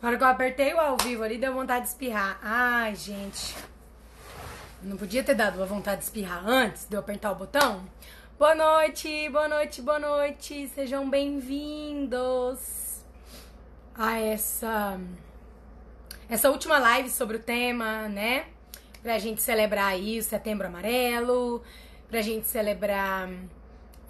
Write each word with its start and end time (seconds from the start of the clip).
Na 0.00 0.08
hora 0.08 0.16
que 0.16 0.22
eu 0.22 0.28
apertei 0.28 0.72
o 0.74 0.78
ao 0.78 0.96
vivo 0.96 1.24
ali, 1.24 1.38
deu 1.38 1.52
vontade 1.52 1.86
de 1.86 1.88
espirrar. 1.88 2.38
Ai, 2.40 2.94
gente. 2.94 3.56
Não 4.80 4.96
podia 4.96 5.24
ter 5.24 5.34
dado 5.34 5.56
uma 5.56 5.66
vontade 5.66 5.98
de 5.98 6.04
espirrar 6.04 6.46
antes 6.46 6.86
de 6.88 6.94
eu 6.94 7.00
apertar 7.00 7.32
o 7.32 7.34
botão? 7.34 7.84
Boa 8.38 8.54
noite, 8.54 9.28
boa 9.28 9.48
noite, 9.48 9.82
boa 9.82 9.98
noite. 9.98 10.68
Sejam 10.68 11.10
bem-vindos 11.10 12.60
a 13.92 14.20
essa 14.20 15.00
essa 16.28 16.48
última 16.48 16.78
live 16.78 17.10
sobre 17.10 17.38
o 17.38 17.40
tema, 17.40 18.08
né? 18.08 18.46
Pra 19.02 19.18
gente 19.18 19.42
celebrar 19.42 19.86
aí 19.86 20.20
o 20.20 20.22
Setembro 20.22 20.68
Amarelo, 20.68 21.60
pra 22.08 22.22
gente 22.22 22.46
celebrar 22.46 23.28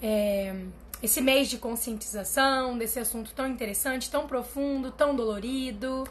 é, 0.02 0.55
esse 1.02 1.20
mês 1.20 1.48
de 1.48 1.58
conscientização 1.58 2.76
desse 2.76 2.98
assunto 2.98 3.32
tão 3.34 3.46
interessante, 3.46 4.10
tão 4.10 4.26
profundo, 4.26 4.90
tão 4.90 5.14
dolorido. 5.14 6.04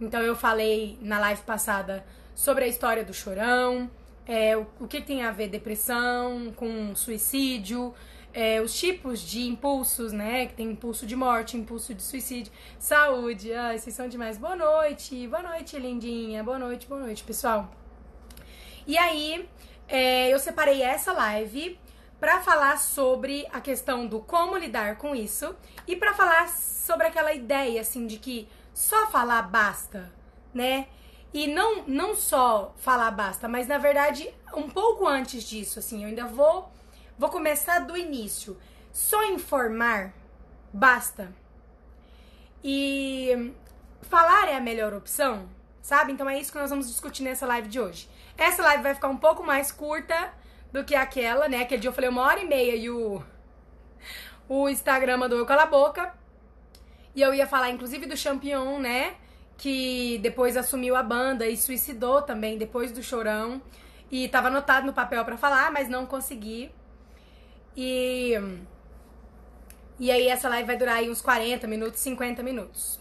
Então 0.00 0.20
eu 0.22 0.36
falei 0.36 0.98
na 1.02 1.18
live 1.18 1.42
passada 1.42 2.04
sobre 2.34 2.64
a 2.64 2.68
história 2.68 3.04
do 3.04 3.12
chorão, 3.12 3.90
é, 4.26 4.56
o, 4.56 4.66
o, 4.80 4.86
que 4.86 5.00
tem 5.00 5.22
a 5.22 5.30
ver 5.30 5.48
depressão 5.48 6.52
com 6.54 6.94
suicídio, 6.94 7.92
é, 8.32 8.60
os 8.60 8.72
tipos 8.78 9.20
de 9.20 9.42
impulsos, 9.42 10.12
né? 10.12 10.46
Que 10.46 10.54
tem 10.54 10.70
impulso 10.70 11.04
de 11.04 11.16
morte, 11.16 11.56
impulso 11.56 11.92
de 11.92 12.02
suicídio, 12.02 12.52
saúde. 12.78 13.52
Ai, 13.52 13.78
vocês 13.78 13.94
são 13.94 14.08
demais. 14.08 14.38
Boa 14.38 14.54
noite, 14.54 15.26
boa 15.26 15.42
noite, 15.42 15.76
lindinha. 15.78 16.44
Boa 16.44 16.58
noite, 16.58 16.86
boa 16.86 17.00
noite, 17.00 17.24
pessoal. 17.24 17.70
E 18.86 18.96
aí, 18.96 19.48
é, 19.88 20.32
eu 20.32 20.38
separei 20.38 20.80
essa 20.80 21.12
live 21.12 21.76
para 22.20 22.40
falar 22.40 22.78
sobre 22.78 23.46
a 23.50 23.60
questão 23.60 24.06
do 24.06 24.20
como 24.20 24.56
lidar 24.56 24.96
com 24.96 25.16
isso 25.16 25.56
e 25.86 25.96
para 25.96 26.12
falar 26.12 26.48
sobre 26.48 27.06
aquela 27.06 27.32
ideia 27.32 27.80
assim 27.80 28.06
de 28.06 28.18
que 28.18 28.46
só 28.74 29.06
falar 29.06 29.42
basta, 29.42 30.12
né? 30.52 30.86
E 31.32 31.46
não 31.46 31.84
não 31.86 32.14
só 32.14 32.74
falar 32.76 33.10
basta, 33.10 33.48
mas 33.48 33.66
na 33.66 33.78
verdade 33.78 34.32
um 34.54 34.68
pouco 34.68 35.06
antes 35.06 35.44
disso, 35.44 35.78
assim, 35.78 36.02
eu 36.02 36.08
ainda 36.08 36.26
vou 36.26 36.70
vou 37.18 37.30
começar 37.30 37.80
do 37.80 37.96
início. 37.96 38.56
Só 38.92 39.24
informar 39.24 40.12
basta. 40.72 41.32
E 42.62 43.52
falar 44.02 44.48
é 44.48 44.56
a 44.56 44.60
melhor 44.60 44.92
opção, 44.92 45.48
sabe? 45.80 46.12
Então 46.12 46.28
é 46.28 46.38
isso 46.38 46.52
que 46.52 46.58
nós 46.58 46.70
vamos 46.70 46.88
discutir 46.88 47.22
nessa 47.22 47.46
live 47.46 47.68
de 47.68 47.80
hoje. 47.80 48.08
Essa 48.36 48.62
live 48.62 48.82
vai 48.82 48.94
ficar 48.94 49.08
um 49.08 49.16
pouco 49.16 49.42
mais 49.42 49.72
curta, 49.72 50.32
do 50.72 50.84
que 50.84 50.94
aquela, 50.94 51.48
né? 51.48 51.62
Aquele 51.62 51.80
dia 51.80 51.88
eu 51.88 51.94
falei 51.94 52.08
uma 52.08 52.22
hora 52.22 52.40
e 52.40 52.46
meia 52.46 52.76
e 52.76 52.88
o, 52.90 53.22
o 54.48 54.68
Instagram 54.68 55.16
mandou 55.16 55.38
eu 55.38 55.46
calar 55.46 55.66
a 55.66 55.70
boca. 55.70 56.14
E 57.14 57.20
eu 57.20 57.34
ia 57.34 57.46
falar, 57.46 57.70
inclusive, 57.70 58.06
do 58.06 58.16
Champion, 58.16 58.78
né? 58.78 59.14
Que 59.56 60.18
depois 60.18 60.56
assumiu 60.56 60.94
a 60.94 61.02
banda 61.02 61.46
e 61.46 61.56
suicidou 61.56 62.22
também 62.22 62.56
depois 62.56 62.92
do 62.92 63.02
chorão. 63.02 63.60
E 64.10 64.28
tava 64.28 64.48
anotado 64.48 64.86
no 64.86 64.92
papel 64.92 65.24
para 65.24 65.36
falar, 65.36 65.72
mas 65.72 65.88
não 65.88 66.06
consegui. 66.06 66.70
E. 67.76 68.34
E 69.98 70.10
aí 70.10 70.28
essa 70.28 70.48
live 70.48 70.66
vai 70.66 70.76
durar 70.76 70.96
aí 70.96 71.10
uns 71.10 71.20
40 71.20 71.66
minutos, 71.66 72.00
50 72.00 72.42
minutos. 72.42 72.99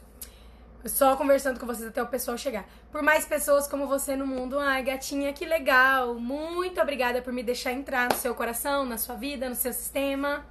Só 0.86 1.18
conversando 1.18 1.60
com 1.60 1.66
vocês 1.66 1.88
até 1.90 2.02
o 2.02 2.08
pessoal 2.08 2.38
chegar. 2.38 2.66
Por 2.90 3.02
mais 3.02 3.26
pessoas 3.26 3.68
como 3.68 3.86
você 3.86 4.16
no 4.16 4.26
mundo. 4.26 4.58
Ai, 4.58 4.82
gatinha, 4.82 5.34
que 5.34 5.46
legal. 5.46 6.16
Muito 6.16 6.80
obrigada 6.80 7.22
por 7.22 7.34
me 7.34 7.44
deixar 7.44 7.74
entrar 7.74 8.08
no 8.08 8.16
seu 8.16 8.34
coração, 8.34 8.86
na 8.86 8.98
sua 8.98 9.16
vida, 9.16 9.50
no 9.50 9.56
seu 9.56 9.74
sistema. 9.74 10.46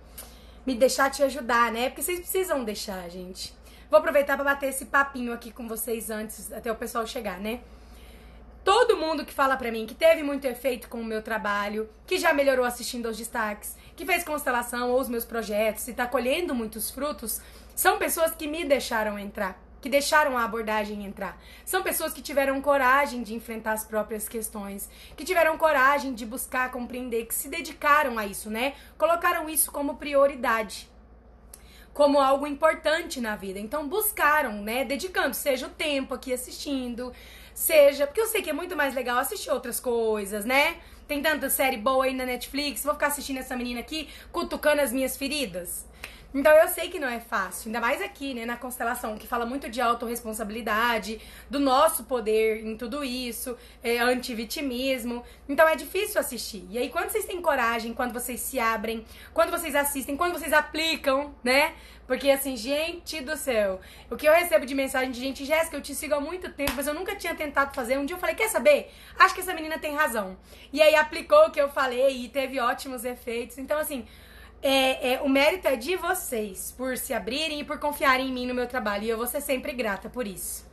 Me 0.66 0.74
deixar 0.74 1.10
te 1.10 1.22
ajudar, 1.22 1.72
né? 1.72 1.88
Porque 1.88 2.02
vocês 2.02 2.20
precisam 2.20 2.62
deixar, 2.62 3.08
gente. 3.08 3.56
Vou 3.90 3.98
aproveitar 3.98 4.36
para 4.36 4.44
bater 4.44 4.68
esse 4.68 4.84
papinho 4.84 5.32
aqui 5.32 5.50
com 5.50 5.66
vocês 5.66 6.10
antes, 6.10 6.52
até 6.52 6.70
o 6.70 6.76
pessoal 6.76 7.06
chegar, 7.06 7.40
né? 7.40 7.60
Todo 8.62 8.98
mundo 8.98 9.24
que 9.24 9.32
fala 9.32 9.56
pra 9.56 9.72
mim 9.72 9.86
que 9.86 9.94
teve 9.94 10.22
muito 10.22 10.44
efeito 10.44 10.90
com 10.90 11.00
o 11.00 11.04
meu 11.04 11.22
trabalho, 11.22 11.88
que 12.06 12.18
já 12.18 12.34
melhorou 12.34 12.66
assistindo 12.66 13.06
aos 13.06 13.16
destaques, 13.16 13.78
que 13.96 14.04
fez 14.04 14.24
constelação 14.24 14.90
ou 14.90 15.00
os 15.00 15.08
meus 15.08 15.24
projetos 15.24 15.88
e 15.88 15.94
tá 15.94 16.06
colhendo 16.06 16.54
muitos 16.54 16.90
frutos, 16.90 17.40
são 17.74 17.96
pessoas 17.96 18.34
que 18.34 18.46
me 18.46 18.66
deixaram 18.66 19.18
entrar 19.18 19.58
que 19.80 19.88
deixaram 19.88 20.36
a 20.36 20.44
abordagem 20.44 21.04
entrar. 21.04 21.40
São 21.64 21.82
pessoas 21.82 22.12
que 22.12 22.22
tiveram 22.22 22.60
coragem 22.60 23.22
de 23.22 23.34
enfrentar 23.34 23.72
as 23.72 23.84
próprias 23.84 24.28
questões, 24.28 24.88
que 25.16 25.24
tiveram 25.24 25.56
coragem 25.56 26.14
de 26.14 26.26
buscar 26.26 26.70
compreender, 26.70 27.26
que 27.26 27.34
se 27.34 27.48
dedicaram 27.48 28.18
a 28.18 28.26
isso, 28.26 28.50
né? 28.50 28.74
Colocaram 28.96 29.48
isso 29.48 29.70
como 29.70 29.96
prioridade. 29.96 30.90
Como 31.92 32.20
algo 32.20 32.46
importante 32.46 33.20
na 33.20 33.34
vida. 33.34 33.58
Então 33.58 33.88
buscaram, 33.88 34.62
né? 34.62 34.84
Dedicando, 34.84 35.34
seja 35.34 35.66
o 35.66 35.70
tempo 35.70 36.14
aqui 36.14 36.32
assistindo, 36.32 37.12
seja. 37.54 38.06
Porque 38.06 38.20
eu 38.20 38.26
sei 38.26 38.42
que 38.42 38.50
é 38.50 38.52
muito 38.52 38.76
mais 38.76 38.94
legal 38.94 39.18
assistir 39.18 39.50
outras 39.50 39.80
coisas, 39.80 40.44
né? 40.44 40.76
Tem 41.08 41.22
tanta 41.22 41.48
série 41.48 41.78
boa 41.78 42.04
aí 42.04 42.12
na 42.12 42.26
Netflix, 42.26 42.84
vou 42.84 42.92
ficar 42.92 43.06
assistindo 43.06 43.38
essa 43.38 43.56
menina 43.56 43.80
aqui, 43.80 44.10
cutucando 44.30 44.82
as 44.82 44.92
minhas 44.92 45.16
feridas. 45.16 45.88
Então 46.34 46.52
eu 46.52 46.68
sei 46.68 46.90
que 46.90 46.98
não 46.98 47.08
é 47.08 47.20
fácil, 47.20 47.68
ainda 47.68 47.80
mais 47.80 48.02
aqui, 48.02 48.34
né, 48.34 48.44
na 48.44 48.56
constelação, 48.56 49.16
que 49.16 49.26
fala 49.26 49.46
muito 49.46 49.70
de 49.70 49.80
autorresponsabilidade, 49.80 51.20
do 51.48 51.58
nosso 51.58 52.04
poder 52.04 52.66
em 52.66 52.76
tudo 52.76 53.02
isso, 53.02 53.56
é, 53.82 53.98
antivitimismo. 53.98 55.24
Então 55.48 55.66
é 55.66 55.74
difícil 55.74 56.20
assistir. 56.20 56.66
E 56.68 56.76
aí, 56.76 56.90
quando 56.90 57.08
vocês 57.08 57.24
têm 57.24 57.40
coragem, 57.40 57.94
quando 57.94 58.12
vocês 58.12 58.40
se 58.40 58.60
abrem, 58.60 59.06
quando 59.32 59.50
vocês 59.50 59.74
assistem, 59.74 60.18
quando 60.18 60.34
vocês 60.34 60.52
aplicam, 60.52 61.34
né? 61.42 61.72
Porque 62.06 62.30
assim, 62.30 62.56
gente 62.56 63.20
do 63.20 63.36
céu, 63.36 63.80
o 64.10 64.16
que 64.16 64.26
eu 64.26 64.32
recebo 64.32 64.64
de 64.64 64.74
mensagem 64.74 65.10
de 65.10 65.20
gente, 65.20 65.44
Jéssica, 65.44 65.76
eu 65.76 65.82
te 65.82 65.94
sigo 65.94 66.14
há 66.14 66.20
muito 66.20 66.50
tempo, 66.52 66.72
mas 66.76 66.86
eu 66.86 66.94
nunca 66.94 67.14
tinha 67.16 67.34
tentado 67.34 67.74
fazer. 67.74 67.98
Um 67.98 68.04
dia 68.04 68.16
eu 68.16 68.20
falei, 68.20 68.34
quer 68.34 68.48
saber? 68.48 68.90
Acho 69.18 69.34
que 69.34 69.40
essa 69.40 69.54
menina 69.54 69.78
tem 69.78 69.94
razão. 69.94 70.36
E 70.72 70.80
aí 70.80 70.94
aplicou 70.94 71.46
o 71.46 71.50
que 71.50 71.60
eu 71.60 71.68
falei 71.68 72.24
e 72.24 72.28
teve 72.28 72.60
ótimos 72.60 73.04
efeitos. 73.04 73.58
Então, 73.58 73.78
assim, 73.78 74.06
é, 74.62 75.14
é, 75.14 75.22
o 75.22 75.28
mérito 75.28 75.68
é 75.68 75.76
de 75.76 75.96
vocês 75.96 76.74
por 76.76 76.96
se 76.96 77.14
abrirem 77.14 77.60
e 77.60 77.64
por 77.64 77.78
confiarem 77.78 78.28
em 78.28 78.32
mim 78.32 78.46
no 78.46 78.54
meu 78.54 78.66
trabalho. 78.66 79.04
E 79.04 79.08
eu 79.08 79.16
vou 79.16 79.26
ser 79.26 79.40
sempre 79.40 79.72
grata 79.72 80.08
por 80.08 80.26
isso. 80.26 80.66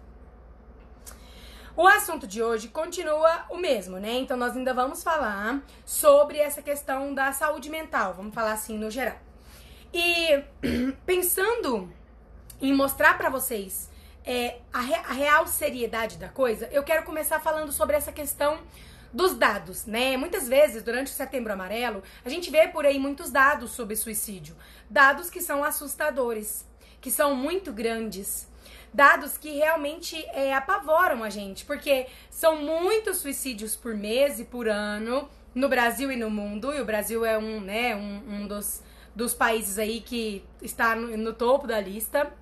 O 1.78 1.85
assunto 1.88 2.25
de 2.25 2.41
hoje 2.41 2.69
continua 2.69 3.46
o 3.50 3.57
mesmo, 3.57 4.00
né? 4.00 4.13
Então 4.13 4.38
nós 4.38 4.56
ainda 4.56 4.73
vamos 4.73 5.03
falar 5.03 5.62
sobre 5.85 6.38
essa 6.38 6.62
questão 6.62 7.13
da 7.13 7.34
saúde 7.34 7.69
mental, 7.69 8.13
vamos 8.13 8.34
falar 8.34 8.53
assim 8.53 8.78
no 8.78 8.90
geral. 8.90 9.18
E 9.94 10.41
pensando 11.06 11.91
em 12.62 12.73
mostrar 12.73 13.17
para 13.17 13.29
vocês 13.29 13.90
é, 14.23 14.59
a, 14.72 14.79
re, 14.79 14.94
a 14.94 15.13
real 15.13 15.46
seriedade 15.47 16.17
da 16.17 16.29
coisa, 16.29 16.69
eu 16.72 16.81
quero 16.81 17.03
começar 17.03 17.41
falando 17.41 17.73
sobre 17.73 17.97
essa 17.97 18.12
questão 18.12 18.57
dos 19.16 19.34
dados, 19.34 19.86
né? 19.86 20.18
Muitas 20.18 20.46
vezes, 20.46 20.84
durante 20.84 21.08
o 21.08 21.16
Setembro 21.16 21.53
Amarelo, 21.53 22.03
a 22.26 22.28
gente 22.28 22.52
vê 22.52 22.68
por 22.68 22.86
aí 22.86 23.00
muitos 23.00 23.31
dados 23.31 23.72
sobre 23.72 23.96
suicídio. 23.96 24.58
Dados 24.90 25.30
que 25.30 25.40
são 25.40 25.64
assustadores, 25.64 26.68
que 27.00 27.09
são 27.09 27.34
muito 27.34 27.72
grandes. 27.72 28.46
Dados 28.94 29.38
que 29.38 29.52
realmente 29.52 30.22
é, 30.34 30.53
apavoram 30.53 31.24
a 31.24 31.30
gente, 31.30 31.64
porque 31.64 32.08
são 32.30 32.58
muitos 32.58 33.18
suicídios 33.18 33.74
por 33.74 33.96
mês 33.96 34.38
e 34.42 34.44
por 34.44 34.68
ano 34.68 35.30
no 35.53 35.70
Brasil 35.70 36.12
e 36.12 36.18
no 36.18 36.30
mundo, 36.30 36.74
e 36.74 36.82
o 36.82 36.86
Brasil 36.86 37.24
é 37.24 37.38
um, 37.38 37.62
né, 37.62 37.96
um, 37.96 38.42
um 38.42 38.47
dos, 38.47 38.84
dos 39.16 39.34
países 39.34 39.80
aí 39.80 40.02
que 40.02 40.44
está 40.62 40.94
no, 40.94 41.16
no 41.16 41.32
topo 41.32 41.66
da 41.66 41.80
lista. 41.80 42.34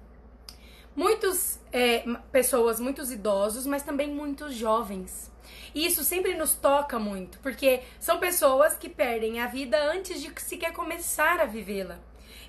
Muitas 0.95 1.59
é, 1.71 2.03
pessoas, 2.31 2.79
muitos 2.79 3.11
idosos, 3.11 3.65
mas 3.65 3.83
também 3.83 4.09
muitos 4.09 4.53
jovens 4.53 5.33
e 5.73 5.85
isso 5.85 6.03
sempre 6.03 6.35
nos 6.35 6.53
toca 6.53 6.99
muito, 6.99 7.39
porque 7.39 7.81
são 7.99 8.19
pessoas 8.19 8.75
que 8.75 8.87
perdem 8.87 9.39
a 9.39 9.47
vida 9.47 9.77
antes 9.91 10.21
de 10.21 10.31
sequer 10.39 10.71
começar 10.71 11.39
a 11.39 11.45
vivê-la. 11.45 11.99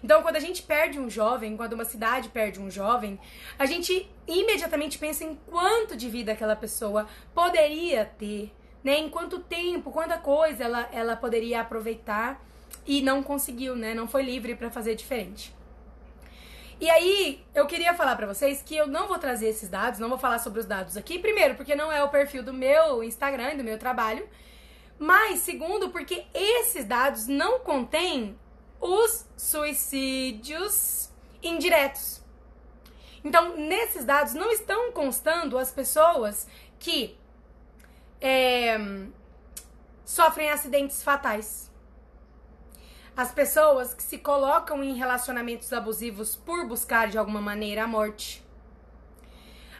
Então, 0.02 0.22
quando 0.22 0.36
a 0.36 0.40
gente 0.40 0.62
perde 0.62 0.98
um 0.98 1.08
jovem, 1.08 1.56
quando 1.56 1.72
uma 1.72 1.84
cidade 1.86 2.28
perde 2.28 2.60
um 2.60 2.70
jovem, 2.70 3.18
a 3.58 3.64
gente 3.64 4.06
imediatamente 4.28 4.98
pensa 4.98 5.24
em 5.24 5.34
quanto 5.34 5.96
de 5.96 6.10
vida 6.10 6.32
aquela 6.32 6.54
pessoa 6.54 7.08
poderia 7.34 8.04
ter, 8.04 8.52
né? 8.82 8.98
Em 8.98 9.08
quanto 9.08 9.38
tempo, 9.38 9.90
quanta 9.90 10.18
coisa 10.18 10.64
ela, 10.64 10.88
ela 10.92 11.16
poderia 11.16 11.62
aproveitar 11.62 12.44
e 12.86 13.00
não 13.00 13.22
conseguiu, 13.22 13.74
né? 13.74 13.94
Não 13.94 14.06
foi 14.06 14.22
livre 14.22 14.54
para 14.54 14.70
fazer 14.70 14.94
diferente. 14.94 15.54
E 16.80 16.90
aí, 16.90 17.44
eu 17.54 17.66
queria 17.66 17.94
falar 17.94 18.16
para 18.16 18.26
vocês 18.26 18.60
que 18.62 18.76
eu 18.76 18.86
não 18.86 19.06
vou 19.06 19.18
trazer 19.18 19.48
esses 19.48 19.68
dados, 19.68 20.00
não 20.00 20.08
vou 20.08 20.18
falar 20.18 20.38
sobre 20.38 20.60
os 20.60 20.66
dados 20.66 20.96
aqui. 20.96 21.18
Primeiro, 21.18 21.54
porque 21.54 21.74
não 21.74 21.90
é 21.90 22.02
o 22.02 22.08
perfil 22.08 22.42
do 22.42 22.52
meu 22.52 23.02
Instagram 23.04 23.54
e 23.54 23.56
do 23.58 23.64
meu 23.64 23.78
trabalho. 23.78 24.28
Mas, 24.98 25.40
segundo, 25.40 25.90
porque 25.90 26.24
esses 26.34 26.84
dados 26.84 27.26
não 27.26 27.60
contêm 27.60 28.38
os 28.80 29.26
suicídios 29.36 31.10
indiretos. 31.42 32.22
Então, 33.22 33.56
nesses 33.56 34.04
dados 34.04 34.34
não 34.34 34.50
estão 34.50 34.92
constando 34.92 35.56
as 35.56 35.70
pessoas 35.70 36.46
que 36.78 37.16
é, 38.20 38.76
sofrem 40.04 40.50
acidentes 40.50 41.02
fatais 41.02 41.70
as 43.16 43.30
pessoas 43.30 43.94
que 43.94 44.02
se 44.02 44.18
colocam 44.18 44.82
em 44.82 44.94
relacionamentos 44.94 45.72
abusivos 45.72 46.34
por 46.34 46.66
buscar 46.66 47.08
de 47.08 47.16
alguma 47.16 47.40
maneira 47.40 47.84
a 47.84 47.86
morte. 47.86 48.44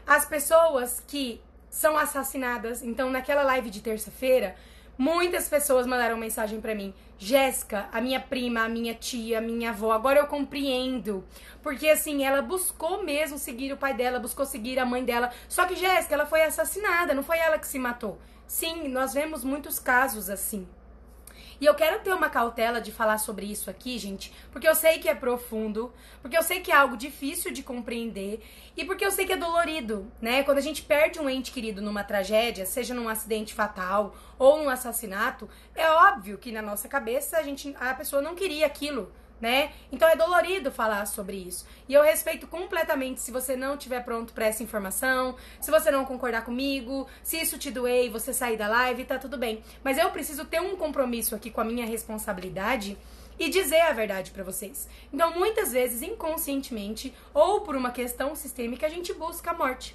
As 0.06 0.24
pessoas 0.24 1.02
que 1.06 1.40
são 1.74 1.96
assassinadas. 1.96 2.82
Então, 2.82 3.10
naquela 3.10 3.42
live 3.42 3.68
de 3.68 3.80
terça-feira, 3.80 4.54
muitas 4.96 5.48
pessoas 5.48 5.86
mandaram 5.86 6.16
mensagem 6.16 6.60
para 6.60 6.74
mim. 6.74 6.94
Jéssica, 7.18 7.88
a 7.92 8.00
minha 8.00 8.20
prima, 8.20 8.60
a 8.60 8.68
minha 8.68 8.94
tia, 8.94 9.38
a 9.38 9.40
minha 9.40 9.70
avó, 9.70 9.90
agora 9.90 10.20
eu 10.20 10.26
compreendo. 10.28 11.24
Porque 11.62 11.88
assim, 11.88 12.24
ela 12.24 12.40
buscou 12.40 13.02
mesmo 13.02 13.38
seguir 13.38 13.72
o 13.72 13.76
pai 13.76 13.94
dela, 13.94 14.20
buscou 14.20 14.46
seguir 14.46 14.78
a 14.78 14.86
mãe 14.86 15.04
dela. 15.04 15.32
Só 15.48 15.66
que 15.66 15.74
Jéssica, 15.74 16.14
ela 16.14 16.26
foi 16.26 16.42
assassinada, 16.42 17.12
não 17.12 17.24
foi 17.24 17.38
ela 17.38 17.58
que 17.58 17.66
se 17.66 17.78
matou. 17.78 18.20
Sim, 18.46 18.86
nós 18.88 19.12
vemos 19.12 19.42
muitos 19.42 19.80
casos 19.80 20.30
assim. 20.30 20.68
E 21.60 21.66
eu 21.66 21.74
quero 21.74 22.00
ter 22.00 22.12
uma 22.12 22.28
cautela 22.28 22.80
de 22.80 22.90
falar 22.90 23.18
sobre 23.18 23.46
isso 23.46 23.70
aqui, 23.70 23.98
gente, 23.98 24.32
porque 24.50 24.68
eu 24.68 24.74
sei 24.74 24.98
que 24.98 25.08
é 25.08 25.14
profundo, 25.14 25.92
porque 26.20 26.36
eu 26.36 26.42
sei 26.42 26.60
que 26.60 26.70
é 26.70 26.74
algo 26.74 26.96
difícil 26.96 27.52
de 27.52 27.62
compreender 27.62 28.40
e 28.76 28.84
porque 28.84 29.04
eu 29.04 29.10
sei 29.10 29.24
que 29.26 29.32
é 29.32 29.36
dolorido, 29.36 30.10
né? 30.20 30.42
Quando 30.42 30.58
a 30.58 30.62
gente 30.62 30.82
perde 30.82 31.20
um 31.20 31.28
ente 31.28 31.52
querido 31.52 31.80
numa 31.80 32.04
tragédia, 32.04 32.66
seja 32.66 32.94
num 32.94 33.08
acidente 33.08 33.54
fatal 33.54 34.14
ou 34.38 34.58
num 34.58 34.68
assassinato, 34.68 35.48
é 35.74 35.88
óbvio 35.88 36.38
que 36.38 36.50
na 36.50 36.62
nossa 36.62 36.88
cabeça 36.88 37.38
a 37.38 37.42
gente 37.42 37.74
a 37.78 37.94
pessoa 37.94 38.20
não 38.20 38.34
queria 38.34 38.66
aquilo 38.66 39.12
né? 39.44 39.72
Então 39.92 40.08
é 40.08 40.16
dolorido 40.16 40.72
falar 40.72 41.04
sobre 41.04 41.36
isso. 41.36 41.66
E 41.86 41.92
eu 41.92 42.02
respeito 42.02 42.46
completamente 42.46 43.20
se 43.20 43.30
você 43.30 43.54
não 43.54 43.74
estiver 43.74 44.02
pronto 44.02 44.32
para 44.32 44.46
essa 44.46 44.62
informação, 44.62 45.36
se 45.60 45.70
você 45.70 45.90
não 45.90 46.06
concordar 46.06 46.46
comigo, 46.46 47.06
se 47.22 47.36
isso 47.36 47.58
te 47.58 47.70
doer 47.70 48.06
e 48.06 48.08
você 48.08 48.32
sair 48.32 48.56
da 48.56 48.66
live, 48.66 49.04
tá 49.04 49.18
tudo 49.18 49.36
bem. 49.36 49.62
Mas 49.84 49.98
eu 49.98 50.10
preciso 50.10 50.46
ter 50.46 50.62
um 50.62 50.76
compromisso 50.76 51.34
aqui 51.34 51.50
com 51.50 51.60
a 51.60 51.64
minha 51.64 51.84
responsabilidade 51.84 52.96
e 53.38 53.50
dizer 53.50 53.82
a 53.82 53.92
verdade 53.92 54.30
para 54.30 54.42
vocês. 54.42 54.88
Então, 55.12 55.34
muitas 55.34 55.72
vezes, 55.72 56.00
inconscientemente 56.00 57.14
ou 57.34 57.60
por 57.60 57.76
uma 57.76 57.90
questão 57.90 58.34
sistêmica, 58.34 58.86
a 58.86 58.90
gente 58.90 59.12
busca 59.12 59.50
a 59.50 59.54
morte. 59.54 59.94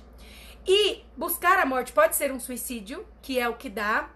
E 0.68 1.04
buscar 1.18 1.58
a 1.58 1.66
morte 1.66 1.92
pode 1.92 2.16
ser 2.16 2.32
um 2.32 2.40
suicídio, 2.40 3.04
que 3.20 3.40
é 3.40 3.50
o 3.50 3.56
que 3.56 3.70
dá 3.70 4.12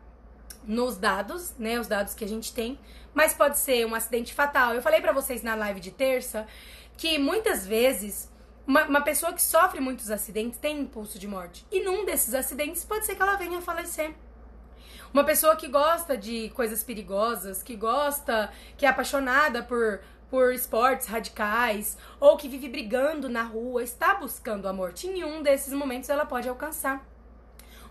nos 0.66 0.98
dados, 0.98 1.54
né, 1.58 1.80
os 1.80 1.88
dados 1.88 2.14
que 2.14 2.24
a 2.24 2.28
gente 2.28 2.54
tem, 2.54 2.80
mas 3.14 3.34
pode 3.34 3.58
ser 3.58 3.86
um 3.86 3.96
acidente 3.96 4.34
fatal. 4.34 4.74
Eu 4.74 4.82
falei 4.82 5.02
para 5.02 5.12
vocês 5.12 5.44
na 5.44 5.56
live 5.56 5.80
de 5.80 5.92
terça 5.92 6.48
que 6.98 7.18
muitas 7.18 7.66
vezes 7.66 8.32
uma, 8.66 8.86
uma, 8.86 9.02
pessoa 9.02 9.34
que 9.34 9.42
sofre 9.42 9.80
muitos 9.80 10.10
acidentes 10.10 10.60
tem 10.60 10.80
impulso 10.80 11.20
de 11.20 11.28
morte. 11.28 11.66
E 11.72 11.82
num 11.82 12.06
desses 12.06 12.34
acidentes 12.34 12.84
pode 12.84 13.06
ser 13.06 13.16
que 13.16 13.22
ela 13.22 13.36
venha 13.36 13.60
a 13.60 13.62
falecer. 13.62 14.14
Uma 15.14 15.24
pessoa 15.24 15.56
que 15.56 15.68
gosta 15.68 16.18
de 16.18 16.50
coisas 16.56 16.84
perigosas, 16.84 17.62
que 17.62 17.76
gosta, 17.76 18.52
que 18.78 18.86
é 18.86 18.90
apaixonada 18.90 19.62
por, 19.62 20.00
por 20.30 20.54
esportes 20.54 21.08
radicais, 21.08 21.98
ou 22.20 22.36
que 22.36 22.48
vive 22.48 22.68
brigando 22.68 23.30
na 23.30 23.44
rua, 23.44 23.84
está 23.84 24.16
buscando 24.16 24.68
a 24.68 24.74
morte. 24.74 25.08
Em 25.08 25.24
um 25.24 25.44
desses 25.44 25.74
momentos 25.74 26.10
ela 26.10 26.26
pode 26.26 26.50
alcançar. 26.50 27.06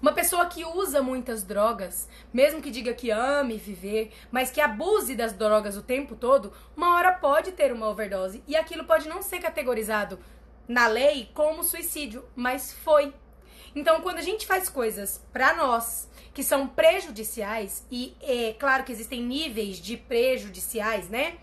Uma 0.02 0.12
pessoa 0.12 0.46
que 0.46 0.64
usa 0.64 1.00
muitas 1.00 1.44
drogas, 1.44 2.08
mesmo 2.34 2.60
que 2.60 2.72
diga 2.72 2.92
que 2.92 3.12
ame 3.12 3.56
viver, 3.56 4.12
mas 4.32 4.50
que 4.50 4.60
abuse 4.60 5.14
das 5.14 5.32
drogas 5.32 5.76
o 5.76 5.82
tempo 5.82 6.16
todo, 6.16 6.52
uma 6.76 6.96
hora 6.96 7.12
pode 7.12 7.52
ter 7.52 7.72
uma 7.72 7.88
overdose 7.88 8.42
e 8.48 8.56
aquilo 8.56 8.82
pode 8.82 9.08
não 9.08 9.22
ser 9.22 9.38
categorizado 9.38 10.18
na 10.66 10.88
lei 10.88 11.30
como 11.32 11.62
suicídio, 11.62 12.24
mas 12.34 12.72
foi. 12.72 13.14
Então, 13.76 14.00
quando 14.00 14.18
a 14.18 14.22
gente 14.22 14.44
faz 14.44 14.68
coisas 14.68 15.24
para 15.32 15.54
nós 15.54 16.10
que 16.34 16.42
são 16.42 16.66
prejudiciais, 16.66 17.86
e 17.88 18.16
é 18.20 18.54
claro 18.58 18.82
que 18.82 18.90
existem 18.90 19.22
níveis 19.22 19.76
de 19.76 19.96
prejudiciais, 19.96 21.08
né? 21.08 21.36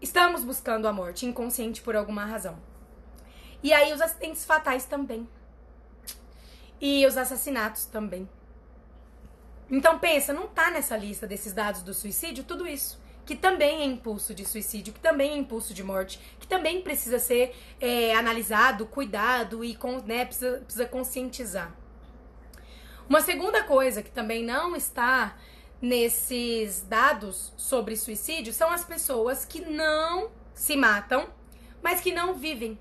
Estamos 0.00 0.44
buscando 0.44 0.86
a 0.86 0.92
morte 0.92 1.26
inconsciente 1.26 1.82
por 1.82 1.96
alguma 1.96 2.24
razão. 2.24 2.56
E 3.60 3.72
aí 3.72 3.92
os 3.92 4.00
acidentes 4.00 4.44
fatais 4.44 4.84
também. 4.84 5.28
E 6.84 7.06
os 7.06 7.16
assassinatos 7.16 7.84
também. 7.84 8.28
Então 9.70 10.00
pensa, 10.00 10.32
não 10.32 10.48
tá 10.48 10.68
nessa 10.68 10.96
lista 10.96 11.28
desses 11.28 11.52
dados 11.52 11.80
do 11.84 11.94
suicídio 11.94 12.42
tudo 12.42 12.66
isso. 12.66 13.00
Que 13.24 13.36
também 13.36 13.82
é 13.82 13.84
impulso 13.84 14.34
de 14.34 14.44
suicídio, 14.44 14.92
que 14.92 14.98
também 14.98 15.30
é 15.30 15.36
impulso 15.36 15.72
de 15.72 15.84
morte, 15.84 16.18
que 16.40 16.46
também 16.48 16.82
precisa 16.82 17.20
ser 17.20 17.54
é, 17.80 18.16
analisado, 18.16 18.84
cuidado 18.84 19.64
e 19.64 19.78
né, 20.04 20.24
precisa, 20.24 20.58
precisa 20.58 20.86
conscientizar. 20.86 21.72
Uma 23.08 23.20
segunda 23.20 23.62
coisa 23.62 24.02
que 24.02 24.10
também 24.10 24.44
não 24.44 24.74
está 24.74 25.36
nesses 25.80 26.82
dados 26.82 27.52
sobre 27.56 27.96
suicídio 27.96 28.52
são 28.52 28.70
as 28.70 28.84
pessoas 28.84 29.44
que 29.44 29.60
não 29.60 30.32
se 30.52 30.76
matam, 30.76 31.28
mas 31.80 32.00
que 32.00 32.12
não 32.12 32.34
vivem 32.34 32.76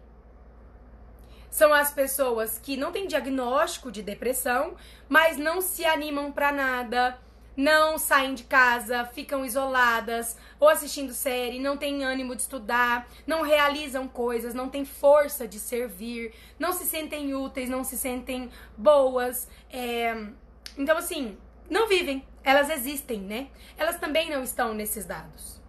são 1.51 1.74
as 1.74 1.92
pessoas 1.92 2.57
que 2.57 2.77
não 2.77 2.94
têm 2.94 3.06
diagnóstico 3.06 3.92
de 3.92 4.01
depressão, 4.01 4.75
mas 5.07 5.38
não 5.38 5.62
se 5.62 5.86
animam 5.86 6.31
para 6.31 6.51
nada, 6.51 7.19
não 7.57 7.98
saem 7.98 8.33
de 8.33 8.45
casa, 8.45 9.06
ficam 9.06 9.45
isoladas 9.45 10.38
ou 10.57 10.69
assistindo 10.69 11.13
série, 11.13 11.59
não 11.59 11.75
têm 11.75 12.06
ânimo 12.06 12.36
de 12.36 12.42
estudar, 12.42 13.07
não 13.27 13.42
realizam 13.42 14.07
coisas, 14.07 14.53
não 14.53 14.69
têm 14.69 14.86
força 14.86 15.45
de 15.45 15.59
servir, 15.59 16.33
não 16.57 16.71
se 16.71 16.86
sentem 16.86 17.36
úteis, 17.36 17.69
não 17.69 17.83
se 17.83 17.98
sentem 17.98 18.50
boas. 18.77 19.50
É... 19.69 20.15
Então, 20.77 20.98
assim, 20.98 21.38
não 21.69 21.88
vivem, 21.88 22.25
elas 22.44 22.69
existem, 22.69 23.19
né? 23.19 23.50
Elas 23.77 24.00
também 24.00 24.30
não 24.30 24.42
estão 24.42 24.74
nesses 24.74 25.06
dados. 25.06 25.60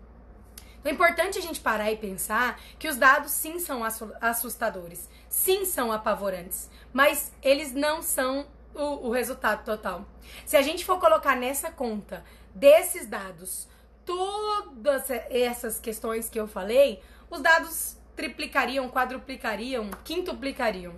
Então, 0.83 0.91
é 0.91 0.95
importante 0.95 1.39
a 1.39 1.43
gente 1.43 1.61
parar 1.61 1.91
e 1.91 1.97
pensar 1.97 2.61
que 2.79 2.89
os 2.89 2.97
dados 2.97 3.31
sim 3.31 3.59
são 3.59 3.83
assustadores 4.21 5.09
sim 5.33 5.65
são 5.65 5.91
apavorantes, 5.91 6.69
mas 6.93 7.33
eles 7.43 7.73
não 7.73 8.03
são 8.03 8.47
o, 8.75 9.09
o 9.09 9.11
resultado 9.11 9.65
total. 9.65 10.05
Se 10.45 10.59
a 10.59 10.63
gente 10.63 10.85
for 10.85 11.01
colocar 11.01 11.35
nessa 11.35 11.71
conta 11.71 12.23
desses 12.55 13.07
dados 13.07 13.67
todas 14.05 15.09
essas 15.31 15.81
questões 15.81 16.29
que 16.29 16.39
eu 16.39 16.47
falei, 16.47 17.03
os 17.31 17.41
dados 17.41 17.97
triplicariam, 18.15 18.91
quadruplicariam, 18.91 19.91
quintuplicariam. 20.05 20.95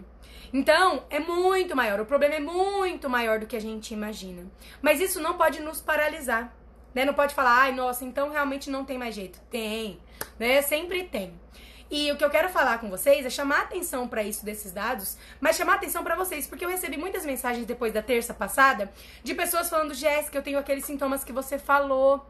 Então, 0.53 1.05
é 1.11 1.21
muito 1.21 1.77
maior, 1.77 2.01
o 2.01 2.07
problema 2.07 2.35
é 2.35 2.41
muito 2.41 3.09
maior 3.09 3.39
do 3.39 3.47
que 3.47 3.57
a 3.57 3.61
gente 3.61 3.95
imagina. 3.95 4.51
Mas 4.83 5.01
isso 5.01 5.21
não 5.21 5.35
pode 5.35 5.61
nos 5.61 5.81
paralisar, 5.81 6.53
né? 6.95 7.05
Não 7.05 7.15
pode 7.15 7.35
falar, 7.35 7.63
ai, 7.63 7.73
nossa, 7.73 8.05
então 8.05 8.31
realmente 8.31 8.71
não 8.71 8.85
tem 8.85 8.97
mais 8.97 9.15
jeito. 9.15 9.41
Tem, 9.51 9.99
né? 10.39 10.63
Sempre 10.63 11.05
tem. 11.05 11.35
E 11.91 12.11
o 12.11 12.17
que 12.17 12.25
eu 12.25 12.31
quero 12.31 12.49
falar 12.49 12.79
com 12.79 12.89
vocês 12.89 13.25
é 13.27 13.31
chamar 13.31 13.63
atenção 13.63 14.09
para 14.09 14.23
isso 14.23 14.45
desses 14.45 14.73
dados, 14.73 15.19
mas 15.41 15.57
chamar 15.57 15.75
atenção 15.75 16.03
para 16.03 16.17
vocês, 16.17 16.47
porque 16.47 16.65
eu 16.65 16.69
recebi 16.69 16.97
muitas 16.97 17.25
mensagens 17.27 17.67
depois 17.67 17.93
da 17.93 18.03
terça 18.03 18.33
passada 18.33 18.91
de 19.23 19.35
pessoas 19.35 19.69
falando: 19.69 19.95
Jéssica, 19.95 20.39
eu 20.39 20.43
tenho 20.43 20.59
aqueles 20.59 20.85
sintomas 20.85 21.23
que 21.23 21.33
você 21.33 21.59
falou. 21.59 22.25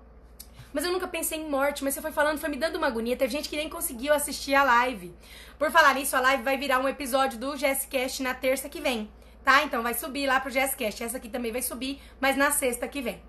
Mas 0.72 0.84
eu 0.84 0.90
nunca 0.90 1.06
pensei 1.06 1.38
em 1.38 1.48
morte, 1.48 1.84
mas 1.84 1.94
você 1.94 2.02
foi 2.02 2.10
falando, 2.10 2.40
foi 2.40 2.48
me 2.48 2.56
dando 2.56 2.76
uma 2.76 2.88
agonia. 2.88 3.16
Teve 3.16 3.30
gente 3.30 3.48
que 3.48 3.56
nem 3.56 3.68
conseguiu 3.68 4.12
assistir 4.12 4.56
a 4.56 4.64
live. 4.64 5.14
Por 5.56 5.70
falar 5.70 5.94
nisso, 5.94 6.16
a 6.16 6.20
live 6.20 6.42
vai 6.42 6.58
virar 6.58 6.80
um 6.80 6.88
episódio 6.88 7.38
do 7.38 7.56
Jesscast 7.56 8.20
na 8.24 8.34
terça 8.34 8.68
que 8.68 8.80
vem, 8.80 9.08
tá? 9.44 9.62
Então 9.62 9.84
vai 9.84 9.94
subir 9.94 10.26
lá 10.26 10.40
pro 10.40 10.50
Jesscast. 10.50 11.04
Essa 11.04 11.18
aqui 11.18 11.28
também 11.28 11.52
vai 11.52 11.62
subir, 11.62 12.02
mas 12.20 12.36
na 12.36 12.50
sexta 12.50 12.88
que 12.88 13.00
vem. 13.00 13.22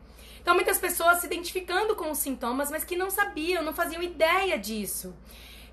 Então 0.45 0.53
muitas 0.53 0.77
pessoas 0.77 1.21
se 1.21 1.25
identificando 1.25 1.95
com 1.95 2.11
os 2.11 2.19
sintomas, 2.19 2.69
mas 2.69 2.83
que 2.83 2.95
não 2.95 3.09
sabiam, 3.09 3.63
não 3.63 3.73
faziam 3.73 4.03
ideia 4.03 4.59
disso 4.59 5.15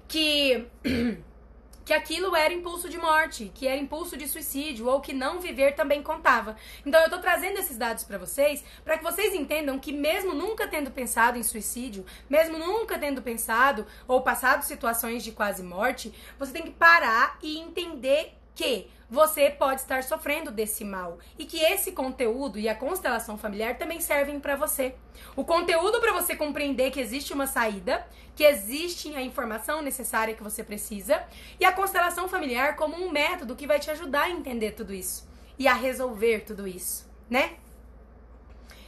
que 0.09 0.67
que 1.85 1.93
aquilo 1.93 2.35
era 2.35 2.55
impulso 2.55 2.89
de 2.89 2.97
morte, 2.97 3.53
que 3.55 3.69
era 3.69 3.77
impulso 3.77 4.17
de 4.17 4.27
suicídio 4.27 4.87
ou 4.89 5.03
que 5.03 5.13
não 5.13 5.41
viver 5.41 5.75
também 5.75 6.03
contava. 6.03 6.57
Então 6.87 7.03
eu 7.03 7.11
tô 7.11 7.19
trazendo 7.19 7.59
esses 7.59 7.77
dados 7.77 8.03
para 8.05 8.17
vocês, 8.17 8.65
para 8.83 8.97
que 8.97 9.05
vocês 9.05 9.35
entendam 9.35 9.79
que 9.79 9.93
mesmo 9.93 10.33
nunca 10.33 10.67
tendo 10.67 10.91
pensado 10.91 11.37
em 11.37 11.43
suicídio, 11.43 12.07
mesmo 12.31 12.57
nunca 12.57 12.99
tendo 12.99 13.21
pensado 13.21 13.87
ou 14.09 14.23
passado 14.23 14.63
situações 14.63 15.23
de 15.23 15.33
quase 15.33 15.63
morte, 15.63 16.15
você 16.39 16.51
tem 16.51 16.63
que 16.63 16.71
parar 16.71 17.39
e 17.43 17.59
entender 17.59 18.39
que 18.55 18.89
você 19.13 19.51
pode 19.51 19.83
estar 19.83 20.03
sofrendo 20.03 20.51
desse 20.51 20.87
mal 20.87 21.19
e 21.39 21.45
que 21.45 21.63
esse 21.63 21.93
conteúdo 21.93 22.59
e 22.59 22.67
a 22.67 22.75
constelação 22.75 23.37
familiar 23.37 23.77
também 23.77 24.01
servem 24.01 24.41
para 24.41 24.57
você. 24.57 24.95
O 25.37 25.45
conteúdo 25.45 26.01
para 26.01 26.15
você 26.15 26.35
compreender 26.35 26.91
que 26.91 26.99
existe 26.99 27.35
uma 27.35 27.47
saída, 27.47 28.07
que 28.35 28.43
existe 28.43 29.15
a 29.15 29.21
informação 29.21 29.83
necessária 29.83 30.35
que 30.35 30.43
você 30.43 30.65
precisa 30.65 31.23
e 31.61 31.65
a 31.67 31.73
constelação 31.73 32.27
familiar 32.27 32.75
como 32.75 32.97
um 32.97 33.11
método 33.11 33.55
que 33.55 33.67
vai 33.67 33.79
te 33.79 33.91
ajudar 33.91 34.23
a 34.23 34.31
entender 34.31 34.71
tudo 34.71 34.95
isso 34.95 35.29
e 35.59 35.69
a 35.69 35.75
resolver 35.75 36.47
tudo 36.47 36.67
isso, 36.67 37.07
né? 37.29 37.57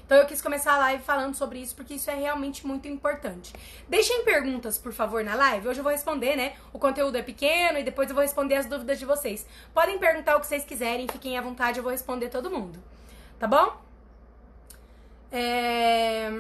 Então 0.04 0.18
eu 0.18 0.26
quis 0.26 0.42
começar 0.42 0.75
a 0.75 0.78
live 0.78 1.02
falando 1.02 1.34
sobre 1.34 1.58
isso 1.58 1.75
porque 1.75 1.94
isso 1.94 2.11
é 2.11 2.14
realmente 2.14 2.66
muito 2.66 2.87
importante. 2.87 3.52
Deixem 3.88 4.25
perguntas, 4.25 4.76
por 4.76 4.92
favor, 4.92 5.25
na 5.25 5.34
live. 5.34 5.68
Hoje 5.68 5.80
eu 5.80 5.84
vou 5.84 5.92
responder, 5.92 6.37
né? 6.37 6.54
O 6.73 6.78
conteúdo 6.78 7.16
é 7.16 7.23
pequeno 7.23 7.78
e 7.78 7.82
depois 7.82 8.08
eu 8.08 8.14
vou 8.14 8.23
responder 8.23 8.56
as 8.56 8.66
dúvidas 8.66 8.99
de 8.99 9.06
vocês. 9.06 9.46
Podem 9.73 9.99
perguntar 9.99 10.37
o 10.37 10.40
que 10.40 10.46
vocês 10.46 10.64
quiserem, 10.64 11.08
fiquem 11.08 11.38
à 11.38 11.40
vontade, 11.40 11.78
eu 11.78 11.82
vou 11.82 11.92
responder 11.92 12.28
todo 12.28 12.50
mundo. 12.50 12.78
Tá 13.38 13.46
bom? 13.46 13.80
É... 15.32 16.30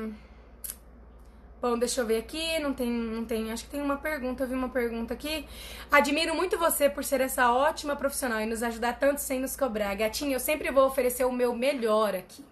Bom, 1.60 1.78
deixa 1.78 2.02
eu 2.02 2.06
ver 2.06 2.18
aqui, 2.18 2.58
não 2.58 2.74
tem, 2.74 2.90
não 2.90 3.24
tem, 3.24 3.50
acho 3.50 3.64
que 3.64 3.70
tem 3.70 3.80
uma 3.80 3.96
pergunta, 3.96 4.44
eu 4.44 4.48
vi 4.48 4.54
uma 4.54 4.68
pergunta 4.68 5.14
aqui. 5.14 5.48
Admiro 5.90 6.34
muito 6.34 6.58
você 6.58 6.90
por 6.90 7.02
ser 7.02 7.22
essa 7.22 7.50
ótima 7.50 7.96
profissional 7.96 8.38
e 8.42 8.44
nos 8.44 8.62
ajudar 8.62 8.98
tanto 8.98 9.22
sem 9.22 9.40
nos 9.40 9.56
cobrar. 9.56 9.94
Gatinha, 9.94 10.36
eu 10.36 10.40
sempre 10.40 10.70
vou 10.70 10.86
oferecer 10.86 11.24
o 11.24 11.32
meu 11.32 11.54
melhor 11.54 12.14
aqui. 12.14 12.44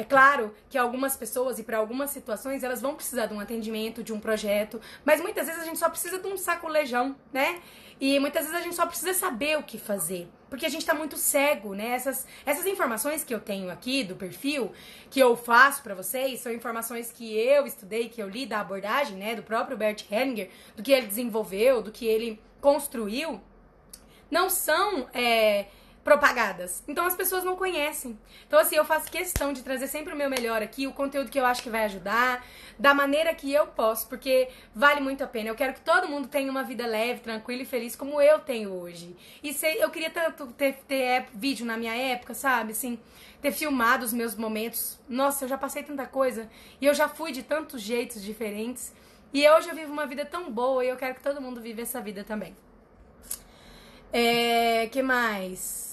É 0.00 0.04
claro 0.04 0.54
que 0.70 0.78
algumas 0.78 1.14
pessoas 1.14 1.58
e 1.58 1.62
para 1.62 1.76
algumas 1.76 2.08
situações 2.08 2.62
elas 2.62 2.80
vão 2.80 2.94
precisar 2.94 3.26
de 3.26 3.34
um 3.34 3.38
atendimento, 3.38 4.02
de 4.02 4.14
um 4.14 4.18
projeto, 4.18 4.80
mas 5.04 5.20
muitas 5.20 5.46
vezes 5.46 5.60
a 5.60 5.64
gente 5.66 5.78
só 5.78 5.90
precisa 5.90 6.18
de 6.18 6.26
um 6.26 6.38
sacolejão, 6.38 7.14
né? 7.30 7.60
E 8.00 8.18
muitas 8.18 8.46
vezes 8.46 8.58
a 8.58 8.62
gente 8.62 8.74
só 8.74 8.86
precisa 8.86 9.12
saber 9.12 9.58
o 9.58 9.62
que 9.62 9.76
fazer. 9.76 10.26
Porque 10.48 10.64
a 10.64 10.70
gente 10.70 10.86
tá 10.86 10.94
muito 10.94 11.18
cego, 11.18 11.74
né? 11.74 11.90
Essas, 11.90 12.26
essas 12.46 12.64
informações 12.64 13.22
que 13.22 13.34
eu 13.34 13.40
tenho 13.40 13.70
aqui 13.70 14.02
do 14.02 14.16
perfil, 14.16 14.72
que 15.10 15.20
eu 15.20 15.36
faço 15.36 15.82
para 15.82 15.94
vocês, 15.94 16.40
são 16.40 16.50
informações 16.50 17.12
que 17.12 17.36
eu 17.36 17.66
estudei, 17.66 18.08
que 18.08 18.22
eu 18.22 18.28
li 18.30 18.46
da 18.46 18.60
abordagem, 18.60 19.18
né? 19.18 19.34
Do 19.34 19.42
próprio 19.42 19.76
Bert 19.76 20.06
Hellinger, 20.10 20.48
do 20.74 20.82
que 20.82 20.92
ele 20.92 21.08
desenvolveu, 21.08 21.82
do 21.82 21.92
que 21.92 22.06
ele 22.06 22.40
construiu. 22.58 23.38
Não 24.30 24.48
são. 24.48 25.10
É, 25.12 25.66
propagadas. 26.02 26.82
Então 26.88 27.04
as 27.06 27.14
pessoas 27.14 27.44
não 27.44 27.56
conhecem. 27.56 28.18
Então, 28.46 28.58
assim, 28.58 28.76
eu 28.76 28.84
faço 28.84 29.10
questão 29.10 29.52
de 29.52 29.62
trazer 29.62 29.86
sempre 29.86 30.14
o 30.14 30.16
meu 30.16 30.30
melhor 30.30 30.62
aqui, 30.62 30.86
o 30.86 30.92
conteúdo 30.92 31.30
que 31.30 31.38
eu 31.38 31.44
acho 31.44 31.62
que 31.62 31.70
vai 31.70 31.84
ajudar, 31.84 32.44
da 32.78 32.94
maneira 32.94 33.34
que 33.34 33.52
eu 33.52 33.66
posso, 33.66 34.08
porque 34.08 34.48
vale 34.74 35.00
muito 35.00 35.22
a 35.22 35.26
pena. 35.26 35.50
Eu 35.50 35.54
quero 35.54 35.74
que 35.74 35.80
todo 35.80 36.08
mundo 36.08 36.28
tenha 36.28 36.50
uma 36.50 36.62
vida 36.62 36.86
leve, 36.86 37.20
tranquila 37.20 37.62
e 37.62 37.66
feliz 37.66 37.94
como 37.94 38.20
eu 38.20 38.38
tenho 38.38 38.72
hoje. 38.72 39.14
E 39.42 39.52
sei, 39.52 39.82
eu 39.82 39.90
queria 39.90 40.10
tanto 40.10 40.46
ter, 40.48 40.74
ter 40.88 41.26
vídeo 41.34 41.66
na 41.66 41.76
minha 41.76 41.94
época, 41.94 42.32
sabe? 42.32 42.72
Assim, 42.72 42.98
ter 43.42 43.52
filmado 43.52 44.04
os 44.04 44.12
meus 44.12 44.34
momentos. 44.34 44.98
Nossa, 45.08 45.44
eu 45.44 45.48
já 45.48 45.58
passei 45.58 45.82
tanta 45.82 46.06
coisa 46.06 46.48
e 46.80 46.86
eu 46.86 46.94
já 46.94 47.08
fui 47.08 47.30
de 47.30 47.42
tantos 47.42 47.82
jeitos 47.82 48.22
diferentes. 48.22 48.92
E 49.32 49.48
hoje 49.48 49.68
eu 49.68 49.74
vivo 49.74 49.92
uma 49.92 50.06
vida 50.06 50.24
tão 50.24 50.50
boa 50.50 50.84
e 50.84 50.88
eu 50.88 50.96
quero 50.96 51.14
que 51.14 51.22
todo 51.22 51.40
mundo 51.40 51.60
viva 51.60 51.82
essa 51.82 52.00
vida 52.00 52.24
também. 52.24 52.56
É, 54.12 54.88
que 54.88 55.02
mais? 55.02 55.89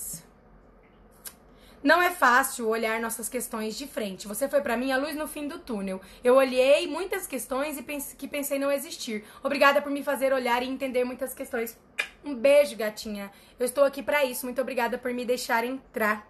Não 1.83 2.01
é 2.01 2.09
fácil 2.09 2.67
olhar 2.67 2.99
nossas 2.99 3.29
questões 3.29 3.77
de 3.77 3.87
frente. 3.87 4.27
Você 4.27 4.49
foi 4.49 4.61
para 4.61 4.75
mim 4.75 4.91
a 4.91 4.97
luz 4.97 5.15
no 5.15 5.27
fim 5.27 5.47
do 5.47 5.59
túnel. 5.59 6.01
Eu 6.23 6.35
olhei 6.35 6.87
muitas 6.87 7.27
questões 7.27 7.77
e 7.77 7.83
pense, 7.83 8.15
que 8.15 8.27
pensei 8.27 8.57
não 8.57 8.71
existir. 8.71 9.23
Obrigada 9.43 9.81
por 9.81 9.91
me 9.91 10.03
fazer 10.03 10.33
olhar 10.33 10.63
e 10.63 10.67
entender 10.67 11.03
muitas 11.03 11.33
questões. 11.33 11.77
Um 12.25 12.33
beijo, 12.33 12.75
gatinha. 12.75 13.31
Eu 13.59 13.65
estou 13.65 13.83
aqui 13.83 14.01
para 14.01 14.25
isso. 14.25 14.45
Muito 14.45 14.61
obrigada 14.61 14.97
por 14.97 15.13
me 15.13 15.23
deixar 15.23 15.63
entrar. 15.63 16.27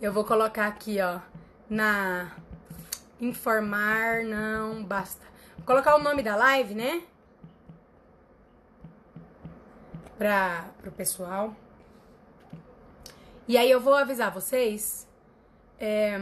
Eu 0.00 0.12
vou 0.12 0.24
colocar 0.24 0.66
aqui, 0.66 1.00
ó, 1.00 1.20
na 1.70 2.32
informar, 3.20 4.24
não 4.24 4.82
basta. 4.82 5.24
Vou 5.58 5.64
colocar 5.64 5.94
o 5.94 6.02
nome 6.02 6.22
da 6.24 6.34
live, 6.34 6.74
né? 6.74 7.02
Para 10.18 10.64
o 10.84 10.90
pessoal. 10.90 11.54
E 13.46 13.58
aí 13.58 13.70
eu 13.70 13.80
vou 13.80 13.94
avisar 13.94 14.32
vocês. 14.32 15.06
É, 15.78 16.16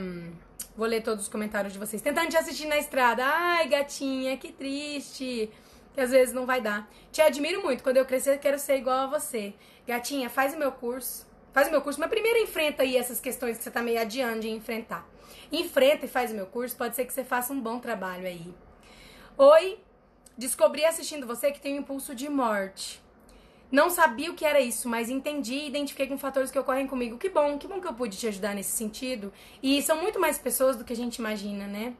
vou 0.77 0.87
ler 0.87 1.03
todos 1.03 1.25
os 1.25 1.29
comentários 1.29 1.73
de 1.73 1.79
vocês. 1.79 2.00
Tentando 2.00 2.31
te 2.31 2.37
assistir 2.37 2.67
na 2.67 2.79
estrada. 2.79 3.25
Ai, 3.25 3.69
gatinha, 3.69 4.37
que 4.37 4.50
triste. 4.50 5.50
Que 5.93 6.00
às 6.00 6.11
vezes 6.11 6.33
não 6.35 6.47
vai 6.47 6.61
dar. 6.61 6.89
Te 7.12 7.21
admiro 7.21 7.62
muito. 7.62 7.83
Quando 7.83 7.99
eu 7.99 8.07
crescer, 8.07 8.39
quero 8.39 8.59
ser 8.59 8.77
igual 8.77 9.00
a 9.00 9.07
você. 9.07 9.55
Gatinha, 9.87 10.31
faz 10.31 10.55
o 10.55 10.59
meu 10.59 10.73
curso. 10.73 11.27
Faz 11.53 11.69
o 11.69 11.71
meu 11.71 11.83
curso. 11.83 12.00
Mas 12.00 12.09
primeiro 12.09 12.39
enfrenta 12.39 12.83
aí 12.83 12.97
essas 12.97 13.21
questões 13.21 13.59
que 13.59 13.65
você 13.65 13.71
tá 13.71 13.83
meio 13.83 14.00
adiando 14.00 14.41
de 14.41 14.49
enfrentar. 14.49 15.07
Enfrenta 15.53 16.07
e 16.07 16.09
faz 16.09 16.31
o 16.31 16.35
meu 16.35 16.47
curso. 16.47 16.77
Pode 16.77 16.97
ser 16.97 17.05
que 17.05 17.12
você 17.12 17.25
faça 17.25 17.53
um 17.53 17.61
bom 17.61 17.79
trabalho 17.79 18.27
aí. 18.27 18.55
Oi, 19.37 19.79
descobri 20.39 20.85
assistindo 20.85 21.27
você 21.27 21.50
que 21.53 21.61
tem 21.61 21.75
um 21.75 21.81
impulso 21.81 22.15
de 22.15 22.29
morte. 22.29 23.03
Não 23.71 23.89
sabia 23.89 24.31
o 24.31 24.35
que 24.35 24.45
era 24.45 24.61
isso, 24.61 24.89
mas 24.89 25.09
entendi 25.09 25.55
e 25.55 25.69
identifiquei 25.69 26.07
com 26.09 26.19
fatores 26.19 26.50
que 26.50 26.59
ocorrem 26.59 26.87
comigo. 26.87 27.17
Que 27.17 27.29
bom, 27.29 27.57
que 27.57 27.69
bom 27.69 27.81
que 27.81 27.87
eu 27.87 27.95
pude 27.95 28.17
te 28.17 28.27
ajudar 28.27 28.55
nesse 28.55 28.73
sentido. 28.73 29.33
E 29.62 29.81
são 29.83 30.00
muito 30.00 30.19
mais 30.19 30.39
pessoas 30.39 30.77
do 30.77 30.85
que 30.85 30.93
a 30.93 30.97
gente 30.97 31.17
imagina, 31.17 31.67
né? 31.67 31.95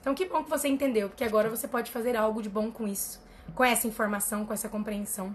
Então 0.00 0.14
que 0.14 0.24
bom 0.26 0.44
que 0.44 0.50
você 0.50 0.68
entendeu, 0.68 1.08
porque 1.08 1.24
agora 1.24 1.48
você 1.48 1.66
pode 1.66 1.90
fazer 1.90 2.16
algo 2.16 2.42
de 2.42 2.48
bom 2.48 2.70
com 2.70 2.86
isso, 2.86 3.20
com 3.54 3.64
essa 3.64 3.86
informação, 3.86 4.46
com 4.46 4.52
essa 4.52 4.68
compreensão. 4.68 5.34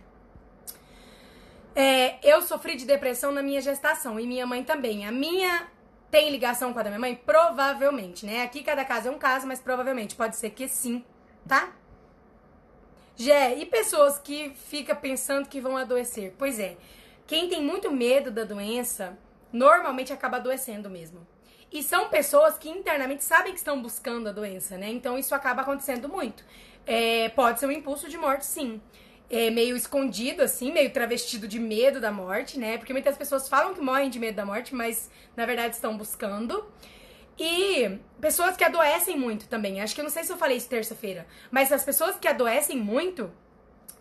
É, 1.76 2.20
eu 2.28 2.42
sofri 2.42 2.76
de 2.76 2.86
depressão 2.86 3.32
na 3.32 3.42
minha 3.42 3.62
gestação 3.62 4.20
e 4.20 4.28
minha 4.28 4.46
mãe 4.46 4.64
também. 4.64 5.06
A 5.06 5.12
minha 5.12 5.68
tem 6.10 6.30
ligação 6.30 6.74
com 6.74 6.80
a 6.80 6.84
da 6.84 6.90
minha 6.90 7.00
mãe? 7.00 7.16
Provavelmente, 7.16 8.26
né? 8.26 8.44
Aqui 8.44 8.64
cada 8.64 8.84
caso 8.84 9.08
é 9.08 9.12
um 9.12 9.18
caso, 9.18 9.48
mas 9.48 9.60
provavelmente 9.60 10.16
pode 10.16 10.36
ser 10.36 10.50
que 10.52 10.68
sim, 10.68 11.04
tá? 11.48 11.72
Jé, 13.16 13.58
e 13.58 13.66
pessoas 13.66 14.18
que 14.18 14.52
ficam 14.70 14.96
pensando 14.96 15.48
que 15.48 15.62
vão 15.62 15.78
adoecer? 15.78 16.34
Pois 16.38 16.60
é, 16.60 16.78
quem 17.28 17.48
tem 17.50 17.62
muito 17.62 17.92
medo 17.92 18.32
da 18.32 18.44
doença, 18.44 19.18
normalmente 19.52 20.14
acaba 20.14 20.38
adoecendo 20.38 20.90
mesmo. 20.90 21.26
E 21.72 21.82
são 21.82 22.10
pessoas 22.10 22.58
que 22.58 22.70
internamente 22.70 23.24
sabem 23.24 23.54
que 23.54 23.60
estão 23.60 23.82
buscando 23.82 24.28
a 24.28 24.32
doença, 24.32 24.78
né? 24.78 24.90
Então 24.90 25.18
isso 25.18 25.34
acaba 25.34 25.62
acontecendo 25.62 26.10
muito. 26.10 26.44
É, 26.86 27.30
pode 27.30 27.60
ser 27.60 27.68
um 27.68 27.72
impulso 27.72 28.10
de 28.10 28.18
morte, 28.18 28.46
sim. 28.46 28.82
É 29.30 29.50
meio 29.50 29.78
escondido, 29.78 30.42
assim, 30.42 30.74
meio 30.74 30.92
travestido 30.92 31.48
de 31.48 31.60
medo 31.60 32.02
da 32.02 32.12
morte, 32.12 32.60
né? 32.60 32.78
Porque 32.78 32.92
muitas 32.92 33.18
pessoas 33.18 33.48
falam 33.48 33.74
que 33.74 33.80
morrem 33.80 34.10
de 34.10 34.20
medo 34.20 34.36
da 34.36 34.46
morte, 34.46 34.76
mas 34.76 35.10
na 35.38 35.46
verdade 35.46 35.76
estão 35.76 35.96
buscando. 35.96 36.66
E 37.44 38.00
pessoas 38.20 38.56
que 38.56 38.64
adoecem 38.64 39.18
muito 39.18 39.48
também. 39.48 39.82
Acho 39.82 39.96
que 39.96 40.02
eu 40.02 40.04
não 40.04 40.12
sei 40.12 40.24
se 40.24 40.32
eu 40.32 40.38
falei 40.38 40.58
isso 40.58 40.70
terça-feira, 40.70 41.26
mas 41.50 41.72
as 41.72 41.84
pessoas 41.84 42.16
que 42.16 42.28
adoecem 42.28 42.78
muito 42.78 43.32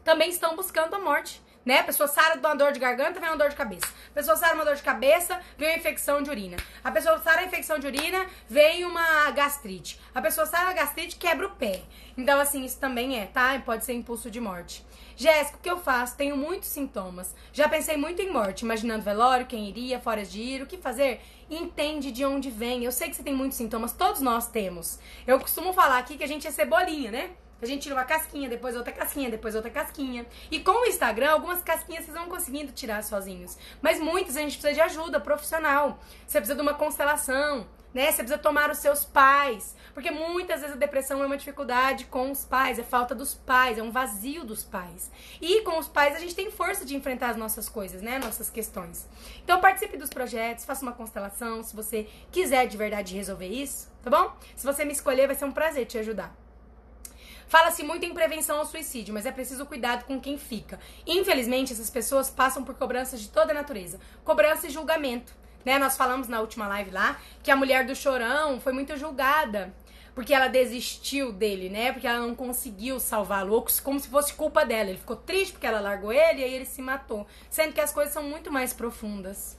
também 0.04 0.28
estão 0.28 0.54
buscando 0.54 0.92
a 0.92 0.98
morte. 0.98 1.40
Né? 1.64 1.78
A 1.78 1.84
pessoa 1.84 2.06
sara 2.06 2.36
de 2.36 2.46
uma 2.46 2.54
dor 2.54 2.72
de 2.72 2.78
garganta, 2.78 3.18
vem 3.18 3.30
uma 3.30 3.38
dor 3.38 3.48
de 3.48 3.56
cabeça. 3.56 3.86
A 4.10 4.14
pessoa 4.14 4.36
sara 4.36 4.54
uma 4.54 4.64
dor 4.64 4.76
de 4.76 4.82
cabeça, 4.82 5.40
vem 5.56 5.70
uma 5.70 5.76
infecção 5.78 6.22
de 6.22 6.28
urina. 6.28 6.58
A 6.84 6.90
pessoa 6.90 7.18
sara 7.18 7.40
a 7.40 7.44
infecção 7.44 7.78
de 7.78 7.86
urina, 7.86 8.26
vem 8.46 8.84
uma 8.84 9.30
gastrite. 9.30 9.98
A 10.14 10.20
pessoa 10.20 10.46
sara 10.46 10.68
a 10.68 10.72
gastrite, 10.74 11.16
quebra 11.16 11.46
o 11.46 11.50
pé. 11.50 11.80
Então, 12.18 12.38
assim, 12.40 12.64
isso 12.64 12.78
também 12.78 13.18
é, 13.18 13.24
tá? 13.24 13.58
Pode 13.64 13.86
ser 13.86 13.94
impulso 13.94 14.30
de 14.30 14.40
morte. 14.40 14.84
Jéssica, 15.16 15.58
o 15.58 15.60
que 15.60 15.70
eu 15.70 15.78
faço? 15.78 16.16
Tenho 16.16 16.34
muitos 16.34 16.68
sintomas. 16.70 17.34
Já 17.52 17.68
pensei 17.68 17.96
muito 17.96 18.22
em 18.22 18.32
morte, 18.32 18.64
imaginando 18.64 19.02
velório, 19.02 19.46
quem 19.46 19.68
iria, 19.68 20.00
fora 20.00 20.24
de 20.24 20.40
ir, 20.40 20.62
o 20.62 20.66
que 20.66 20.78
fazer? 20.78 21.20
Entende 21.50 22.12
de 22.12 22.24
onde 22.24 22.48
vem. 22.48 22.84
Eu 22.84 22.92
sei 22.92 23.10
que 23.10 23.16
você 23.16 23.24
tem 23.24 23.34
muitos 23.34 23.58
sintomas, 23.58 23.92
todos 23.92 24.20
nós 24.20 24.46
temos. 24.46 25.00
Eu 25.26 25.40
costumo 25.40 25.72
falar 25.72 25.98
aqui 25.98 26.16
que 26.16 26.22
a 26.22 26.28
gente 26.28 26.46
é 26.46 26.50
cebolinha, 26.50 27.10
né? 27.10 27.30
A 27.60 27.66
gente 27.66 27.82
tira 27.82 27.94
uma 27.94 28.04
casquinha, 28.04 28.48
depois 28.48 28.74
outra 28.74 28.92
casquinha, 28.92 29.28
depois 29.28 29.54
outra 29.54 29.70
casquinha. 29.70 30.24
E 30.50 30.60
com 30.60 30.82
o 30.82 30.86
Instagram, 30.86 31.32
algumas 31.32 31.62
casquinhas 31.62 32.04
vocês 32.04 32.16
vão 32.16 32.28
conseguindo 32.28 32.72
tirar 32.72 33.02
sozinhos. 33.02 33.58
Mas 33.82 34.00
muitas 34.00 34.36
a 34.36 34.40
gente 34.40 34.56
precisa 34.56 34.72
de 34.72 34.80
ajuda 34.80 35.20
profissional. 35.20 35.98
Você 36.26 36.38
precisa 36.38 36.54
de 36.54 36.62
uma 36.62 36.72
constelação, 36.72 37.66
né? 37.92 38.10
Você 38.10 38.18
precisa 38.18 38.38
tomar 38.38 38.70
os 38.70 38.78
seus 38.78 39.04
pais. 39.04 39.76
Porque 39.92 40.10
muitas 40.10 40.60
vezes 40.60 40.76
a 40.76 40.78
depressão 40.78 41.22
é 41.22 41.26
uma 41.26 41.36
dificuldade 41.36 42.04
com 42.06 42.30
os 42.30 42.44
pais, 42.44 42.78
é 42.78 42.82
falta 42.82 43.14
dos 43.14 43.34
pais, 43.34 43.78
é 43.78 43.82
um 43.82 43.90
vazio 43.90 44.44
dos 44.44 44.62
pais. 44.62 45.10
E 45.40 45.62
com 45.62 45.78
os 45.78 45.88
pais 45.88 46.14
a 46.14 46.18
gente 46.18 46.34
tem 46.34 46.50
força 46.50 46.84
de 46.84 46.94
enfrentar 46.94 47.30
as 47.30 47.36
nossas 47.36 47.68
coisas, 47.68 48.00
né? 48.00 48.18
Nossas 48.18 48.48
questões. 48.48 49.08
Então 49.42 49.60
participe 49.60 49.96
dos 49.96 50.10
projetos, 50.10 50.64
faça 50.64 50.82
uma 50.82 50.92
constelação, 50.92 51.62
se 51.62 51.74
você 51.74 52.08
quiser 52.30 52.66
de 52.66 52.76
verdade 52.76 53.16
resolver 53.16 53.48
isso, 53.48 53.90
tá 54.02 54.10
bom? 54.10 54.32
Se 54.54 54.64
você 54.64 54.84
me 54.84 54.92
escolher, 54.92 55.26
vai 55.26 55.36
ser 55.36 55.44
um 55.44 55.52
prazer 55.52 55.86
te 55.86 55.98
ajudar. 55.98 56.34
Fala-se 57.50 57.82
muito 57.82 58.06
em 58.06 58.14
prevenção 58.14 58.58
ao 58.58 58.64
suicídio, 58.64 59.12
mas 59.12 59.26
é 59.26 59.32
preciso 59.32 59.66
cuidado 59.66 60.04
com 60.04 60.20
quem 60.20 60.38
fica. 60.38 60.78
Infelizmente, 61.04 61.72
essas 61.72 61.90
pessoas 61.90 62.30
passam 62.30 62.62
por 62.62 62.76
cobranças 62.76 63.20
de 63.20 63.28
toda 63.28 63.52
natureza, 63.52 63.98
cobrança 64.22 64.68
e 64.68 64.70
julgamento. 64.70 65.34
Né? 65.64 65.78
Nós 65.78 65.96
falamos 65.96 66.28
na 66.28 66.40
última 66.40 66.66
live 66.68 66.90
lá 66.90 67.18
que 67.42 67.50
a 67.50 67.56
mulher 67.56 67.84
do 67.84 67.94
chorão 67.94 68.60
foi 68.60 68.72
muito 68.72 68.96
julgada 68.96 69.72
porque 70.14 70.34
ela 70.34 70.48
desistiu 70.48 71.32
dele, 71.32 71.68
né? 71.68 71.92
Porque 71.92 72.06
ela 72.06 72.18
não 72.18 72.34
conseguiu 72.34 72.98
salvá-lo, 72.98 73.64
como 73.82 73.98
se 73.98 74.08
fosse 74.08 74.34
culpa 74.34 74.64
dela. 74.66 74.90
Ele 74.90 74.98
ficou 74.98 75.16
triste 75.16 75.52
porque 75.52 75.66
ela 75.66 75.80
largou 75.80 76.12
ele 76.12 76.40
e 76.40 76.44
aí 76.44 76.54
ele 76.54 76.66
se 76.66 76.82
matou. 76.82 77.26
Sendo 77.48 77.72
que 77.72 77.80
as 77.80 77.92
coisas 77.92 78.12
são 78.12 78.22
muito 78.22 78.50
mais 78.50 78.72
profundas. 78.72 79.56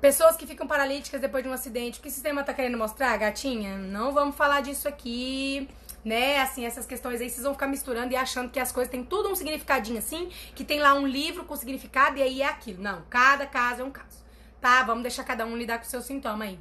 Pessoas 0.00 0.34
que 0.34 0.46
ficam 0.46 0.66
paralíticas 0.66 1.20
depois 1.20 1.44
de 1.44 1.50
um 1.50 1.52
acidente. 1.52 1.98
O 1.98 2.02
que 2.02 2.08
o 2.08 2.10
sistema 2.10 2.42
tá 2.42 2.54
querendo 2.54 2.78
mostrar, 2.78 3.16
gatinha? 3.18 3.76
Não 3.76 4.12
vamos 4.12 4.34
falar 4.34 4.62
disso 4.62 4.88
aqui 4.88 5.68
né? 6.04 6.40
Assim, 6.40 6.64
essas 6.64 6.86
questões 6.86 7.20
aí 7.20 7.28
vocês 7.28 7.42
vão 7.42 7.52
ficar 7.52 7.66
misturando 7.66 8.12
e 8.12 8.16
achando 8.16 8.50
que 8.50 8.58
as 8.58 8.72
coisas 8.72 8.90
têm 8.90 9.04
tudo 9.04 9.28
um 9.28 9.34
significadinho 9.34 9.98
assim, 9.98 10.30
que 10.54 10.64
tem 10.64 10.80
lá 10.80 10.94
um 10.94 11.06
livro 11.06 11.44
com 11.44 11.54
significado 11.56 12.18
e 12.18 12.22
aí 12.22 12.42
é 12.42 12.46
aquilo. 12.46 12.82
Não, 12.82 13.02
cada 13.08 13.46
caso 13.46 13.82
é 13.82 13.84
um 13.84 13.90
caso. 13.90 14.19
Tá? 14.60 14.82
Vamos 14.82 15.02
deixar 15.02 15.24
cada 15.24 15.44
um 15.46 15.56
lidar 15.56 15.78
com 15.78 15.84
o 15.84 15.88
seu 15.88 16.02
sintoma 16.02 16.44
aí. 16.44 16.58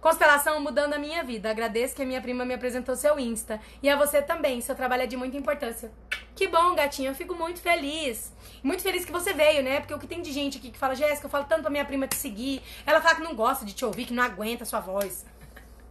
Constelação 0.00 0.60
mudando 0.60 0.94
a 0.94 0.98
minha 0.98 1.24
vida. 1.24 1.50
Agradeço 1.50 1.94
que 1.94 2.02
a 2.02 2.06
minha 2.06 2.20
prima 2.20 2.44
me 2.44 2.54
apresentou 2.54 2.94
seu 2.94 3.18
Insta. 3.18 3.60
E 3.82 3.88
a 3.88 3.96
você 3.96 4.20
também. 4.20 4.60
Seu 4.60 4.74
trabalho 4.74 5.02
é 5.02 5.06
de 5.06 5.16
muita 5.16 5.36
importância. 5.36 5.90
Que 6.34 6.46
bom, 6.46 6.74
gatinha. 6.74 7.10
Eu 7.10 7.14
fico 7.14 7.34
muito 7.34 7.60
feliz. 7.60 8.32
Muito 8.62 8.82
feliz 8.82 9.04
que 9.04 9.12
você 9.12 9.32
veio, 9.32 9.62
né? 9.62 9.80
Porque 9.80 9.94
o 9.94 9.98
que 9.98 10.06
tem 10.06 10.22
de 10.22 10.32
gente 10.32 10.58
aqui 10.58 10.70
que 10.70 10.78
fala, 10.78 10.94
Jéssica, 10.94 11.26
eu 11.26 11.30
falo 11.30 11.44
tanto 11.44 11.62
pra 11.62 11.70
minha 11.70 11.84
prima 11.84 12.06
te 12.06 12.16
seguir. 12.16 12.62
Ela 12.86 13.00
fala 13.00 13.16
que 13.16 13.22
não 13.22 13.34
gosta 13.34 13.64
de 13.64 13.72
te 13.72 13.84
ouvir, 13.84 14.06
que 14.06 14.14
não 14.14 14.22
aguenta 14.22 14.64
a 14.64 14.66
sua 14.66 14.80
voz. 14.80 15.24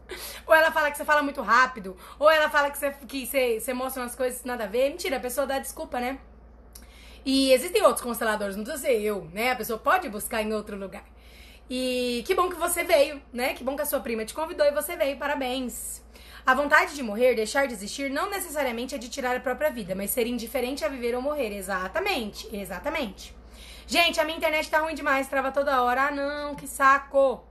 ou 0.46 0.54
ela 0.54 0.72
fala 0.72 0.92
que 0.92 0.98
você 0.98 1.06
fala 1.06 1.24
muito 1.24 1.42
rápido, 1.42 1.98
ou 2.20 2.30
ela 2.30 2.50
fala 2.50 2.70
que 2.70 2.78
você, 2.78 2.92
que 2.92 3.26
você, 3.26 3.60
você 3.60 3.74
mostra 3.74 4.04
umas 4.04 4.16
coisas 4.16 4.44
nada 4.44 4.66
a 4.66 4.68
ver. 4.68 4.90
Mentira, 4.90 5.18
a 5.18 5.20
pessoa 5.20 5.48
dá 5.48 5.60
desculpa, 5.60 6.00
né? 6.00 6.20
E 7.26 7.52
existem 7.52 7.82
outros 7.82 8.04
consteladores, 8.04 8.56
não 8.56 8.64
precisa 8.64 8.88
ser 8.88 9.02
eu, 9.02 9.28
né? 9.34 9.52
A 9.52 9.56
pessoa 9.56 9.80
pode 9.80 10.08
buscar 10.10 10.44
em 10.44 10.54
outro 10.54 10.78
lugar. 10.78 11.04
E 11.70 12.24
que 12.28 12.36
bom 12.36 12.50
que 12.50 12.56
você 12.56 12.84
veio, 12.84 13.22
né? 13.34 13.54
Que 13.54 13.64
bom 13.64 13.76
que 13.76 13.82
a 13.82 13.86
sua 13.86 14.00
prima 14.00 14.24
te 14.24 14.34
convidou 14.34 14.66
e 14.66 14.72
você 14.72 14.96
veio, 14.96 15.18
parabéns. 15.18 16.04
A 16.46 16.54
vontade 16.54 16.94
de 16.94 17.02
morrer, 17.02 17.34
deixar 17.34 17.66
de 17.66 17.74
existir, 17.74 18.12
não 18.12 18.30
necessariamente 18.30 18.94
é 18.94 18.98
de 19.00 19.10
tirar 19.10 19.36
a 19.36 19.40
própria 19.40 19.72
vida, 19.72 19.96
mas 19.96 20.12
ser 20.12 20.28
indiferente 20.28 20.86
a 20.86 20.88
viver 20.88 21.16
ou 21.16 21.22
morrer. 21.22 21.52
Exatamente, 21.56 22.48
exatamente. 22.56 23.36
Gente, 23.88 24.20
a 24.20 24.24
minha 24.24 24.38
internet 24.38 24.70
tá 24.70 24.80
ruim 24.80 24.94
demais, 24.94 25.28
trava 25.28 25.52
toda 25.52 25.82
hora. 25.82 26.08
Ah, 26.08 26.12
não, 26.12 26.54
que 26.54 26.68
saco. 26.68 27.44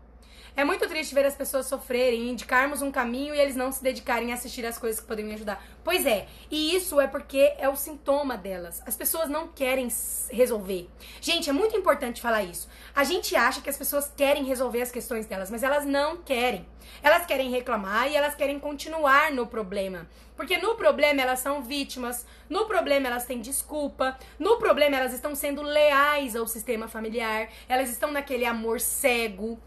É 0.56 0.62
muito 0.62 0.88
triste 0.88 1.16
ver 1.16 1.26
as 1.26 1.34
pessoas 1.34 1.66
sofrerem, 1.66 2.30
indicarmos 2.30 2.80
um 2.80 2.92
caminho 2.92 3.34
e 3.34 3.40
eles 3.40 3.56
não 3.56 3.72
se 3.72 3.82
dedicarem 3.82 4.30
a 4.30 4.36
assistir 4.36 4.64
as 4.64 4.78
coisas 4.78 5.00
que 5.00 5.06
podem 5.06 5.24
me 5.24 5.34
ajudar. 5.34 5.60
Pois 5.82 6.06
é, 6.06 6.28
e 6.48 6.76
isso 6.76 7.00
é 7.00 7.08
porque 7.08 7.54
é 7.58 7.68
o 7.68 7.74
sintoma 7.74 8.36
delas. 8.36 8.80
As 8.86 8.94
pessoas 8.94 9.28
não 9.28 9.48
querem 9.48 9.88
resolver. 10.30 10.88
Gente, 11.20 11.50
é 11.50 11.52
muito 11.52 11.76
importante 11.76 12.22
falar 12.22 12.44
isso. 12.44 12.68
A 12.94 13.02
gente 13.02 13.34
acha 13.34 13.60
que 13.60 13.68
as 13.68 13.76
pessoas 13.76 14.12
querem 14.16 14.44
resolver 14.44 14.80
as 14.80 14.92
questões 14.92 15.26
delas, 15.26 15.50
mas 15.50 15.64
elas 15.64 15.84
não 15.84 16.18
querem. 16.18 16.64
Elas 17.02 17.26
querem 17.26 17.50
reclamar 17.50 18.08
e 18.08 18.14
elas 18.14 18.36
querem 18.36 18.60
continuar 18.60 19.32
no 19.32 19.48
problema. 19.48 20.08
Porque 20.36 20.56
no 20.58 20.76
problema 20.76 21.20
elas 21.20 21.40
são 21.40 21.62
vítimas, 21.62 22.24
no 22.48 22.66
problema 22.66 23.08
elas 23.08 23.26
têm 23.26 23.40
desculpa, 23.40 24.16
no 24.38 24.56
problema 24.58 24.98
elas 24.98 25.12
estão 25.12 25.34
sendo 25.34 25.62
leais 25.62 26.36
ao 26.36 26.46
sistema 26.46 26.86
familiar, 26.86 27.48
elas 27.68 27.90
estão 27.90 28.12
naquele 28.12 28.44
amor 28.44 28.80
cego. 28.80 29.58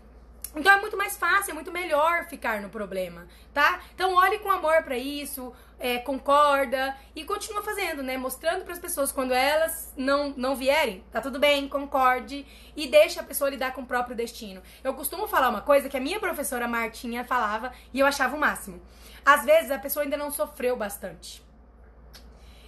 Então 0.55 0.71
é 0.71 0.81
muito 0.81 0.97
mais 0.97 1.17
fácil, 1.17 1.51
é 1.51 1.53
muito 1.53 1.71
melhor 1.71 2.25
ficar 2.25 2.61
no 2.61 2.69
problema, 2.69 3.27
tá? 3.53 3.81
Então 3.93 4.15
olhe 4.15 4.39
com 4.39 4.49
amor 4.49 4.83
para 4.83 4.97
isso, 4.97 5.53
é, 5.79 5.99
concorda 5.99 6.95
e 7.15 7.23
continua 7.23 7.61
fazendo, 7.61 8.01
né? 8.01 8.17
Mostrando 8.17 8.63
para 8.63 8.73
as 8.73 8.79
pessoas 8.79 9.11
quando 9.11 9.33
elas 9.33 9.93
não, 9.95 10.33
não 10.35 10.55
vierem, 10.55 11.03
tá 11.11 11.21
tudo 11.21 11.39
bem, 11.39 11.67
concorde 11.67 12.45
e 12.75 12.87
deixa 12.87 13.21
a 13.21 13.23
pessoa 13.23 13.49
lidar 13.49 13.73
com 13.73 13.81
o 13.81 13.85
próprio 13.85 14.15
destino. 14.15 14.61
Eu 14.83 14.93
costumo 14.93 15.27
falar 15.27 15.49
uma 15.49 15.61
coisa 15.61 15.89
que 15.89 15.97
a 15.97 16.01
minha 16.01 16.19
professora 16.19 16.67
Martinha 16.67 17.23
falava 17.23 17.71
e 17.93 17.99
eu 17.99 18.05
achava 18.05 18.35
o 18.35 18.39
máximo. 18.39 18.81
Às 19.25 19.43
vezes 19.43 19.71
a 19.71 19.77
pessoa 19.77 20.03
ainda 20.03 20.17
não 20.17 20.31
sofreu 20.31 20.75
bastante. 20.75 21.45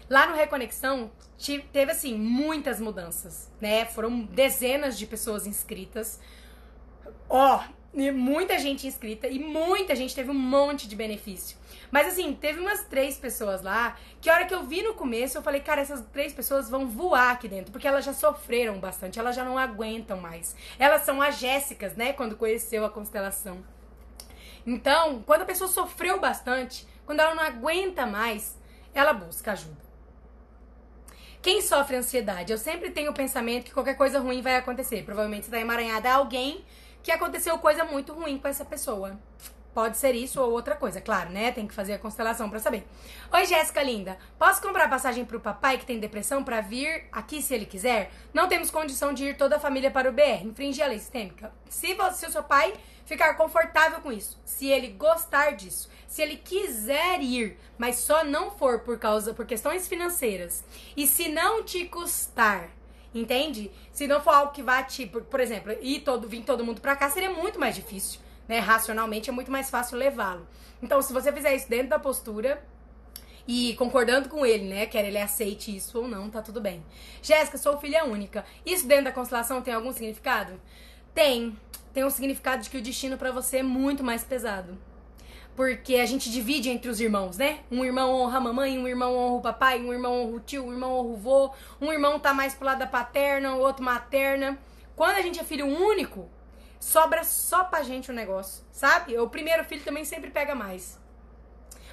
Lá 0.10 0.26
no 0.26 0.36
Reconexão 0.36 1.12
teve 1.72 1.92
assim 1.92 2.18
muitas 2.18 2.80
mudanças, 2.80 3.50
né? 3.62 3.86
Foram 3.86 4.22
dezenas 4.22 4.98
de 4.98 5.06
pessoas 5.06 5.46
inscritas. 5.46 6.20
Ó, 7.30 7.62
muita 7.94 8.58
gente 8.58 8.88
inscrita 8.88 9.28
e 9.28 9.38
muita 9.38 9.96
gente 9.96 10.16
teve 10.16 10.32
um 10.32 10.36
monte 10.36 10.88
de 10.88 10.96
benefício. 10.96 11.58
Mas 11.92 12.08
assim, 12.08 12.34
teve 12.34 12.60
umas 12.60 12.84
três 12.86 13.18
pessoas 13.18 13.62
lá 13.62 13.98
que 14.20 14.30
a 14.30 14.34
hora 14.34 14.46
que 14.46 14.54
eu 14.54 14.64
vi 14.64 14.82
no 14.82 14.94
começo, 14.94 15.38
eu 15.38 15.42
falei, 15.42 15.62
cara, 15.62 15.82
essas 15.82 16.04
três 16.12 16.34
pessoas 16.34 16.70
vão 16.70 16.88
voar 16.88 17.32
aqui 17.32 17.48
dentro, 17.48 17.72
porque 17.72 17.88
elas 17.88 18.06
já 18.06 18.14
sofreram 18.14 18.80
bastante, 18.80 19.20
elas 19.20 19.36
já 19.36 19.44
não 19.44 19.58
aguentam 19.58 20.20
mais. 20.20 20.56
Elas 20.78 21.04
são 21.04 21.22
as 21.22 21.38
Jéssicas, 21.38 21.96
né, 21.96 22.14
quando 22.14 22.36
conheceu 22.36 22.84
a 22.86 22.90
constelação. 22.90 23.64
Então, 24.66 25.24
quando 25.26 25.44
a 25.44 25.46
pessoa 25.46 25.68
sofreu 25.68 26.20
bastante, 26.20 26.88
quando 27.06 27.22
ela 27.22 27.34
não 27.34 27.44
aguenta 27.44 28.06
mais, 28.06 28.58
ela 28.94 29.14
busca 29.14 29.52
ajuda. 29.52 29.90
Quem 31.42 31.62
sofre 31.62 31.96
ansiedade? 31.96 32.52
Eu 32.52 32.58
sempre 32.58 32.92
tenho 32.92 33.12
o 33.12 33.14
pensamento 33.14 33.66
que 33.66 33.74
qualquer 33.74 33.96
coisa 33.96 34.20
ruim 34.20 34.42
vai 34.42 34.58
acontecer. 34.58 35.04
Provavelmente 35.04 35.46
você 35.46 35.52
tá 35.52 35.60
emaranhada 35.60 36.10
a 36.10 36.16
alguém 36.16 36.66
que 37.04 37.12
aconteceu 37.12 37.58
coisa 37.58 37.84
muito 37.84 38.14
ruim 38.14 38.38
com 38.38 38.48
essa 38.48 38.66
pessoa. 38.66 39.18
Pode 39.74 39.98
ser 39.98 40.16
isso 40.16 40.42
ou 40.42 40.52
outra 40.52 40.76
coisa, 40.76 41.00
claro, 41.00 41.30
né? 41.30 41.52
Tem 41.52 41.68
que 41.68 41.74
fazer 41.74 41.94
a 41.94 42.00
constelação 42.00 42.50
para 42.50 42.60
saber. 42.60 42.86
Oi, 43.32 43.46
Jéssica 43.46 43.84
linda. 43.84 44.18
Posso 44.38 44.62
comprar 44.62 44.90
passagem 44.90 45.24
pro 45.24 45.40
papai 45.40 45.78
que 45.78 45.86
tem 45.86 46.00
depressão 46.00 46.44
para 46.44 46.60
vir 46.60 47.08
aqui 47.12 47.42
se 47.42 47.54
ele 47.54 47.66
quiser? 47.66 48.12
Não 48.34 48.48
temos 48.48 48.72
condição 48.72 49.14
de 49.14 49.26
ir 49.26 49.38
toda 49.38 49.58
a 49.58 49.60
família 49.60 49.92
para 49.92 50.10
o 50.10 50.14
BR. 50.14 50.44
Infringir 50.44 50.84
a 50.84 50.88
lei 50.88 50.98
sistêmica. 50.98 51.54
Se, 51.70 51.94
você, 51.94 52.18
se 52.18 52.26
o 52.26 52.32
seu 52.32 52.44
pai 52.44 52.74
ficar 53.06 53.36
confortável 53.36 54.02
com 54.02 54.12
isso, 54.12 54.40
se 54.44 54.68
ele 54.68 54.90
gostar 54.90 55.52
disso, 55.52 55.90
se 56.08 56.22
ele 56.22 56.38
quiser 56.38 57.22
ir, 57.22 57.58
mas 57.78 57.98
só 57.98 58.24
não 58.24 58.52
for 58.52 58.80
por 58.80 59.00
causa 59.00 59.34
por 59.34 59.46
questões 59.46 59.88
financeiras 59.88 60.64
e 60.98 61.08
se 61.08 61.30
não 61.30 61.64
te 61.64 61.86
custar 61.86 62.70
Entende? 63.14 63.72
Se 63.92 64.08
não 64.08 64.22
for 64.22 64.32
algo 64.32 64.52
que 64.52 64.62
vá 64.62 64.84
te, 64.84 65.06
por, 65.06 65.24
por 65.24 65.40
exemplo, 65.40 65.76
ir 65.82 66.02
todo, 66.02 66.28
vir 66.28 66.44
todo 66.44 66.64
mundo 66.64 66.80
pra 66.80 66.96
cá, 66.96 67.10
seria 67.10 67.30
muito 67.30 67.60
mais 67.60 67.76
difícil. 67.76 68.20
Né? 68.48 68.60
Racionalmente 68.60 69.30
é 69.30 69.34
muito 69.34 69.52
mais 69.52 69.70
fácil 69.70 69.98
levá-lo. 69.98 70.48
Então, 70.82 71.02
se 71.02 71.12
você 71.12 71.32
fizer 71.32 71.56
isso 71.56 71.70
dentro 71.70 71.90
da 71.90 72.00
postura 72.00 72.64
e 73.48 73.76
concordando 73.76 74.30
com 74.30 74.46
ele, 74.46 74.66
né? 74.66 74.86
Quer 74.86 75.06
ele 75.06 75.18
aceite 75.18 75.76
isso 75.76 75.98
ou 75.98 76.08
não, 76.08 76.30
tá 76.30 76.42
tudo 76.42 76.62
bem. 76.62 76.86
Jéssica, 77.22 77.58
sou 77.58 77.80
filha 77.80 78.06
única. 78.06 78.46
Isso 78.66 78.88
dentro 78.88 79.06
da 79.06 79.12
constelação 79.12 79.62
tem 79.62 79.74
algum 79.74 79.92
significado? 79.92 80.60
Tem. 81.14 81.58
Tem 81.94 82.06
um 82.06 82.10
significado 82.10 82.62
de 82.62 82.70
que 82.70 82.78
o 82.78 82.82
destino 82.82 83.18
para 83.18 83.32
você 83.32 83.58
é 83.58 83.64
muito 83.64 84.04
mais 84.04 84.24
pesado 84.24 84.78
porque 85.60 85.96
a 85.98 86.06
gente 86.06 86.32
divide 86.32 86.70
entre 86.70 86.90
os 86.90 87.02
irmãos, 87.02 87.36
né? 87.36 87.60
Um 87.70 87.84
irmão 87.84 88.14
honra 88.14 88.38
a 88.38 88.40
mamãe, 88.40 88.80
um 88.80 88.88
irmão 88.88 89.14
honra 89.14 89.36
o 89.36 89.42
papai, 89.42 89.78
um 89.82 89.92
irmão 89.92 90.14
honra 90.14 90.38
o 90.38 90.40
tio, 90.40 90.66
um 90.66 90.72
irmão 90.72 90.94
honra 90.94 91.10
o 91.10 91.18
vô, 91.18 91.54
um 91.82 91.92
irmão 91.92 92.18
tá 92.18 92.34
mais 92.34 92.54
pro 92.54 92.66
lado 92.66 92.80
da 92.80 92.88
paterna, 92.88 93.54
o 93.54 93.60
outro 93.60 93.84
materna. 93.84 94.58
Quando 94.96 95.18
a 95.18 95.22
gente 95.22 95.38
é 95.38 95.44
filho 95.44 95.68
único, 95.68 96.30
sobra 96.80 97.26
só 97.26 97.66
pra 97.66 97.84
gente 97.84 98.10
o 98.10 98.14
negócio, 98.14 98.64
sabe? 98.72 99.18
O 99.18 99.30
primeiro 99.30 99.66
filho 99.66 99.84
também 99.84 100.06
sempre 100.06 100.30
pega 100.30 100.56
mais. 100.56 100.98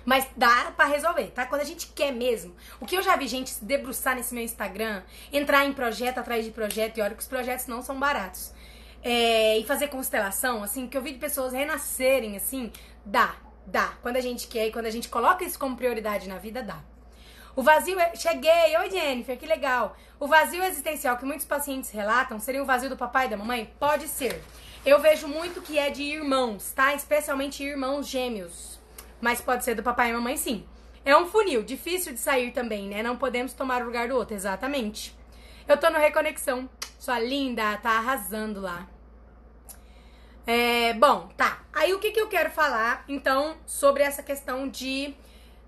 Mas 0.04 0.28
dá 0.36 0.72
para 0.76 0.84
resolver, 0.84 1.32
tá? 1.32 1.44
Quando 1.44 1.62
a 1.62 1.64
gente 1.64 1.88
quer 1.88 2.12
mesmo. 2.12 2.54
O 2.78 2.86
que 2.86 2.96
eu 2.96 3.02
já 3.02 3.16
vi 3.16 3.26
gente 3.26 3.50
se 3.50 3.64
debruçar 3.64 4.14
nesse 4.14 4.32
meu 4.32 4.44
Instagram, 4.44 5.02
entrar 5.32 5.64
em 5.64 5.72
projeto 5.72 6.18
atrás 6.18 6.44
de 6.44 6.52
projeto, 6.52 6.98
e 6.98 7.00
olha 7.00 7.16
que 7.16 7.22
os 7.22 7.28
projetos 7.28 7.66
não 7.66 7.82
são 7.82 7.98
baratos. 7.98 8.54
É, 9.02 9.58
e 9.58 9.64
fazer 9.64 9.88
constelação, 9.88 10.62
assim, 10.62 10.86
que 10.86 10.96
eu 10.96 11.02
vi 11.02 11.14
de 11.14 11.18
pessoas 11.18 11.52
renascerem, 11.52 12.36
assim, 12.36 12.70
dá. 13.04 13.34
Dá. 13.66 13.94
Quando 14.00 14.16
a 14.16 14.20
gente 14.20 14.46
quer 14.46 14.68
e 14.68 14.72
quando 14.72 14.86
a 14.86 14.90
gente 14.90 15.08
coloca 15.08 15.44
isso 15.44 15.58
como 15.58 15.76
prioridade 15.76 16.28
na 16.28 16.38
vida, 16.38 16.62
dá. 16.62 16.78
O 17.56 17.62
vazio. 17.62 17.98
É... 17.98 18.14
Cheguei! 18.14 18.76
Oi, 18.78 18.90
Jennifer, 18.90 19.36
que 19.36 19.46
legal! 19.46 19.96
O 20.20 20.26
vazio 20.26 20.62
existencial 20.62 21.16
que 21.16 21.24
muitos 21.24 21.46
pacientes 21.46 21.90
relatam 21.90 22.38
seria 22.38 22.62
o 22.62 22.66
vazio 22.66 22.88
do 22.88 22.96
papai 22.96 23.26
e 23.26 23.30
da 23.30 23.36
mamãe? 23.36 23.72
Pode 23.78 24.08
ser. 24.08 24.42
Eu 24.84 25.00
vejo 25.00 25.26
muito 25.26 25.60
que 25.60 25.78
é 25.78 25.90
de 25.90 26.02
irmãos, 26.02 26.70
tá? 26.72 26.94
Especialmente 26.94 27.64
irmãos 27.64 28.06
gêmeos. 28.06 28.78
Mas 29.20 29.40
pode 29.40 29.64
ser 29.64 29.74
do 29.74 29.82
papai 29.82 30.10
e 30.10 30.12
mamãe, 30.12 30.36
sim. 30.36 30.64
É 31.04 31.16
um 31.16 31.26
funil, 31.26 31.62
difícil 31.62 32.12
de 32.12 32.20
sair 32.20 32.52
também, 32.52 32.88
né? 32.88 33.02
Não 33.02 33.16
podemos 33.16 33.52
tomar 33.52 33.82
o 33.82 33.86
lugar 33.86 34.08
do 34.08 34.16
outro, 34.16 34.34
exatamente. 34.34 35.16
Eu 35.66 35.76
tô 35.76 35.90
no 35.90 35.98
Reconexão. 35.98 36.68
Sua 36.98 37.18
linda, 37.18 37.76
tá 37.78 37.90
arrasando 37.90 38.60
lá. 38.60 38.86
É, 40.46 40.94
bom, 40.94 41.28
tá. 41.36 41.64
Aí 41.72 41.92
o 41.92 41.98
que, 41.98 42.12
que 42.12 42.20
eu 42.20 42.28
quero 42.28 42.50
falar, 42.50 43.04
então, 43.08 43.56
sobre 43.66 44.02
essa 44.02 44.22
questão 44.22 44.68
de 44.68 45.14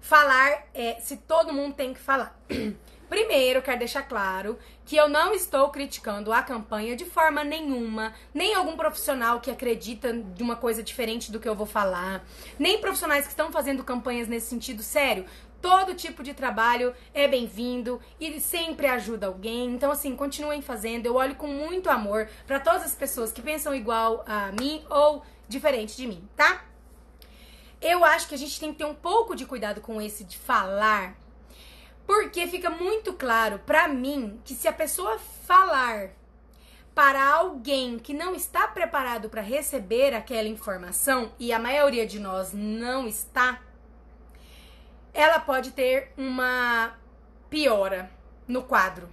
falar 0.00 0.66
é, 0.72 1.00
se 1.00 1.16
todo 1.16 1.52
mundo 1.52 1.74
tem 1.74 1.92
que 1.92 2.00
falar. 2.00 2.38
Primeiro, 3.08 3.62
quero 3.62 3.78
deixar 3.78 4.02
claro 4.02 4.58
que 4.84 4.94
eu 4.94 5.08
não 5.08 5.32
estou 5.32 5.70
criticando 5.70 6.30
a 6.30 6.42
campanha 6.42 6.94
de 6.94 7.06
forma 7.06 7.42
nenhuma, 7.42 8.12
nem 8.34 8.54
algum 8.54 8.76
profissional 8.76 9.40
que 9.40 9.50
acredita 9.50 10.12
de 10.12 10.42
uma 10.42 10.56
coisa 10.56 10.82
diferente 10.82 11.32
do 11.32 11.40
que 11.40 11.48
eu 11.48 11.54
vou 11.54 11.66
falar, 11.66 12.22
nem 12.58 12.78
profissionais 12.78 13.24
que 13.24 13.30
estão 13.30 13.50
fazendo 13.50 13.82
campanhas 13.82 14.28
nesse 14.28 14.48
sentido. 14.48 14.82
Sério, 14.82 15.24
Todo 15.60 15.94
tipo 15.94 16.22
de 16.22 16.34
trabalho 16.34 16.94
é 17.12 17.26
bem-vindo 17.26 18.00
e 18.20 18.40
sempre 18.40 18.86
ajuda 18.86 19.26
alguém. 19.26 19.74
Então, 19.74 19.90
assim, 19.90 20.14
continuem 20.14 20.62
fazendo. 20.62 21.06
Eu 21.06 21.16
olho 21.16 21.34
com 21.34 21.48
muito 21.48 21.90
amor 21.90 22.28
para 22.46 22.60
todas 22.60 22.84
as 22.84 22.94
pessoas 22.94 23.32
que 23.32 23.42
pensam 23.42 23.74
igual 23.74 24.24
a 24.26 24.52
mim 24.52 24.84
ou 24.88 25.22
diferente 25.48 25.96
de 25.96 26.06
mim, 26.06 26.28
tá? 26.36 26.64
Eu 27.80 28.04
acho 28.04 28.28
que 28.28 28.34
a 28.34 28.38
gente 28.38 28.58
tem 28.58 28.72
que 28.72 28.78
ter 28.78 28.84
um 28.84 28.94
pouco 28.94 29.34
de 29.34 29.46
cuidado 29.46 29.80
com 29.80 30.00
esse 30.00 30.24
de 30.24 30.36
falar, 30.36 31.16
porque 32.06 32.46
fica 32.46 32.70
muito 32.70 33.12
claro 33.12 33.60
para 33.64 33.88
mim 33.88 34.40
que 34.44 34.54
se 34.54 34.66
a 34.66 34.72
pessoa 34.72 35.18
falar 35.18 36.10
para 36.94 37.32
alguém 37.32 37.96
que 37.96 38.12
não 38.12 38.34
está 38.34 38.66
preparado 38.66 39.30
para 39.30 39.40
receber 39.40 40.12
aquela 40.12 40.48
informação, 40.48 41.32
e 41.38 41.52
a 41.52 41.58
maioria 41.58 42.04
de 42.04 42.18
nós 42.18 42.52
não 42.52 43.06
está, 43.06 43.60
ela 45.20 45.40
pode 45.40 45.72
ter 45.72 46.12
uma 46.16 46.96
piora 47.50 48.10
no 48.46 48.62
quadro. 48.62 49.08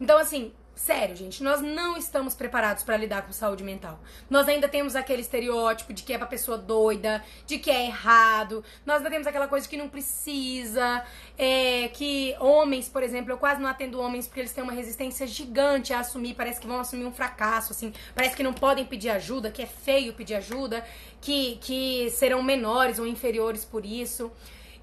Então, 0.00 0.18
assim, 0.18 0.52
Sério, 0.74 1.14
gente, 1.14 1.40
nós 1.40 1.60
não 1.60 1.96
estamos 1.96 2.34
preparados 2.34 2.82
para 2.82 2.96
lidar 2.96 3.22
com 3.22 3.32
saúde 3.32 3.62
mental. 3.62 4.00
Nós 4.28 4.48
ainda 4.48 4.68
temos 4.68 4.96
aquele 4.96 5.22
estereótipo 5.22 5.92
de 5.92 6.02
que 6.02 6.12
é 6.12 6.18
pra 6.18 6.26
pessoa 6.26 6.58
doida, 6.58 7.24
de 7.46 7.58
que 7.58 7.70
é 7.70 7.86
errado. 7.86 8.64
Nós 8.84 8.96
ainda 8.96 9.08
temos 9.08 9.26
aquela 9.26 9.46
coisa 9.46 9.68
que 9.68 9.76
não 9.76 9.88
precisa. 9.88 11.04
É, 11.38 11.88
que 11.94 12.34
homens, 12.40 12.88
por 12.88 13.04
exemplo, 13.04 13.30
eu 13.30 13.38
quase 13.38 13.62
não 13.62 13.68
atendo 13.68 14.00
homens 14.00 14.26
porque 14.26 14.40
eles 14.40 14.52
têm 14.52 14.64
uma 14.64 14.72
resistência 14.72 15.28
gigante 15.28 15.92
a 15.92 16.00
assumir. 16.00 16.34
Parece 16.34 16.60
que 16.60 16.66
vão 16.66 16.80
assumir 16.80 17.04
um 17.04 17.12
fracasso, 17.12 17.72
assim. 17.72 17.92
Parece 18.12 18.34
que 18.34 18.42
não 18.42 18.52
podem 18.52 18.84
pedir 18.84 19.10
ajuda, 19.10 19.52
que 19.52 19.62
é 19.62 19.66
feio 19.66 20.12
pedir 20.12 20.34
ajuda, 20.34 20.84
que, 21.20 21.56
que 21.60 22.10
serão 22.10 22.42
menores 22.42 22.98
ou 22.98 23.06
inferiores 23.06 23.64
por 23.64 23.86
isso. 23.86 24.30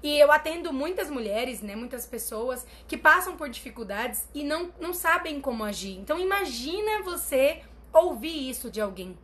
E 0.02 0.18
eu 0.18 0.32
atendo 0.32 0.72
muitas 0.72 1.08
mulheres, 1.08 1.62
né, 1.62 1.76
muitas 1.76 2.04
pessoas 2.04 2.66
que 2.88 2.96
passam 2.96 3.36
por 3.36 3.48
dificuldades 3.48 4.28
e 4.34 4.42
não, 4.42 4.72
não 4.80 4.92
sabem 4.92 5.40
como 5.40 5.62
agir. 5.62 5.96
Então 5.98 6.18
imagina 6.18 7.02
você 7.02 7.62
ouvir 7.92 8.50
isso 8.50 8.70
de 8.70 8.80
alguém. 8.80 9.16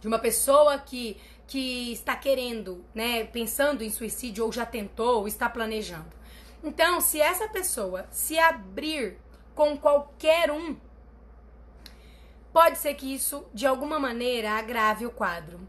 De 0.00 0.06
uma 0.06 0.18
pessoa 0.18 0.78
que, 0.78 1.16
que 1.46 1.92
está 1.92 2.16
querendo, 2.16 2.84
né, 2.94 3.24
pensando 3.24 3.82
em 3.82 3.90
suicídio 3.90 4.44
ou 4.44 4.52
já 4.52 4.64
tentou 4.64 5.20
ou 5.20 5.28
está 5.28 5.48
planejando. 5.48 6.22
Então, 6.62 7.00
se 7.00 7.20
essa 7.20 7.48
pessoa 7.48 8.06
se 8.10 8.38
abrir 8.38 9.18
com 9.54 9.76
qualquer 9.76 10.50
um, 10.50 10.76
pode 12.52 12.78
ser 12.78 12.94
que 12.94 13.12
isso 13.12 13.44
de 13.52 13.66
alguma 13.66 13.98
maneira 13.98 14.52
agrave 14.52 15.04
o 15.04 15.10
quadro. 15.10 15.60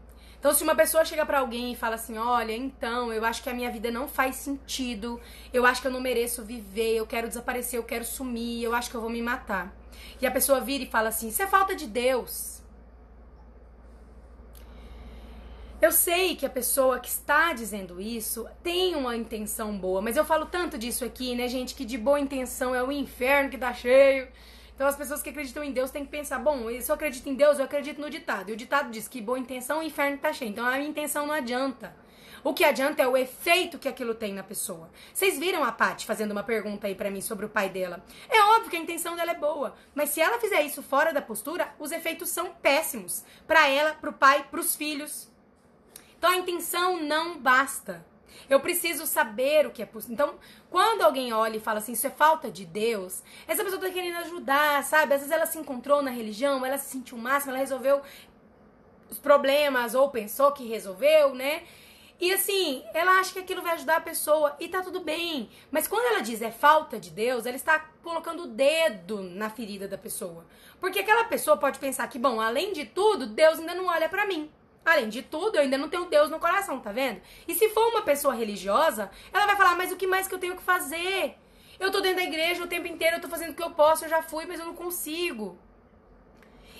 Então, 0.44 0.52
se 0.52 0.62
uma 0.62 0.74
pessoa 0.74 1.06
chega 1.06 1.24
para 1.24 1.38
alguém 1.38 1.72
e 1.72 1.74
fala 1.74 1.94
assim: 1.94 2.18
Olha, 2.18 2.54
então, 2.54 3.10
eu 3.10 3.24
acho 3.24 3.42
que 3.42 3.48
a 3.48 3.54
minha 3.54 3.70
vida 3.70 3.90
não 3.90 4.06
faz 4.06 4.36
sentido, 4.36 5.18
eu 5.54 5.64
acho 5.64 5.80
que 5.80 5.86
eu 5.86 5.90
não 5.90 6.02
mereço 6.02 6.44
viver, 6.44 6.96
eu 6.96 7.06
quero 7.06 7.26
desaparecer, 7.26 7.78
eu 7.78 7.82
quero 7.82 8.04
sumir, 8.04 8.62
eu 8.62 8.74
acho 8.74 8.90
que 8.90 8.94
eu 8.94 9.00
vou 9.00 9.08
me 9.08 9.22
matar. 9.22 9.74
E 10.20 10.26
a 10.26 10.30
pessoa 10.30 10.60
vira 10.60 10.84
e 10.84 10.86
fala 10.86 11.08
assim: 11.08 11.28
Isso 11.28 11.42
é 11.42 11.46
falta 11.46 11.74
de 11.74 11.86
Deus. 11.86 12.60
Eu 15.80 15.90
sei 15.90 16.36
que 16.36 16.44
a 16.44 16.50
pessoa 16.50 17.00
que 17.00 17.08
está 17.08 17.54
dizendo 17.54 17.98
isso 17.98 18.46
tem 18.62 18.94
uma 18.94 19.16
intenção 19.16 19.78
boa, 19.78 20.02
mas 20.02 20.14
eu 20.14 20.26
falo 20.26 20.44
tanto 20.44 20.76
disso 20.76 21.06
aqui, 21.06 21.34
né, 21.34 21.48
gente, 21.48 21.74
que 21.74 21.86
de 21.86 21.96
boa 21.96 22.20
intenção 22.20 22.74
é 22.74 22.82
o 22.82 22.92
inferno 22.92 23.48
que 23.48 23.56
tá 23.56 23.72
cheio. 23.72 24.28
Então 24.74 24.86
as 24.86 24.96
pessoas 24.96 25.22
que 25.22 25.30
acreditam 25.30 25.62
em 25.62 25.72
Deus 25.72 25.90
têm 25.90 26.04
que 26.04 26.10
pensar, 26.10 26.38
bom, 26.38 26.68
se 26.80 26.90
eu 26.90 26.94
acredito 26.94 27.28
em 27.28 27.34
Deus, 27.34 27.58
eu 27.58 27.64
acredito 27.64 28.00
no 28.00 28.10
ditado. 28.10 28.50
E 28.50 28.52
o 28.52 28.56
ditado 28.56 28.90
diz 28.90 29.06
que 29.06 29.20
boa 29.20 29.38
intenção, 29.38 29.78
o 29.78 29.82
inferno 29.82 30.18
tá 30.18 30.32
cheio. 30.32 30.50
Então 30.50 30.66
a 30.66 30.72
minha 30.72 30.88
intenção 30.88 31.26
não 31.26 31.34
adianta. 31.34 31.94
O 32.42 32.52
que 32.52 32.62
adianta 32.62 33.02
é 33.02 33.08
o 33.08 33.16
efeito 33.16 33.78
que 33.78 33.88
aquilo 33.88 34.14
tem 34.14 34.34
na 34.34 34.42
pessoa. 34.42 34.90
Vocês 35.14 35.38
viram 35.38 35.64
a 35.64 35.72
Paty 35.72 36.04
fazendo 36.04 36.32
uma 36.32 36.42
pergunta 36.42 36.86
aí 36.86 36.94
para 36.94 37.10
mim 37.10 37.22
sobre 37.22 37.46
o 37.46 37.48
pai 37.48 37.70
dela? 37.70 38.04
É 38.28 38.38
óbvio 38.56 38.68
que 38.68 38.76
a 38.76 38.80
intenção 38.80 39.16
dela 39.16 39.30
é 39.30 39.34
boa, 39.34 39.74
mas 39.94 40.10
se 40.10 40.20
ela 40.20 40.38
fizer 40.38 40.60
isso 40.60 40.82
fora 40.82 41.10
da 41.10 41.22
postura, 41.22 41.72
os 41.78 41.90
efeitos 41.90 42.28
são 42.28 42.52
péssimos 42.52 43.24
para 43.46 43.66
ela, 43.68 43.94
pro 43.94 44.12
pai, 44.12 44.46
pros 44.50 44.76
filhos. 44.76 45.30
Então 46.18 46.30
a 46.30 46.36
intenção 46.36 47.02
não 47.02 47.38
basta. 47.38 48.04
Eu 48.48 48.60
preciso 48.60 49.06
saber 49.06 49.66
o 49.66 49.70
que 49.70 49.82
é 49.82 49.86
possível. 49.86 50.14
Então, 50.14 50.34
quando 50.70 51.02
alguém 51.02 51.32
olha 51.32 51.56
e 51.56 51.60
fala 51.60 51.78
assim, 51.78 51.92
isso 51.92 52.06
é 52.06 52.10
falta 52.10 52.50
de 52.50 52.64
Deus, 52.64 53.22
essa 53.46 53.64
pessoa 53.64 53.80
tá 53.80 53.90
querendo 53.90 54.16
ajudar, 54.18 54.82
sabe? 54.84 55.14
Às 55.14 55.20
vezes 55.20 55.30
ela 55.30 55.46
se 55.46 55.58
encontrou 55.58 56.02
na 56.02 56.10
religião, 56.10 56.64
ela 56.64 56.78
se 56.78 56.90
sentiu 56.90 57.16
máxima, 57.18 57.52
ela 57.52 57.60
resolveu 57.60 58.02
os 59.10 59.18
problemas 59.18 59.94
ou 59.94 60.10
pensou 60.10 60.52
que 60.52 60.66
resolveu, 60.66 61.34
né? 61.34 61.62
E 62.20 62.32
assim, 62.32 62.82
ela 62.94 63.18
acha 63.18 63.32
que 63.32 63.40
aquilo 63.40 63.60
vai 63.60 63.74
ajudar 63.74 63.96
a 63.96 64.00
pessoa 64.00 64.56
e 64.60 64.68
tá 64.68 64.80
tudo 64.82 65.00
bem. 65.00 65.50
Mas 65.70 65.88
quando 65.88 66.06
ela 66.06 66.20
diz 66.20 66.40
é 66.40 66.50
falta 66.50 66.98
de 66.98 67.10
Deus, 67.10 67.44
ela 67.44 67.56
está 67.56 67.78
colocando 68.02 68.44
o 68.44 68.46
dedo 68.46 69.20
na 69.22 69.50
ferida 69.50 69.88
da 69.88 69.98
pessoa. 69.98 70.46
Porque 70.80 71.00
aquela 71.00 71.24
pessoa 71.24 71.56
pode 71.56 71.78
pensar 71.78 72.06
que, 72.08 72.18
bom, 72.18 72.40
além 72.40 72.72
de 72.72 72.84
tudo, 72.84 73.26
Deus 73.26 73.58
ainda 73.58 73.74
não 73.74 73.86
olha 73.86 74.08
para 74.08 74.26
mim. 74.26 74.50
Além 74.84 75.08
de 75.08 75.22
tudo, 75.22 75.56
eu 75.56 75.62
ainda 75.62 75.78
não 75.78 75.88
tenho 75.88 76.04
Deus 76.04 76.28
no 76.28 76.38
coração, 76.38 76.78
tá 76.78 76.92
vendo? 76.92 77.20
E 77.48 77.54
se 77.54 77.70
for 77.70 77.88
uma 77.88 78.02
pessoa 78.02 78.34
religiosa, 78.34 79.10
ela 79.32 79.46
vai 79.46 79.56
falar, 79.56 79.76
mas 79.76 79.90
o 79.90 79.96
que 79.96 80.06
mais 80.06 80.28
que 80.28 80.34
eu 80.34 80.38
tenho 80.38 80.56
que 80.56 80.62
fazer? 80.62 81.36
Eu 81.80 81.90
tô 81.90 82.00
dentro 82.00 82.18
da 82.18 82.24
igreja 82.24 82.62
o 82.62 82.68
tempo 82.68 82.86
inteiro, 82.86 83.16
eu 83.16 83.20
tô 83.20 83.28
fazendo 83.28 83.50
o 83.50 83.54
que 83.54 83.62
eu 83.62 83.70
posso, 83.70 84.04
eu 84.04 84.08
já 84.08 84.22
fui, 84.22 84.44
mas 84.46 84.60
eu 84.60 84.66
não 84.66 84.74
consigo. 84.74 85.58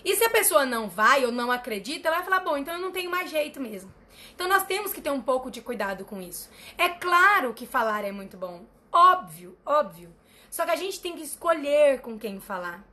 E 0.04 0.14
se 0.14 0.22
a 0.22 0.30
pessoa 0.30 0.66
não 0.66 0.88
vai 0.88 1.24
ou 1.24 1.32
não 1.32 1.50
acredita, 1.50 2.08
ela 2.08 2.18
vai 2.18 2.24
falar, 2.24 2.40
bom, 2.40 2.58
então 2.58 2.74
eu 2.74 2.80
não 2.80 2.92
tenho 2.92 3.10
mais 3.10 3.30
jeito 3.30 3.58
mesmo. 3.58 3.92
Então 4.34 4.46
nós 4.46 4.64
temos 4.64 4.92
que 4.92 5.00
ter 5.00 5.10
um 5.10 5.22
pouco 5.22 5.50
de 5.50 5.62
cuidado 5.62 6.04
com 6.04 6.20
isso. 6.20 6.50
É 6.76 6.90
claro 6.90 7.54
que 7.54 7.66
falar 7.66 8.04
é 8.04 8.12
muito 8.12 8.36
bom. 8.36 8.66
Óbvio, 8.92 9.56
óbvio. 9.64 10.14
Só 10.50 10.64
que 10.64 10.70
a 10.70 10.76
gente 10.76 11.00
tem 11.00 11.16
que 11.16 11.22
escolher 11.22 12.00
com 12.00 12.18
quem 12.18 12.38
falar 12.38 12.84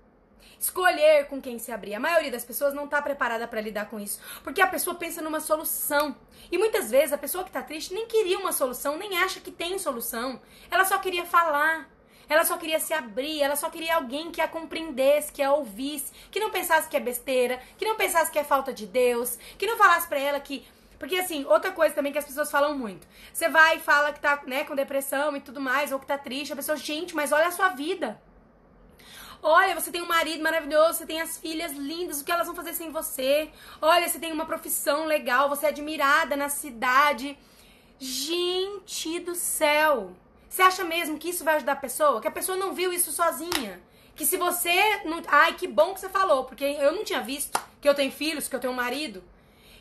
escolher 0.62 1.26
com 1.26 1.42
quem 1.42 1.58
se 1.58 1.72
abrir. 1.72 1.96
A 1.96 2.00
maioria 2.00 2.32
das 2.32 2.46
pessoas 2.46 2.74
não 2.74 2.86
está 2.86 3.02
preparada 3.02 3.48
para 3.48 3.60
lidar 3.60 3.90
com 3.90 4.00
isso, 4.00 4.20
porque 4.44 4.62
a 4.62 4.68
pessoa 4.68 4.96
pensa 4.96 5.22
numa 5.22 5.40
solução. 5.40 6.16
E 6.52 6.58
muitas 6.58 6.92
vezes 6.92 7.12
a 7.12 7.18
pessoa 7.18 7.44
que 7.44 7.50
está 7.50 7.64
triste 7.64 7.94
nem 7.94 8.06
queria 8.06 8.38
uma 8.38 8.52
solução, 8.52 8.98
nem 8.98 9.18
acha 9.18 9.40
que 9.40 9.52
tem 9.52 9.80
solução. 9.80 10.40
Ela 10.70 10.86
só 10.86 10.98
queria 11.00 11.26
falar. 11.26 11.90
Ela 12.30 12.46
só 12.46 12.58
queria 12.58 12.80
se 12.80 12.94
abrir, 12.94 13.42
ela 13.42 13.58
só 13.58 13.70
queria 13.70 13.96
alguém 13.96 14.32
que 14.32 14.40
a 14.40 14.48
compreendesse, 14.48 15.34
que 15.34 15.44
a 15.44 15.52
ouvisse, 15.52 16.14
que 16.32 16.40
não 16.40 16.50
pensasse 16.50 16.88
que 16.88 16.96
é 16.96 17.00
besteira, 17.00 17.60
que 17.78 17.84
não 17.84 17.98
pensasse 17.98 18.32
que 18.32 18.40
é 18.40 18.44
falta 18.44 18.72
de 18.72 18.88
Deus, 18.88 19.38
que 19.58 19.68
não 19.68 19.78
falasse 19.78 20.08
para 20.08 20.18
ela 20.18 20.40
que 20.40 20.66
porque, 20.98 21.16
assim, 21.16 21.44
outra 21.46 21.72
coisa 21.72 21.96
também 21.96 22.12
que 22.12 22.20
as 22.20 22.26
pessoas 22.26 22.52
falam 22.52 22.78
muito. 22.78 23.08
Você 23.34 23.50
vai 23.50 23.78
e 23.78 23.80
fala 23.80 24.14
que 24.14 24.20
tá, 24.20 24.40
né, 24.46 24.64
com 24.66 24.76
depressão 24.76 25.36
e 25.36 25.42
tudo 25.42 25.60
mais, 25.60 25.92
ou 25.92 26.00
que 26.00 26.06
tá 26.06 26.16
triste, 26.16 26.54
a 26.54 26.56
pessoa, 26.56 26.78
gente, 26.78 27.16
mas 27.16 27.32
olha 27.32 27.48
a 27.48 27.52
sua 27.52 27.70
vida. 27.70 28.22
Olha, 29.44 29.74
você 29.74 29.90
tem 29.90 30.02
um 30.02 30.08
marido 30.08 30.44
maravilhoso, 30.44 31.00
você 31.00 31.06
tem 31.06 31.20
as 31.20 31.38
filhas 31.38 31.72
lindas, 31.72 32.22
o 32.22 32.24
que 32.24 32.32
elas 32.32 32.46
vão 32.46 32.56
fazer 32.56 32.74
sem 32.74 32.92
você? 32.92 33.50
Olha, 33.82 34.08
você 34.08 34.20
tem 34.20 34.32
uma 34.32 34.46
profissão 34.46 35.06
legal, 35.06 35.50
você 35.50 35.66
é 35.66 35.70
admirada 35.70 36.36
na 36.36 36.48
cidade. 36.48 37.38
Gente 38.00 39.20
do 39.20 39.34
céu! 39.34 40.16
Você 40.48 40.62
acha 40.62 40.84
mesmo 40.84 41.18
que 41.18 41.30
isso 41.30 41.44
vai 41.44 41.56
ajudar 41.56 41.74
a 41.74 41.78
pessoa? 41.78 42.22
Que 42.22 42.28
a 42.28 42.32
pessoa 42.32 42.58
não 42.58 42.74
viu 42.74 42.94
isso 42.94 43.12
sozinha? 43.12 43.82
Que 44.16 44.26
se 44.26 44.38
você 44.38 45.02
não. 45.06 45.22
Ai, 45.28 45.54
que 45.54 45.68
bom 45.68 45.94
que 45.94 46.02
você 46.02 46.10
falou, 46.10 46.44
porque 46.44 46.66
eu 46.66 46.92
não 46.92 47.04
tinha 47.04 47.22
visto 47.22 47.60
que 47.80 47.88
eu 47.88 47.96
tenho 47.96 48.12
filhos, 48.12 48.48
que 48.48 48.56
eu 48.56 48.60
tenho 48.60 48.74
um 48.74 48.76
marido. 48.76 49.24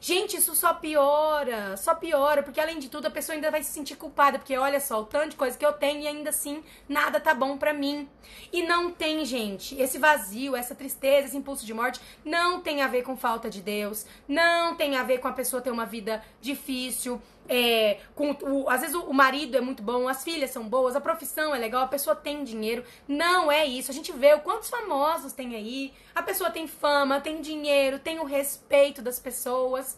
Gente, 0.03 0.39
isso 0.39 0.55
só 0.55 0.73
piora, 0.73 1.77
só 1.77 1.95
piora, 1.95 2.43
porque 2.43 2.59
além 2.59 2.79
de 2.79 2.89
tudo 2.89 3.07
a 3.07 3.11
pessoa 3.11 3.35
ainda 3.35 3.51
vai 3.51 3.63
se 3.63 3.71
sentir 3.71 3.97
culpada, 3.97 4.39
porque 4.39 4.57
olha 4.57 4.81
só, 4.81 5.03
o 5.03 5.05
tanto 5.05 5.31
de 5.31 5.37
coisa 5.37 5.59
que 5.59 5.67
eu 5.67 5.75
tenho 5.75 6.01
e 6.01 6.07
ainda 6.07 6.31
assim 6.31 6.65
nada 6.89 7.21
tá 7.21 7.35
bom 7.35 7.59
pra 7.59 7.75
mim. 7.75 8.09
E 8.51 8.63
não 8.63 8.91
tem, 8.91 9.23
gente, 9.27 9.79
esse 9.79 9.99
vazio, 9.99 10.57
essa 10.57 10.75
tristeza, 10.75 11.29
esse 11.29 11.37
impulso 11.37 11.67
de 11.67 11.75
morte 11.75 12.01
não 12.25 12.63
tem 12.63 12.81
a 12.81 12.89
ver 12.89 13.03
com 13.03 13.15
falta 13.15 13.51
de 13.51 13.61
Deus, 13.61 14.07
não 14.27 14.75
tem 14.75 14.97
a 14.97 15.03
ver 15.03 15.19
com 15.19 15.29
a 15.29 15.33
pessoa 15.33 15.61
ter 15.61 15.71
uma 15.71 15.85
vida 15.85 16.25
difícil, 16.41 17.21
é, 17.53 17.99
com 18.15 18.31
o, 18.31 18.71
às 18.71 18.81
vezes 18.81 18.95
o, 18.95 19.01
o, 19.07 19.13
marido 19.13 19.57
é 19.57 19.61
muito 19.61 19.83
bom, 19.83 20.07
as 20.07 20.23
filhas 20.23 20.51
são 20.51 20.69
boas, 20.69 20.95
a 20.95 21.01
profissão 21.01 21.53
é 21.53 21.59
legal, 21.59 21.83
a 21.83 21.89
pessoa 21.89 22.15
tem 22.15 22.45
dinheiro. 22.45 22.85
Não 23.09 23.51
é 23.51 23.67
isso. 23.67 23.91
A 23.91 23.95
gente 23.95 24.13
vê 24.13 24.33
o 24.35 24.41
quantos 24.41 24.71
famosos 24.71 25.33
tem 25.33 25.57
aí. 25.57 25.93
A 26.15 26.23
pessoa 26.23 26.49
tem 26.49 26.69
fama, 26.69 27.21
tem 27.21 27.41
dinheiro, 27.41 27.99
tem 27.99 28.21
o 28.21 28.25
respeito 28.25 29.03
das 29.03 29.19
pessoas. 29.19 29.90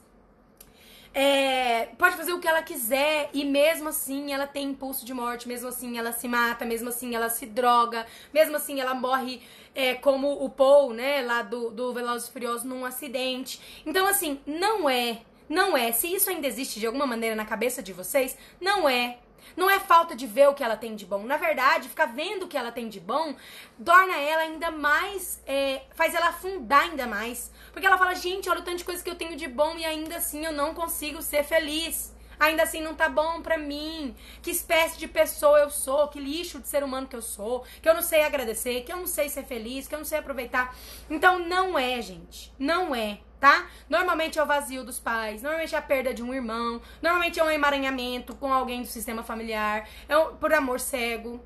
É, 1.14 1.90
pode 1.98 2.16
fazer 2.16 2.32
o 2.32 2.40
que 2.40 2.48
ela 2.48 2.62
quiser 2.62 3.28
e 3.34 3.44
mesmo 3.44 3.90
assim 3.90 4.32
ela 4.32 4.46
tem 4.46 4.70
impulso 4.70 5.04
de 5.04 5.12
morte, 5.12 5.46
mesmo 5.46 5.68
assim 5.68 5.98
ela 5.98 6.10
se 6.10 6.26
mata, 6.26 6.64
mesmo 6.64 6.88
assim 6.88 7.14
ela 7.14 7.28
se 7.28 7.44
droga, 7.44 8.06
mesmo 8.32 8.56
assim 8.56 8.80
ela 8.80 8.94
morre 8.94 9.42
é, 9.74 9.94
como 9.94 10.42
o 10.42 10.48
Paul, 10.48 10.94
né, 10.94 11.20
lá 11.20 11.42
do, 11.42 11.70
do 11.70 11.92
Velozes 11.92 12.28
Furiosos 12.28 12.64
num 12.64 12.84
acidente. 12.86 13.60
Então 13.84 14.06
assim, 14.06 14.40
não 14.46 14.88
é 14.88 15.20
não 15.52 15.76
é. 15.76 15.92
Se 15.92 16.12
isso 16.12 16.30
ainda 16.30 16.46
existe 16.46 16.80
de 16.80 16.86
alguma 16.86 17.06
maneira 17.06 17.36
na 17.36 17.44
cabeça 17.44 17.82
de 17.82 17.92
vocês, 17.92 18.36
não 18.58 18.88
é. 18.88 19.18
Não 19.54 19.68
é 19.68 19.78
falta 19.78 20.16
de 20.16 20.26
ver 20.26 20.48
o 20.48 20.54
que 20.54 20.64
ela 20.64 20.76
tem 20.76 20.96
de 20.96 21.04
bom. 21.04 21.24
Na 21.24 21.36
verdade, 21.36 21.88
ficar 21.88 22.06
vendo 22.06 22.44
o 22.44 22.48
que 22.48 22.56
ela 22.56 22.72
tem 22.72 22.88
de 22.88 22.98
bom 22.98 23.34
torna 23.84 24.16
ela 24.16 24.42
ainda 24.42 24.70
mais. 24.70 25.42
É, 25.46 25.82
faz 25.94 26.14
ela 26.14 26.28
afundar 26.28 26.84
ainda 26.84 27.06
mais. 27.06 27.52
Porque 27.72 27.86
ela 27.86 27.98
fala, 27.98 28.14
gente, 28.14 28.48
olha 28.48 28.60
o 28.60 28.64
tanto 28.64 28.78
de 28.78 28.84
coisa 28.84 29.02
que 29.02 29.10
eu 29.10 29.14
tenho 29.14 29.36
de 29.36 29.48
bom 29.48 29.76
e 29.76 29.84
ainda 29.84 30.16
assim 30.16 30.44
eu 30.44 30.52
não 30.52 30.74
consigo 30.74 31.22
ser 31.22 31.42
feliz. 31.42 32.14
Ainda 32.38 32.64
assim 32.64 32.80
não 32.80 32.94
tá 32.94 33.08
bom 33.08 33.40
pra 33.40 33.56
mim. 33.56 34.16
Que 34.42 34.50
espécie 34.50 34.98
de 34.98 35.06
pessoa 35.06 35.60
eu 35.60 35.70
sou, 35.70 36.08
que 36.08 36.18
lixo 36.18 36.58
de 36.58 36.68
ser 36.68 36.82
humano 36.82 37.06
que 37.06 37.16
eu 37.16 37.22
sou, 37.22 37.64
que 37.80 37.88
eu 37.88 37.94
não 37.94 38.02
sei 38.02 38.22
agradecer, 38.22 38.82
que 38.82 38.92
eu 38.92 38.96
não 38.96 39.06
sei 39.06 39.28
ser 39.28 39.44
feliz, 39.44 39.86
que 39.86 39.94
eu 39.94 39.98
não 39.98 40.04
sei 40.04 40.18
aproveitar. 40.18 40.76
Então 41.08 41.38
não 41.38 41.78
é, 41.78 42.02
gente. 42.02 42.52
Não 42.58 42.94
é 42.94 43.20
tá? 43.42 43.68
Normalmente 43.88 44.38
é 44.38 44.42
o 44.42 44.46
vazio 44.46 44.84
dos 44.84 45.00
pais, 45.00 45.42
normalmente 45.42 45.74
é 45.74 45.78
a 45.78 45.82
perda 45.82 46.14
de 46.14 46.22
um 46.22 46.32
irmão, 46.32 46.80
normalmente 47.02 47.40
é 47.40 47.44
um 47.44 47.50
emaranhamento 47.50 48.36
com 48.36 48.52
alguém 48.52 48.82
do 48.82 48.86
sistema 48.86 49.24
familiar, 49.24 49.88
é 50.08 50.16
um, 50.16 50.36
por 50.36 50.54
amor 50.54 50.78
cego. 50.78 51.44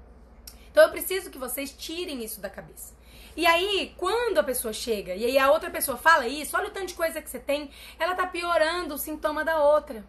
Então 0.71 0.85
eu 0.85 0.91
preciso 0.91 1.31
que 1.31 1.39
vocês 1.39 1.73
tirem 1.73 2.23
isso 2.23 2.39
da 2.39 2.51
cabeça. 2.51 2.96
E 3.37 3.47
aí, 3.47 3.95
quando 3.99 4.39
a 4.39 4.43
pessoa 4.43 4.73
chega 4.73 5.15
e 5.15 5.25
aí 5.25 5.39
a 5.39 5.51
outra 5.51 5.71
pessoa 5.71 5.99
fala 5.99 6.27
isso, 6.27 6.57
olha 6.57 6.69
o 6.69 6.71
tanto 6.71 6.87
de 6.87 6.95
coisa 6.95 7.21
que 7.21 7.29
você 7.29 7.39
tem, 7.39 7.71
ela 7.99 8.15
tá 8.15 8.27
piorando 8.27 8.95
o 8.95 8.99
sintoma 8.99 9.45
da 9.45 9.63
outra. 9.63 10.05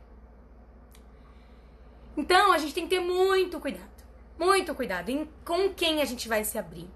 Então 2.16 2.54
a 2.54 2.58
gente 2.58 2.74
tem 2.74 2.88
que 2.88 2.96
ter 2.96 3.02
muito 3.02 3.60
cuidado, 3.60 4.04
muito 4.40 4.74
cuidado 4.74 5.10
em 5.10 5.30
com 5.44 5.74
quem 5.74 6.02
a 6.02 6.06
gente 6.06 6.30
vai 6.30 6.44
se 6.46 6.58
abrir. 6.58 6.90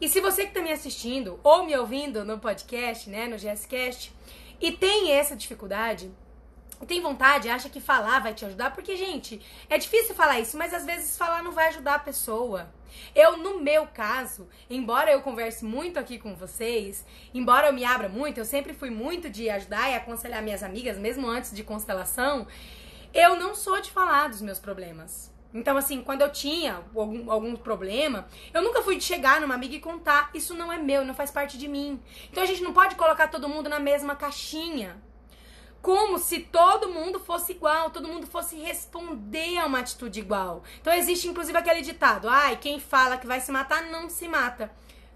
E 0.00 0.08
se 0.08 0.20
você 0.20 0.46
que 0.46 0.52
tá 0.52 0.60
me 0.60 0.72
assistindo 0.72 1.38
ou 1.42 1.64
me 1.64 1.76
ouvindo 1.76 2.24
no 2.24 2.38
podcast, 2.38 3.08
né, 3.08 3.26
no 3.26 3.36
GSCast, 3.36 4.12
e 4.60 4.72
tem 4.72 5.12
essa 5.12 5.36
dificuldade, 5.36 6.12
tem 6.86 7.00
vontade, 7.00 7.48
acha 7.48 7.68
que 7.68 7.80
falar 7.80 8.20
vai 8.20 8.34
te 8.34 8.44
ajudar, 8.44 8.72
porque, 8.72 8.96
gente, 8.96 9.40
é 9.68 9.78
difícil 9.78 10.14
falar 10.14 10.40
isso, 10.40 10.56
mas 10.56 10.74
às 10.74 10.84
vezes 10.84 11.16
falar 11.16 11.42
não 11.42 11.52
vai 11.52 11.68
ajudar 11.68 11.94
a 11.94 12.00
pessoa. 12.00 12.68
Eu, 13.14 13.36
no 13.36 13.60
meu 13.60 13.86
caso, 13.86 14.48
embora 14.68 15.10
eu 15.10 15.20
converse 15.22 15.64
muito 15.64 15.98
aqui 15.98 16.18
com 16.18 16.34
vocês, 16.34 17.04
embora 17.32 17.68
eu 17.68 17.72
me 17.72 17.84
abra 17.84 18.08
muito, 18.08 18.38
eu 18.38 18.44
sempre 18.44 18.72
fui 18.72 18.90
muito 18.90 19.28
de 19.30 19.48
ajudar 19.50 19.90
e 19.90 19.94
aconselhar 19.94 20.42
minhas 20.42 20.62
amigas, 20.62 20.98
mesmo 20.98 21.26
antes 21.26 21.54
de 21.54 21.62
constelação, 21.62 22.46
eu 23.14 23.36
não 23.36 23.54
sou 23.54 23.80
de 23.80 23.90
falar 23.90 24.28
dos 24.28 24.42
meus 24.42 24.58
problemas. 24.58 25.32
Então, 25.52 25.76
assim, 25.78 26.02
quando 26.02 26.20
eu 26.20 26.30
tinha 26.30 26.82
algum, 26.94 27.30
algum 27.30 27.56
problema, 27.56 28.28
eu 28.52 28.62
nunca 28.62 28.82
fui 28.82 28.96
de 28.96 29.04
chegar 29.04 29.40
numa 29.40 29.54
amiga 29.54 29.74
e 29.74 29.80
contar. 29.80 30.30
Isso 30.34 30.54
não 30.54 30.70
é 30.70 30.76
meu, 30.76 31.04
não 31.04 31.14
faz 31.14 31.30
parte 31.30 31.56
de 31.56 31.66
mim. 31.66 32.00
Então 32.30 32.42
a 32.42 32.46
gente 32.46 32.62
não 32.62 32.72
pode 32.72 32.96
colocar 32.96 33.28
todo 33.28 33.48
mundo 33.48 33.68
na 33.68 33.80
mesma 33.80 34.14
caixinha. 34.14 35.00
Como 35.80 36.18
se 36.18 36.40
todo 36.40 36.88
mundo 36.88 37.20
fosse 37.20 37.52
igual, 37.52 37.90
todo 37.90 38.08
mundo 38.08 38.26
fosse 38.26 38.56
responder 38.56 39.58
a 39.58 39.66
uma 39.66 39.78
atitude 39.78 40.20
igual. 40.20 40.62
Então 40.80 40.92
existe 40.92 41.28
inclusive 41.28 41.56
aquele 41.56 41.82
ditado: 41.82 42.28
ai, 42.28 42.56
quem 42.56 42.80
fala 42.80 43.16
que 43.16 43.26
vai 43.26 43.40
se 43.40 43.52
matar 43.52 43.82
não 43.84 44.10
se 44.10 44.26
mata. 44.26 44.70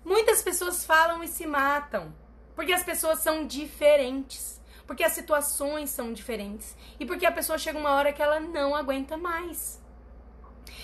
Muitas 0.05 0.43
pessoas 0.43 0.85
falam 0.85 1.23
e 1.23 1.29
se 1.29 1.47
matam. 1.47 2.15
Porque 2.55 2.73
as 2.73 2.83
pessoas 2.83 3.19
são 3.21 3.47
diferentes. 3.47 4.61
Porque 4.87 5.05
as 5.05 5.13
situações 5.13 5.91
são 5.91 6.13
diferentes. 6.13 6.77
E 6.99 7.07
porque 7.07 7.25
a 7.25 7.33
pessoa 7.33 7.59
chega 7.59 7.79
uma 7.79 7.95
hora 7.95 8.13
que 8.13 8.23
ela 8.23 8.41
não 8.41 8.75
aguenta 8.75 9.17
mais. 9.17 9.81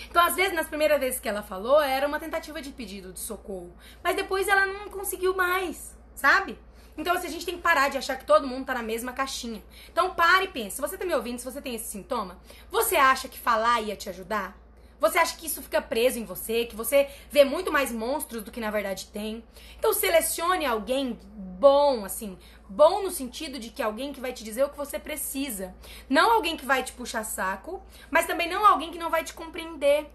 Então, 0.09 0.23
às 0.23 0.35
vezes, 0.35 0.55
nas 0.55 0.69
primeiras 0.69 0.99
vezes 0.99 1.21
que 1.21 1.29
ela 1.29 1.43
falou, 1.43 1.81
era 1.81 2.07
uma 2.07 2.19
tentativa 2.19 2.63
de 2.63 2.71
pedido 2.71 3.13
de 3.13 3.21
socorro. 3.21 3.75
Mas 4.03 4.17
depois 4.17 4.49
ela 4.49 4.67
não 4.67 4.89
conseguiu 4.89 5.37
mais, 5.37 5.97
sabe? 6.15 6.59
Então, 6.99 7.15
assim, 7.15 7.29
a 7.29 7.31
gente 7.31 7.47
tem 7.47 7.57
que 7.57 7.63
parar 7.63 7.89
de 7.89 7.97
achar 7.97 8.19
que 8.19 8.25
todo 8.25 8.47
mundo 8.47 8.67
tá 8.67 8.75
na 8.75 8.83
mesma 8.83 9.13
caixinha. 9.13 9.63
Então, 9.91 10.15
pare 10.17 10.47
e 10.47 10.49
pense. 10.49 10.77
Se 10.77 10.83
você 10.83 10.99
tá 10.99 11.07
me 11.07 11.15
ouvindo, 11.15 11.39
se 11.39 11.45
você 11.45 11.63
tem 11.63 11.77
esse 11.77 11.87
sintoma, 11.87 12.37
você 12.71 12.97
acha 12.97 13.29
que 13.29 13.39
falar 13.39 13.81
ia 13.81 13.95
te 13.95 14.09
ajudar? 14.09 14.59
Você 15.01 15.17
acha 15.17 15.37
que 15.37 15.47
isso 15.47 15.63
fica 15.63 15.81
preso 15.81 16.19
em 16.19 16.25
você, 16.25 16.65
que 16.65 16.75
você 16.75 17.09
vê 17.31 17.45
muito 17.45 17.71
mais 17.71 17.93
monstros 17.93 18.43
do 18.43 18.51
que 18.51 18.59
na 18.59 18.69
verdade 18.69 19.07
tem? 19.07 19.45
Então 19.79 19.93
selecione 19.93 20.67
alguém 20.67 21.17
bom, 21.33 22.05
assim, 22.05 22.37
bom 22.69 23.03
no 23.05 23.11
sentido 23.13 23.61
de 23.61 23.71
que 23.71 23.81
alguém 23.81 24.13
que 24.13 24.21
vai 24.21 24.33
te 24.33 24.43
dizer 24.43 24.65
o 24.65 24.69
que 24.69 24.77
você 24.77 24.99
precisa. 24.99 25.73
Não 26.09 26.33
alguém 26.33 26.57
que 26.57 26.67
vai 26.67 26.83
te 26.83 26.93
puxar 26.93 27.23
saco, 27.23 27.81
mas 28.11 28.27
também 28.27 28.51
não 28.51 28.67
alguém 28.67 28.91
que 28.91 28.99
não 28.99 29.09
vai 29.09 29.23
te 29.23 29.35
compreender. 29.35 30.11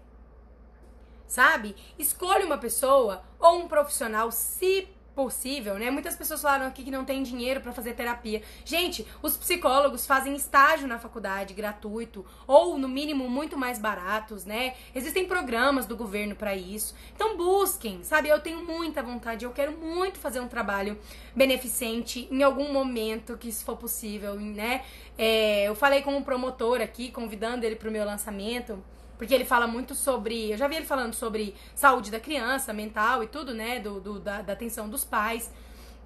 Sabe? 1.26 1.74
Escolha 1.98 2.44
uma 2.44 2.58
pessoa 2.58 3.24
ou 3.40 3.60
um 3.60 3.68
profissional, 3.68 4.30
se 4.30 4.86
possível, 5.14 5.78
né? 5.78 5.90
Muitas 5.90 6.16
pessoas 6.16 6.42
falaram 6.42 6.66
aqui 6.66 6.82
que 6.84 6.90
não 6.90 7.04
tem 7.04 7.22
dinheiro 7.22 7.60
para 7.60 7.72
fazer 7.72 7.94
terapia. 7.94 8.42
Gente, 8.64 9.06
os 9.22 9.36
psicólogos 9.36 10.06
fazem 10.06 10.34
estágio 10.34 10.88
na 10.88 10.98
faculdade 10.98 11.54
gratuito 11.54 12.26
ou 12.46 12.76
no 12.76 12.88
mínimo 12.88 13.28
muito 13.28 13.56
mais 13.56 13.78
baratos, 13.78 14.44
né? 14.44 14.74
Existem 14.94 15.26
programas 15.26 15.86
do 15.86 15.96
governo 15.96 16.34
para 16.34 16.54
isso. 16.54 16.94
Então 17.14 17.36
busquem, 17.36 18.02
sabe? 18.02 18.28
Eu 18.28 18.40
tenho 18.40 18.64
muita 18.64 19.02
vontade, 19.02 19.44
eu 19.44 19.52
quero 19.52 19.72
muito 19.72 20.18
fazer 20.18 20.40
um 20.40 20.48
trabalho 20.48 20.98
beneficente 21.34 22.28
em 22.30 22.42
algum 22.42 22.72
momento 22.72 23.36
que 23.36 23.48
isso 23.48 23.64
for 23.64 23.76
possível, 23.76 24.34
né? 24.34 24.82
É, 25.16 25.68
eu 25.68 25.74
falei 25.74 26.02
com 26.02 26.16
um 26.16 26.22
promotor 26.22 26.80
aqui, 26.80 27.10
convidando 27.10 27.64
ele 27.64 27.76
para 27.76 27.88
o 27.88 27.92
meu 27.92 28.04
lançamento. 28.04 28.82
Porque 29.16 29.34
ele 29.34 29.44
fala 29.44 29.66
muito 29.66 29.94
sobre. 29.94 30.52
Eu 30.52 30.56
já 30.56 30.66
vi 30.66 30.76
ele 30.76 30.86
falando 30.86 31.14
sobre 31.14 31.54
saúde 31.74 32.10
da 32.10 32.18
criança, 32.18 32.72
mental 32.72 33.22
e 33.22 33.26
tudo, 33.26 33.54
né? 33.54 33.80
Do, 33.80 34.00
do 34.00 34.18
da, 34.18 34.42
da 34.42 34.52
atenção 34.52 34.88
dos 34.88 35.04
pais. 35.04 35.50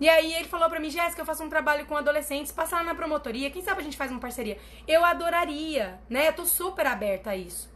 E 0.01 0.09
aí 0.09 0.33
ele 0.35 0.47
falou 0.47 0.68
pra 0.68 0.79
mim, 0.79 0.90
Jéssica, 0.90 1.23
eu 1.23 1.27
faço 1.27 1.42
um 1.42 1.49
trabalho 1.49 1.85
com 1.87 1.97
adolescentes, 1.97 2.53
passa 2.53 2.77
lá 2.77 2.85
na 2.85 2.94
promotoria, 2.94 3.51
quem 3.51 3.62
sabe 3.62 3.81
a 3.81 3.85
gente 3.85 3.97
faz 3.97 4.11
uma 4.12 4.21
parceria. 4.21 4.57
Eu 4.87 5.05
adoraria, 5.05 5.99
né? 6.09 6.29
Eu 6.29 6.33
tô 6.33 6.44
super 6.44 6.87
aberta 6.87 7.31
a 7.31 7.37
isso. 7.37 7.68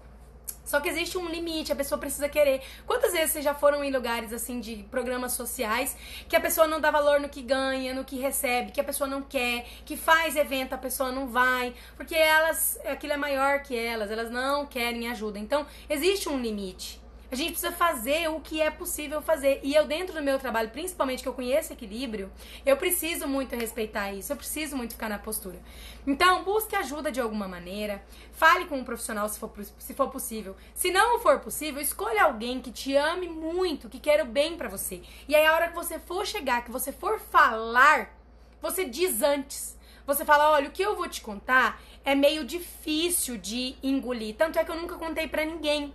Só 0.65 0.81
que 0.81 0.89
existe 0.89 1.19
um 1.19 1.29
limite, 1.29 1.71
a 1.71 1.77
pessoa 1.77 1.99
precisa 1.99 2.31
querer. 2.31 2.63
Quantas 2.87 3.13
vezes 3.13 3.33
vocês 3.33 3.45
já 3.45 3.55
foram 3.55 3.85
em 3.85 3.91
lugares 3.91 4.33
assim 4.33 4.59
de 4.59 4.77
programas 4.91 5.33
sociais 5.33 5.95
que 6.27 6.35
a 6.35 6.41
pessoa 6.41 6.67
não 6.67 6.81
dá 6.81 6.91
valor 6.91 7.21
no 7.21 7.29
que 7.29 7.43
ganha, 7.43 7.93
no 7.93 8.07
que 8.07 8.19
recebe, 8.19 8.73
que 8.73 8.81
a 8.81 8.85
pessoa 8.85 9.07
não 9.07 9.21
quer, 9.21 9.67
que 9.85 9.99
faz 9.99 10.35
evento, 10.35 10.73
a 10.73 10.79
pessoa 10.79 11.13
não 11.13 11.29
vai, 11.29 11.75
porque 11.95 12.15
elas, 12.15 12.79
aquilo 12.87 13.13
é 13.13 13.19
maior 13.19 13.61
que 13.61 13.77
elas, 13.77 14.11
elas 14.11 14.31
não 14.31 14.65
querem 14.65 15.11
ajuda. 15.11 15.39
Então, 15.39 15.67
existe 15.91 16.31
um 16.31 16.41
limite. 16.41 17.02
A 17.33 17.35
gente 17.35 17.53
precisa 17.53 17.73
fazer 17.73 18.29
o 18.29 18.41
que 18.41 18.61
é 18.61 18.71
possível 18.71 19.23
fazer. 19.23 19.59
E 19.63 19.75
eu, 19.75 19.87
dentro 19.87 20.15
do 20.15 20.23
meu 20.23 20.39
trabalho, 20.39 20.69
principalmente 20.69 21.23
que 21.23 21.29
eu 21.31 21.33
conheço 21.33 21.73
equilíbrio, 21.73 22.31
eu 22.67 22.77
preciso 22.77 23.27
muito 23.27 23.57
respeitar 23.57 24.13
isso, 24.13 24.31
eu 24.31 24.37
preciso 24.37 24.77
muito 24.77 24.93
ficar 24.93 25.09
na 25.09 25.19
postura. 25.19 25.59
Então, 26.07 26.45
busque 26.45 26.77
ajuda 26.77 27.11
de 27.11 27.23
alguma 27.23 27.49
maneira, 27.49 28.05
fale 28.33 28.67
com 28.67 28.77
um 28.77 28.85
profissional 28.85 29.27
se 29.31 29.39
for, 29.39 29.51
se 29.79 29.95
for 29.95 30.11
possível. 30.11 30.55
Se 30.75 30.91
não 30.91 31.21
for 31.21 31.41
possível, 31.41 31.81
escolha 31.81 32.25
alguém 32.25 32.61
que 32.61 32.71
te 32.71 32.95
ame 32.95 33.29
muito, 33.29 33.89
que 33.89 33.99
queira 33.99 34.25
o 34.25 34.27
bem 34.27 34.59
para 34.59 34.69
você. 34.69 35.01
E 35.27 35.35
aí, 35.35 35.47
a 35.47 35.55
hora 35.55 35.69
que 35.69 35.75
você 35.75 35.99
for 35.99 36.27
chegar, 36.27 36.63
que 36.63 36.71
você 36.71 36.93
for 36.93 37.19
falar, 37.19 38.15
você 38.61 38.85
diz 38.85 39.23
antes. 39.23 39.75
Você 40.07 40.23
fala, 40.23 40.51
olha, 40.51 40.69
o 40.69 40.73
que 40.73 40.83
eu 40.83 40.97
vou 40.97 41.09
te 41.09 41.23
contar 41.23 41.81
é 42.05 42.15
meio 42.15 42.45
difícil 42.45 43.39
de 43.39 43.75
engolir. 43.83 44.37
Tanto 44.37 44.59
é 44.59 44.65
que 44.65 44.71
eu 44.71 44.77
nunca 44.77 44.97
contei 44.97 45.27
para 45.27 45.47
ninguém. 45.47 45.95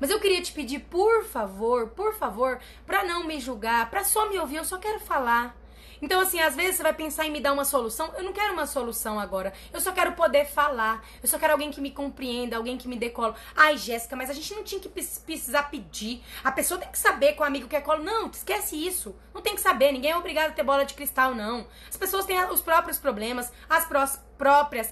Mas 0.00 0.10
eu 0.10 0.20
queria 0.20 0.42
te 0.42 0.52
pedir, 0.52 0.80
por 0.80 1.24
favor, 1.24 1.88
por 1.88 2.14
favor, 2.14 2.60
para 2.86 3.04
não 3.04 3.24
me 3.24 3.40
julgar, 3.40 3.90
para 3.90 4.04
só 4.04 4.28
me 4.28 4.38
ouvir, 4.38 4.56
eu 4.56 4.64
só 4.64 4.78
quero 4.78 5.00
falar. 5.00 5.56
Então, 6.00 6.20
assim, 6.20 6.38
às 6.40 6.54
vezes 6.54 6.76
você 6.76 6.82
vai 6.82 6.92
pensar 6.92 7.26
em 7.26 7.30
me 7.30 7.40
dar 7.40 7.52
uma 7.52 7.64
solução. 7.64 8.12
Eu 8.16 8.22
não 8.22 8.32
quero 8.32 8.52
uma 8.52 8.66
solução 8.66 9.18
agora. 9.18 9.52
Eu 9.72 9.80
só 9.80 9.92
quero 9.92 10.12
poder 10.12 10.46
falar. 10.46 11.04
Eu 11.22 11.28
só 11.28 11.38
quero 11.38 11.52
alguém 11.52 11.70
que 11.70 11.80
me 11.80 11.90
compreenda, 11.90 12.56
alguém 12.56 12.78
que 12.78 12.86
me 12.86 12.96
dê 12.96 13.10
colo. 13.10 13.34
Ai, 13.56 13.76
Jéssica, 13.76 14.14
mas 14.14 14.30
a 14.30 14.32
gente 14.32 14.54
não 14.54 14.62
tinha 14.62 14.80
que 14.80 14.88
precisar 14.88 15.64
pedir. 15.64 16.22
A 16.44 16.52
pessoa 16.52 16.78
tem 16.78 16.90
que 16.90 16.98
saber 16.98 17.32
que 17.32 17.40
o 17.40 17.44
amigo 17.44 17.68
quer 17.68 17.82
colo. 17.82 18.02
Não, 18.02 18.28
esquece 18.28 18.76
isso. 18.76 19.14
Não 19.34 19.42
tem 19.42 19.54
que 19.54 19.60
saber. 19.60 19.92
Ninguém 19.92 20.12
é 20.12 20.16
obrigado 20.16 20.50
a 20.50 20.52
ter 20.52 20.62
bola 20.62 20.84
de 20.84 20.94
cristal, 20.94 21.34
não. 21.34 21.66
As 21.88 21.96
pessoas 21.96 22.24
têm 22.24 22.38
os 22.44 22.60
próprios 22.60 22.98
problemas, 22.98 23.52
as 23.68 23.84
próprias 23.84 24.27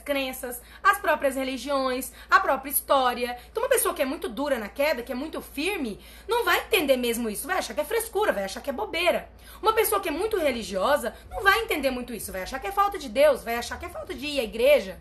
crenças, 0.05 0.61
as 0.83 0.99
próprias 0.99 1.37
religiões, 1.37 2.13
a 2.31 2.41
própria 2.41 2.71
história. 2.71 3.37
Então, 3.51 3.63
uma 3.63 3.69
pessoa 3.69 3.95
que 3.95 4.03
é 4.03 4.05
muito 4.05 4.29
dura 4.29 4.59
na 4.59 4.69
queda, 4.69 5.03
que 5.03 5.13
é 5.13 5.15
muito 5.15 5.41
firme, 5.41 6.01
não 6.29 6.45
vai 6.45 6.61
entender 6.61 6.97
mesmo 6.97 7.31
isso. 7.31 7.47
Vai 7.47 7.59
achar 7.59 7.75
que 7.75 7.81
é 7.81 7.85
frescura, 7.85 8.33
vai 8.33 8.45
achar 8.45 8.61
que 8.61 8.71
é 8.71 8.73
bobeira. 8.73 9.29
Uma 9.63 9.73
pessoa 9.73 10.01
que 10.01 10.09
é 10.09 10.13
muito 10.13 10.37
religiosa 10.37 11.15
não 11.31 11.43
vai 11.43 11.61
entender 11.61 11.91
muito 11.91 12.13
isso. 12.13 12.33
Vai 12.33 12.43
achar 12.43 12.59
que 12.59 12.67
é 12.67 12.73
falta 12.73 12.99
de 12.99 13.09
Deus, 13.09 13.43
vai 13.43 13.57
achar 13.57 13.79
que 13.79 13.87
é 13.87 13.89
falta 13.89 14.15
de 14.15 14.27
ir 14.27 14.41
à 14.41 14.45
igreja. 14.45 14.99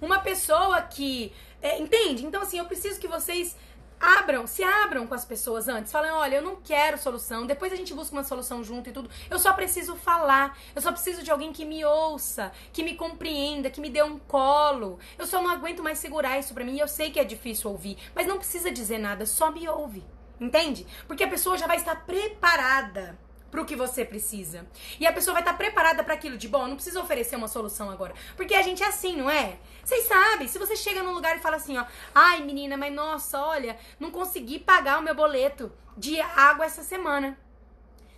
Uma 0.00 0.18
pessoa 0.20 0.82
que. 0.82 1.32
É, 1.62 1.78
entende? 1.78 2.26
Então, 2.26 2.42
assim, 2.42 2.58
eu 2.58 2.66
preciso 2.66 3.00
que 3.00 3.08
vocês 3.08 3.56
abram, 4.04 4.46
se 4.46 4.62
abram 4.62 5.06
com 5.06 5.14
as 5.14 5.24
pessoas 5.24 5.68
antes. 5.68 5.90
Falem, 5.90 6.10
olha, 6.10 6.36
eu 6.36 6.42
não 6.42 6.56
quero 6.56 6.98
solução. 6.98 7.46
Depois 7.46 7.72
a 7.72 7.76
gente 7.76 7.94
busca 7.94 8.14
uma 8.14 8.24
solução 8.24 8.62
junto 8.62 8.90
e 8.90 8.92
tudo. 8.92 9.10
Eu 9.30 9.38
só 9.38 9.52
preciso 9.52 9.96
falar. 9.96 10.58
Eu 10.74 10.82
só 10.82 10.92
preciso 10.92 11.22
de 11.22 11.30
alguém 11.30 11.52
que 11.52 11.64
me 11.64 11.84
ouça, 11.84 12.52
que 12.72 12.82
me 12.82 12.94
compreenda, 12.94 13.70
que 13.70 13.80
me 13.80 13.90
dê 13.90 14.02
um 14.02 14.18
colo. 14.18 14.98
Eu 15.18 15.26
só 15.26 15.42
não 15.42 15.50
aguento 15.50 15.82
mais 15.82 15.98
segurar 15.98 16.38
isso 16.38 16.52
pra 16.52 16.64
mim. 16.64 16.78
Eu 16.78 16.88
sei 16.88 17.10
que 17.10 17.18
é 17.18 17.24
difícil 17.24 17.70
ouvir, 17.70 17.96
mas 18.14 18.26
não 18.26 18.38
precisa 18.38 18.70
dizer 18.70 18.98
nada, 18.98 19.26
só 19.26 19.50
me 19.50 19.68
ouve. 19.68 20.04
Entende? 20.40 20.86
Porque 21.06 21.24
a 21.24 21.28
pessoa 21.28 21.56
já 21.56 21.66
vai 21.66 21.76
estar 21.76 22.04
preparada 22.04 23.18
pro 23.54 23.64
que 23.64 23.76
você 23.76 24.04
precisa. 24.04 24.66
E 24.98 25.06
a 25.06 25.12
pessoa 25.12 25.32
vai 25.32 25.42
estar 25.42 25.54
preparada 25.54 26.02
para 26.02 26.14
aquilo 26.14 26.36
de, 26.36 26.48
bom, 26.48 26.66
não 26.66 26.74
precisa 26.74 27.00
oferecer 27.00 27.36
uma 27.36 27.46
solução 27.46 27.88
agora. 27.88 28.12
Porque 28.36 28.52
a 28.52 28.62
gente 28.62 28.82
é 28.82 28.88
assim, 28.88 29.16
não 29.16 29.30
é? 29.30 29.58
Vocês 29.84 30.06
sabem, 30.08 30.48
se 30.48 30.58
você 30.58 30.74
chega 30.74 31.04
num 31.04 31.12
lugar 31.12 31.36
e 31.36 31.40
fala 31.40 31.54
assim, 31.54 31.78
ó, 31.78 31.84
ai 32.12 32.42
menina, 32.42 32.76
mas 32.76 32.92
nossa, 32.92 33.40
olha, 33.40 33.78
não 34.00 34.10
consegui 34.10 34.58
pagar 34.58 34.98
o 34.98 35.02
meu 35.02 35.14
boleto 35.14 35.70
de 35.96 36.20
água 36.20 36.64
essa 36.64 36.82
semana. 36.82 37.38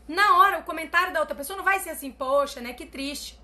Na 0.09 0.39
hora, 0.39 0.61
o 0.61 0.63
comentário 0.63 1.13
da 1.13 1.21
outra 1.21 1.35
pessoa 1.35 1.59
não 1.59 1.65
vai 1.65 1.81
ser 1.81 1.91
assim, 1.91 2.11
poxa, 2.11 2.63
né, 2.63 2.73
que 2.73 2.87
triste. 2.87 3.39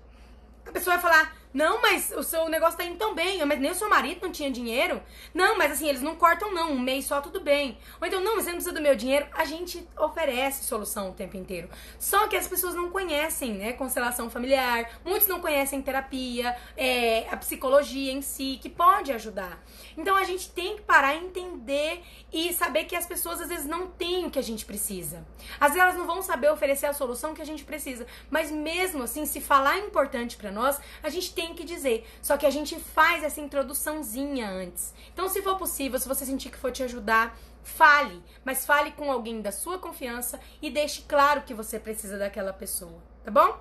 A 0.65 0.71
pessoa 0.71 0.95
vai 0.97 1.01
falar, 1.03 1.37
não, 1.53 1.81
mas 1.81 2.11
o 2.15 2.23
seu 2.23 2.49
negócio 2.49 2.77
tá 2.77 2.83
indo 2.83 2.97
tão 2.97 3.13
bem, 3.13 3.45
mas 3.45 3.59
nem 3.59 3.71
o 3.71 3.75
seu 3.75 3.87
marido 3.87 4.23
não 4.23 4.31
tinha 4.31 4.49
dinheiro. 4.49 5.01
Não, 5.33 5.57
mas 5.57 5.73
assim, 5.73 5.87
eles 5.87 6.01
não 6.01 6.15
cortam 6.15 6.51
não, 6.51 6.71
um 6.71 6.79
mês 6.79 7.05
só 7.05 7.21
tudo 7.21 7.39
bem. 7.39 7.77
Ou 8.01 8.07
então, 8.07 8.21
não, 8.21 8.35
mas 8.35 8.45
você 8.45 8.49
não 8.49 8.57
precisa 8.57 8.75
do 8.75 8.81
meu 8.81 8.95
dinheiro. 8.95 9.27
A 9.33 9.45
gente 9.45 9.87
oferece 9.97 10.63
solução 10.63 11.09
o 11.09 11.13
tempo 11.13 11.37
inteiro. 11.37 11.69
Só 11.99 12.27
que 12.27 12.35
as 12.35 12.47
pessoas 12.47 12.73
não 12.73 12.89
conhecem, 12.89 13.53
né, 13.53 13.73
constelação 13.73 14.29
familiar, 14.29 14.99
muitos 15.05 15.27
não 15.27 15.39
conhecem 15.39 15.81
terapia, 15.81 16.55
é, 16.75 17.27
a 17.29 17.37
psicologia 17.37 18.11
em 18.11 18.21
si, 18.21 18.57
que 18.61 18.69
pode 18.69 19.11
ajudar. 19.11 19.63
Então 19.95 20.15
a 20.15 20.23
gente 20.23 20.49
tem 20.49 20.77
que 20.77 20.81
parar 20.81 21.15
entender 21.15 22.01
e 22.31 22.51
saber 22.53 22.85
que 22.85 22.95
as 22.95 23.05
pessoas 23.05 23.39
às 23.39 23.49
vezes 23.49 23.67
não 23.67 23.87
têm 23.87 24.25
o 24.25 24.31
que 24.31 24.39
a 24.39 24.43
gente 24.43 24.65
precisa. 24.65 25.25
Às 25.59 25.73
vezes 25.73 25.83
elas 25.83 25.95
não 25.95 26.07
vão 26.07 26.21
saber 26.21 26.51
oferecer 26.51 26.87
a 26.87 26.93
solução 26.93 27.33
que 27.33 27.41
a 27.41 27.45
gente 27.45 27.63
precisa, 27.63 28.07
mas 28.31 28.49
mesmo 28.49 29.03
assim, 29.03 29.25
se 29.25 29.39
falar 29.39 29.77
é 29.77 29.85
importante 29.85 30.35
para 30.35 30.51
nós, 30.51 30.79
a 31.03 31.09
gente 31.09 31.33
tem 31.33 31.42
tem 31.43 31.53
que 31.53 31.63
dizer. 31.63 32.07
Só 32.21 32.37
que 32.37 32.45
a 32.45 32.49
gente 32.49 32.79
faz 32.79 33.23
essa 33.23 33.41
introduçãozinha 33.41 34.49
antes. 34.49 34.93
Então, 35.13 35.27
se 35.27 35.41
for 35.41 35.57
possível, 35.57 35.99
se 35.99 36.07
você 36.07 36.25
sentir 36.25 36.49
que 36.49 36.57
for 36.57 36.71
te 36.71 36.83
ajudar, 36.83 37.37
Fale, 37.63 38.21
mas 38.43 38.65
fale 38.65 38.91
com 38.91 39.09
alguém 39.09 39.41
da 39.41 39.51
sua 39.51 39.79
confiança 39.79 40.37
e 40.61 40.69
deixe 40.69 41.03
claro 41.03 41.43
que 41.43 41.53
você 41.53 41.79
precisa 41.79 42.17
daquela 42.17 42.51
pessoa, 42.51 43.01
tá 43.23 43.31
bom? 43.31 43.57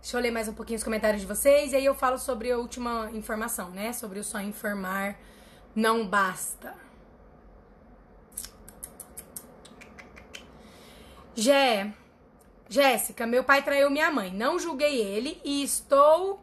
Deixa 0.00 0.16
eu 0.16 0.20
ler 0.20 0.30
mais 0.30 0.46
um 0.46 0.52
pouquinho 0.52 0.76
os 0.76 0.84
comentários 0.84 1.22
de 1.22 1.26
vocês 1.26 1.72
e 1.72 1.76
aí 1.76 1.84
eu 1.84 1.94
falo 1.94 2.18
sobre 2.18 2.50
a 2.50 2.58
última 2.58 3.10
informação, 3.12 3.70
né? 3.70 3.94
Sobre 3.94 4.18
o 4.18 4.24
só 4.24 4.40
informar 4.40 5.18
não 5.74 6.06
basta. 6.06 6.74
Jé, 11.34 11.94
Jéssica, 12.72 13.26
meu 13.26 13.42
pai 13.42 13.64
traiu 13.64 13.90
minha 13.90 14.12
mãe. 14.12 14.32
Não 14.32 14.56
julguei 14.56 15.00
ele 15.00 15.40
e 15.44 15.60
estou 15.64 16.40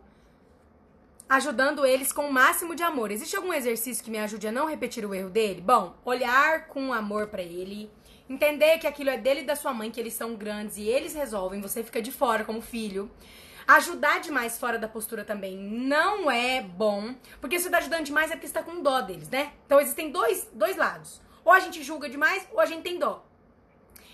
ajudando 1.29 1.85
eles 1.85 2.11
com 2.11 2.27
o 2.27 2.33
máximo 2.33 2.75
de 2.75 2.83
amor. 2.83 3.11
Existe 3.11 3.37
algum 3.37 3.53
exercício 3.53 4.03
que 4.03 4.11
me 4.11 4.19
ajude 4.19 4.45
a 4.45 4.51
não 4.51 4.67
repetir 4.67 5.05
o 5.05 5.15
erro 5.15 5.29
dele? 5.29 5.61
Bom, 5.61 5.95
olhar 6.03 6.67
com 6.67 6.91
amor 6.91 7.27
para 7.27 7.41
ele, 7.41 7.89
entender 8.29 8.77
que 8.77 8.85
aquilo 8.85 9.09
é 9.09 9.17
dele 9.17 9.39
e 9.39 9.45
da 9.45 9.55
sua 9.55 9.73
mãe, 9.73 9.89
que 9.89 10.01
eles 10.01 10.15
são 10.15 10.35
grandes 10.35 10.75
e 10.75 10.83
eles 10.83 11.13
resolvem, 11.13 11.61
você 11.61 11.81
fica 11.81 12.01
de 12.01 12.11
fora 12.11 12.43
como 12.43 12.59
filho. 12.59 13.09
Ajudar 13.65 14.19
demais 14.19 14.59
fora 14.59 14.77
da 14.77 14.87
postura 14.89 15.23
também 15.23 15.55
não 15.55 16.29
é 16.29 16.61
bom, 16.61 17.15
porque 17.39 17.57
se 17.57 17.69
tá 17.69 17.77
ajudando 17.77 18.03
demais 18.03 18.31
é 18.31 18.33
porque 18.33 18.47
você 18.47 18.53
tá 18.53 18.63
com 18.63 18.81
dó 18.81 18.99
deles, 18.99 19.29
né? 19.29 19.53
Então 19.65 19.79
existem 19.79 20.11
dois, 20.11 20.49
dois 20.51 20.75
lados. 20.75 21.21
Ou 21.45 21.53
a 21.53 21.59
gente 21.61 21.81
julga 21.83 22.09
demais, 22.09 22.45
ou 22.51 22.59
a 22.59 22.65
gente 22.65 22.83
tem 22.83 22.99
dó. 22.99 23.26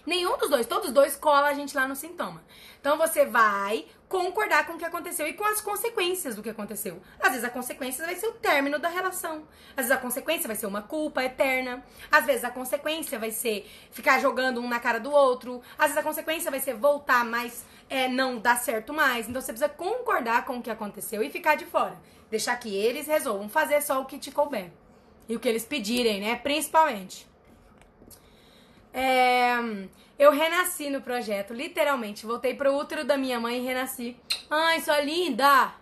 Nenhum 0.05 0.37
dos 0.37 0.49
dois, 0.49 0.67
todos 0.67 0.89
os 0.89 0.93
dois 0.93 1.15
cola 1.15 1.47
a 1.47 1.53
gente 1.53 1.75
lá 1.75 1.87
no 1.87 1.95
sintoma. 1.95 2.43
Então 2.79 2.97
você 2.97 3.25
vai 3.25 3.85
concordar 4.09 4.67
com 4.67 4.73
o 4.73 4.77
que 4.77 4.83
aconteceu 4.83 5.25
e 5.25 5.33
com 5.33 5.45
as 5.45 5.61
consequências 5.61 6.35
do 6.35 6.43
que 6.43 6.49
aconteceu. 6.49 7.01
Às 7.19 7.29
vezes 7.29 7.43
a 7.45 7.49
consequência 7.49 8.05
vai 8.05 8.15
ser 8.15 8.27
o 8.27 8.33
término 8.33 8.77
da 8.77 8.89
relação. 8.89 9.47
Às 9.69 9.85
vezes 9.87 9.91
a 9.91 9.97
consequência 9.97 10.45
vai 10.45 10.57
ser 10.57 10.65
uma 10.65 10.81
culpa 10.81 11.23
eterna. 11.23 11.83
Às 12.11 12.25
vezes 12.25 12.43
a 12.43 12.51
consequência 12.51 13.17
vai 13.17 13.31
ser 13.31 13.65
ficar 13.91 14.19
jogando 14.19 14.59
um 14.59 14.67
na 14.67 14.79
cara 14.79 14.99
do 14.99 15.09
outro. 15.09 15.61
Às 15.77 15.85
vezes 15.85 15.97
a 15.97 16.03
consequência 16.03 16.51
vai 16.51 16.59
ser 16.59 16.75
voltar, 16.75 17.23
mas 17.23 17.63
é, 17.89 18.09
não 18.09 18.37
dar 18.37 18.57
certo 18.57 18.93
mais. 18.93 19.29
Então 19.29 19.41
você 19.41 19.53
precisa 19.53 19.69
concordar 19.69 20.43
com 20.43 20.57
o 20.57 20.61
que 20.61 20.69
aconteceu 20.69 21.23
e 21.23 21.29
ficar 21.29 21.55
de 21.55 21.65
fora. 21.65 21.97
Deixar 22.29 22.57
que 22.57 22.75
eles 22.75 23.07
resolvam 23.07 23.47
fazer 23.47 23.81
só 23.81 24.01
o 24.01 24.05
que 24.05 24.19
te 24.19 24.31
couber. 24.31 24.69
E 25.29 25.35
o 25.35 25.39
que 25.39 25.47
eles 25.47 25.63
pedirem, 25.63 26.19
né? 26.19 26.35
Principalmente. 26.35 27.31
É, 28.93 29.55
eu 30.19 30.31
renasci 30.31 30.89
no 30.89 31.01
projeto, 31.01 31.53
literalmente. 31.53 32.25
Voltei 32.25 32.53
pro 32.53 32.75
útero 32.75 33.03
da 33.03 33.17
minha 33.17 33.39
mãe 33.39 33.57
e 33.57 33.65
renasci. 33.65 34.15
Ai, 34.49 34.79
sua 34.81 34.99
linda! 35.01 35.73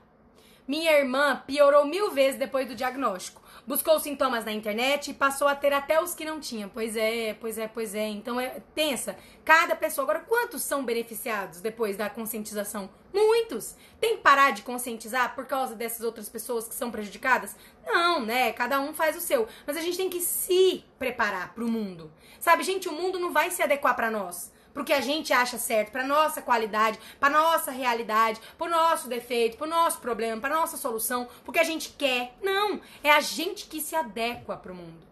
Minha 0.67 0.93
irmã 0.93 1.43
piorou 1.45 1.85
mil 1.85 2.11
vezes 2.11 2.39
depois 2.39 2.67
do 2.67 2.75
diagnóstico. 2.75 3.40
Buscou 3.71 3.97
sintomas 4.01 4.43
na 4.43 4.51
internet 4.51 5.11
e 5.11 5.13
passou 5.13 5.47
a 5.47 5.55
ter 5.55 5.71
até 5.71 6.03
os 6.03 6.13
que 6.13 6.25
não 6.25 6.41
tinha. 6.41 6.67
Pois 6.67 6.97
é, 6.97 7.33
pois 7.35 7.57
é, 7.57 7.69
pois 7.69 7.95
é. 7.95 8.05
Então 8.05 8.37
é 8.37 8.61
tensa. 8.75 9.15
Cada 9.45 9.77
pessoa. 9.77 10.03
Agora, 10.03 10.19
quantos 10.27 10.61
são 10.61 10.83
beneficiados 10.83 11.61
depois 11.61 11.95
da 11.95 12.09
conscientização? 12.09 12.89
Muitos. 13.13 13.77
Tem 13.97 14.17
que 14.17 14.23
parar 14.23 14.51
de 14.51 14.61
conscientizar 14.63 15.35
por 15.35 15.45
causa 15.45 15.73
dessas 15.73 16.01
outras 16.01 16.27
pessoas 16.27 16.67
que 16.67 16.75
são 16.75 16.91
prejudicadas? 16.91 17.55
Não, 17.87 18.25
né? 18.25 18.51
Cada 18.51 18.77
um 18.81 18.93
faz 18.93 19.15
o 19.15 19.21
seu. 19.21 19.47
Mas 19.65 19.77
a 19.77 19.81
gente 19.81 19.95
tem 19.95 20.09
que 20.09 20.19
se 20.19 20.83
preparar 20.99 21.53
pro 21.53 21.65
mundo. 21.65 22.11
Sabe, 22.41 22.63
gente, 22.63 22.89
o 22.89 22.91
mundo 22.91 23.19
não 23.19 23.31
vai 23.31 23.51
se 23.51 23.63
adequar 23.63 23.95
para 23.95 24.11
nós 24.11 24.50
pro 24.73 24.83
que 24.83 24.93
a 24.93 25.01
gente 25.01 25.33
acha 25.33 25.57
certo, 25.57 25.91
pra 25.91 26.05
nossa 26.05 26.41
qualidade, 26.41 26.99
pra 27.19 27.29
nossa 27.29 27.71
realidade, 27.71 28.39
pro 28.57 28.69
nosso 28.69 29.07
defeito, 29.07 29.57
pro 29.57 29.67
nosso 29.67 29.99
problema, 29.99 30.39
pra 30.39 30.49
nossa 30.49 30.77
solução, 30.77 31.27
porque 31.43 31.59
a 31.59 31.63
gente 31.63 31.89
quer. 31.97 32.35
Não, 32.41 32.79
é 33.03 33.11
a 33.11 33.21
gente 33.21 33.67
que 33.67 33.81
se 33.81 33.95
adequa 33.95 34.57
pro 34.57 34.75
mundo. 34.75 35.11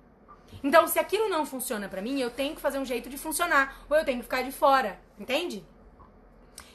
Então, 0.63 0.88
se 0.88 1.00
aquilo 1.00 1.30
não 1.30 1.45
funciona 1.45 1.88
para 1.88 2.02
mim, 2.02 2.19
eu 2.19 2.30
tenho 2.30 2.56
que 2.56 2.62
fazer 2.62 2.80
um 2.80 2.86
jeito 2.86 3.10
de 3.10 3.17
funcionar, 3.17 3.86
ou 3.89 3.95
eu 3.95 4.04
tenho 4.04 4.17
que 4.17 4.24
ficar 4.24 4.41
de 4.41 4.52
fora, 4.52 5.00
entende? 5.17 5.65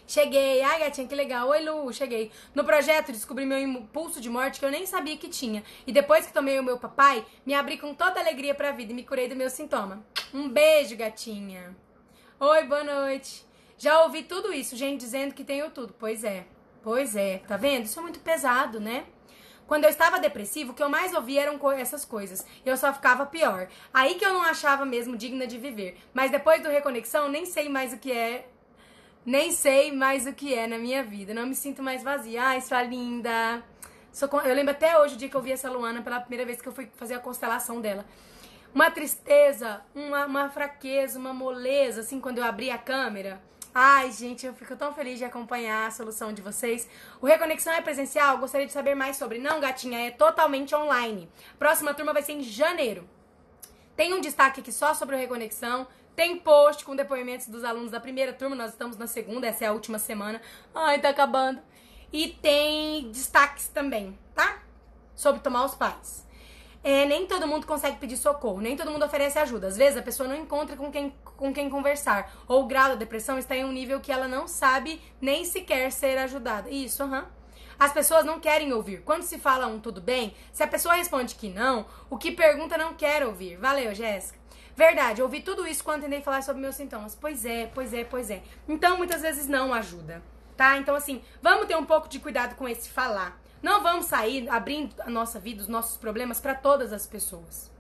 Cheguei, 0.07 0.63
ai 0.63 0.81
gatinha, 0.81 1.09
que 1.09 1.15
legal. 1.15 1.49
Oi 1.49 1.65
Lu, 1.65 1.91
cheguei. 1.93 2.31
No 2.55 2.63
projeto 2.63 3.11
descobri 3.11 3.47
meu 3.47 3.59
impulso 3.59 4.21
de 4.21 4.29
morte 4.29 4.61
que 4.61 4.67
eu 4.67 4.71
nem 4.71 4.85
sabia 4.85 5.17
que 5.17 5.29
tinha. 5.29 5.65
E 5.87 5.93
depois 5.93 6.27
que 6.27 6.33
tomei 6.33 6.59
o 6.59 6.63
meu 6.63 6.79
papai, 6.79 7.25
me 7.45 7.55
abri 7.55 7.79
com 7.79 7.95
toda 7.95 8.21
alegria 8.21 8.55
pra 8.55 8.71
vida 8.71 8.93
e 8.93 8.95
me 8.95 9.03
curei 9.03 9.29
do 9.29 9.35
meu 9.35 9.49
sintoma. 9.49 10.05
Um 10.33 10.47
beijo, 10.47 10.95
gatinha. 10.95 11.75
Oi, 12.41 12.65
boa 12.65 12.83
noite. 12.83 13.47
Já 13.79 14.03
ouvi 14.03 14.25
tudo 14.25 14.53
isso, 14.53 14.75
gente 14.75 14.99
dizendo 15.01 15.33
que 15.33 15.45
tenho 15.45 15.71
tudo. 15.71 15.95
Pois 15.97 16.25
é, 16.25 16.45
pois 16.83 17.15
é. 17.15 17.39
Tá 17.47 17.57
vendo? 17.57 17.85
Isso 17.85 18.01
é 18.01 18.03
muito 18.03 18.19
pesado, 18.19 18.81
né? 18.81 19.05
Quando 19.69 19.85
eu 19.85 19.91
estava 19.91 20.19
depressivo, 20.19 20.73
o 20.73 20.75
que 20.75 20.83
eu 20.83 20.89
mais 20.89 21.15
ouvia 21.15 21.43
eram 21.43 21.73
essas 21.73 22.05
coisas. 22.05 22.45
E 22.67 22.69
eu 22.69 22.77
só 22.77 22.93
ficava 22.93 23.25
pior. 23.25 23.69
Aí 23.93 24.17
que 24.17 24.25
eu 24.25 24.33
não 24.33 24.43
achava 24.43 24.85
mesmo 24.85 25.17
digna 25.17 25.47
de 25.47 25.57
viver. 25.59 25.97
Mas 26.13 26.33
depois 26.33 26.61
do 26.61 26.69
Reconexão, 26.69 27.29
nem 27.29 27.47
sei 27.47 27.69
mais 27.69 27.93
o 27.93 27.99
que 27.99 28.11
é 28.11 28.49
nem 29.25 29.53
sei 29.53 29.93
mais 29.93 30.27
o 30.27 30.33
que 30.33 30.53
é 30.53 30.67
na 30.67 30.77
minha 30.77 31.05
vida. 31.05 31.33
Não 31.33 31.47
me 31.47 31.55
sinto 31.55 31.85
mais 31.85 32.03
vazia. 32.03 32.43
Ai, 32.43 32.61
sua 32.61 32.83
linda. 32.83 33.63
Eu 34.45 34.55
lembro 34.55 34.73
até 34.73 34.99
hoje 34.99 35.15
o 35.15 35.19
dia 35.19 35.29
que 35.29 35.37
eu 35.37 35.43
vi 35.43 35.53
essa 35.53 35.71
Luana 35.71 36.03
pela 36.03 36.21
primeira 36.21 36.45
vez 36.45 36.61
que 36.61 36.69
eu 36.69 36.73
fui 36.73 36.91
fazer 36.97 37.15
a 37.15 37.21
constelação 37.21 37.81
dela. 37.81 38.05
Uma 38.75 38.91
tristeza, 38.91 39.83
uma, 39.95 40.27
uma 40.27 40.51
fraqueza, 40.51 41.17
uma 41.17 41.33
moleza, 41.33 42.01
assim, 42.01 42.21
quando 42.21 42.39
eu 42.39 42.45
abri 42.45 42.73
a 42.73 42.77
câmera. 42.77 43.41
Ai, 43.73 44.11
gente, 44.11 44.45
eu 44.45 44.53
fico 44.53 44.75
tão 44.75 44.93
feliz 44.93 45.17
de 45.17 45.25
acompanhar 45.25 45.87
a 45.87 45.91
solução 45.93 46.33
de 46.33 46.43
vocês. 46.43 46.89
O 47.21 47.27
Reconexão 47.27 47.73
é 47.73 47.81
presencial? 47.81 48.39
Gostaria 48.39 48.67
de 48.67 48.73
saber 48.73 48.97
mais 48.97 49.17
sobre. 49.17 49.39
Não, 49.39 49.61
gatinha, 49.61 50.09
é 50.09 50.11
totalmente 50.11 50.75
online. 50.75 51.31
Próxima 51.57 51.95
turma 51.95 52.13
vai 52.13 52.23
ser 52.23 52.33
em 52.33 52.43
janeiro. 52.43 53.09
Tem 53.95 54.13
um 54.13 54.21
destaque 54.21 54.61
aqui 54.61 54.73
só 54.73 54.93
sobre 54.93 55.15
o 55.15 55.19
Reconexão. 55.19 55.87
Tem 56.17 56.37
post 56.37 56.85
com 56.85 56.97
depoimentos 56.97 57.47
dos 57.47 57.63
alunos 57.63 57.93
da 57.93 58.01
primeira 58.01 58.33
turma, 58.33 58.57
nós 58.57 58.73
estamos 58.73 58.97
na 58.97 59.07
segunda, 59.07 59.47
essa 59.47 59.65
é 59.65 59.69
a 59.69 59.73
última 59.73 60.01
semana. 60.01 60.43
Ai, 60.75 61.01
tá 61.01 61.11
acabando. 61.11 61.61
E 62.13 62.29
tem 62.29 63.09
destaques 63.13 63.69
também, 63.69 64.19
tá? 64.35 64.63
Sobre 65.15 65.41
tomar 65.41 65.65
os 65.65 65.77
pais. 65.77 66.25
É, 66.85 67.07
nem 67.07 67.27
todo 67.27 67.49
mundo 67.49 67.67
consegue 67.67 67.97
pedir 67.97 68.19
socorro, 68.19 68.61
nem 68.61 68.77
todo 68.77 68.91
mundo 68.91 69.07
oferece 69.07 69.39
ajuda. 69.39 69.69
Às 69.69 69.77
vezes 69.77 69.97
a 69.97 70.03
pessoa 70.03 70.29
não 70.29 70.37
encontra 70.37 70.77
com 70.77 70.93
quem, 70.93 71.15
com 71.25 71.51
quem 71.51 71.71
conversar. 71.71 72.31
Ou 72.47 72.63
o 72.63 72.67
grau 72.67 72.91
da 72.91 72.95
depressão 72.95 73.39
está 73.39 73.57
em 73.57 73.65
um 73.65 73.73
nível 73.73 74.01
que 74.01 74.13
ela 74.13 74.29
não 74.29 74.47
sabe 74.47 75.01
nem 75.19 75.47
sequer 75.47 75.91
ser 75.91 76.19
ajudada. 76.19 76.69
Isso, 76.69 77.03
aham. 77.03 77.21
Uhum. 77.21 77.45
As 77.79 77.93
pessoas 77.93 78.25
não 78.25 78.39
querem 78.39 78.73
ouvir. 78.73 79.03
Quando 79.03 79.23
se 79.23 79.39
fala 79.39 79.67
um 79.67 79.81
tudo 79.81 80.01
bem, 80.01 80.35
se 80.53 80.63
a 80.63 80.67
pessoa 80.67 80.95
responde 80.95 81.35
que 81.35 81.49
não, 81.49 81.87
o 82.11 82.19
que 82.19 82.31
pergunta 82.31 82.77
não 82.77 82.95
quer 82.95 83.27
ouvir. 83.27 83.57
Valeu, 83.57 83.95
Jéssica. 83.95 84.39
Verdade, 84.77 85.23
ouvi 85.23 85.41
tudo 85.41 85.67
isso 85.67 85.83
quando 85.83 86.03
tentei 86.03 86.21
falar 86.21 86.43
sobre 86.43 86.61
meus 86.61 86.75
sintomas. 86.75 87.17
Pois 87.19 87.45
é, 87.45 87.67
pois 87.75 87.95
é, 87.95 88.05
pois 88.05 88.31
é. 88.31 88.43
Então, 88.69 88.99
muitas 88.99 89.23
vezes 89.23 89.49
não 89.49 89.73
ajuda, 89.73 90.23
tá? 90.57 90.77
Então, 90.77 90.95
assim, 90.95 91.23
vamos 91.41 91.67
ter 91.67 91.77
um 91.77 91.85
pouco 91.85 92.09
de 92.09 92.19
cuidado 92.19 92.57
com 92.57 92.69
esse 92.69 92.91
falar. 92.91 93.41
Não 93.65 93.83
vamos 93.83 94.05
sair 94.05 94.47
abrindo 94.51 94.95
a 95.01 95.09
nossa 95.09 95.41
vida, 95.41 95.63
os 95.63 95.69
nossos 95.69 95.97
problemas 95.97 96.39
para 96.39 96.55
todas 96.55 96.93
as 96.93 97.07
pessoas. 97.07 97.73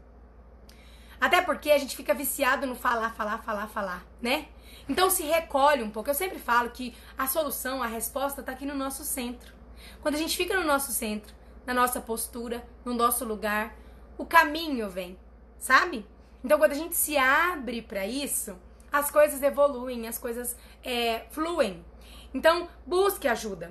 Até 1.21 1.43
porque 1.43 1.71
a 1.71 1.77
gente 1.77 1.95
fica 1.95 2.15
viciado 2.15 2.67
no 2.67 2.75
falar, 2.75 3.11
falar, 3.11 3.43
falar, 3.43 3.67
falar, 3.67 4.03
né? 4.19 4.49
Então 4.89 5.11
se 5.11 5.25
recolhe 5.25 5.83
um 5.83 5.91
pouco. 5.91 6.09
Eu 6.09 6.15
sempre 6.15 6.39
falo 6.39 6.71
que 6.71 6.97
a 7.19 7.27
solução, 7.27 7.83
a 7.83 7.87
resposta 7.87 8.43
tá 8.43 8.53
aqui 8.53 8.65
no 8.65 8.75
nosso 8.75 9.05
centro. 9.05 9.53
Quando 10.01 10.15
a 10.15 10.19
gente 10.19 10.35
fica 10.39 10.59
no 10.59 10.65
nosso 10.65 10.91
centro, 10.91 11.35
na 11.67 11.75
nossa 11.75 12.01
postura, 12.01 12.67
no 12.83 12.95
nosso 12.95 13.23
lugar, 13.27 13.77
o 14.17 14.25
caminho 14.25 14.89
vem, 14.89 15.19
sabe? 15.59 16.07
Então, 16.43 16.57
quando 16.57 16.73
a 16.73 16.77
gente 16.77 16.97
se 16.97 17.19
abre 17.19 17.83
para 17.83 18.07
isso, 18.07 18.57
as 18.91 19.11
coisas 19.11 19.43
evoluem, 19.43 20.09
as 20.09 20.17
coisas 20.17 20.57
é, 20.83 21.27
fluem. 21.29 21.85
Então, 22.33 22.71
busque 22.87 23.29
ajuda 23.29 23.71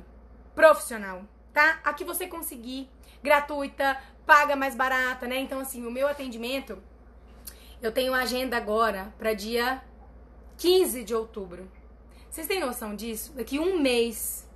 profissional, 0.54 1.24
tá? 1.54 1.80
A 1.84 1.94
que 1.94 2.04
você 2.04 2.28
conseguir, 2.28 2.90
gratuita, 3.22 3.98
paga 4.26 4.56
mais 4.56 4.76
barata, 4.76 5.28
né? 5.28 5.40
Então, 5.40 5.60
assim, 5.60 5.86
o 5.86 5.92
meu 5.92 6.08
atendimento, 6.08 6.82
eu 7.82 7.92
tenho 7.92 8.14
agenda 8.14 8.58
agora 8.58 9.14
para 9.18 9.34
dia 9.34 9.82
15 10.58 11.04
de 11.04 11.14
outubro. 11.14 11.70
Vocês 12.30 12.48
têm 12.48 12.60
noção 12.60 12.96
disso? 12.96 13.34
Daqui 13.34 13.60
um 13.60 13.80
mês. 13.80 14.50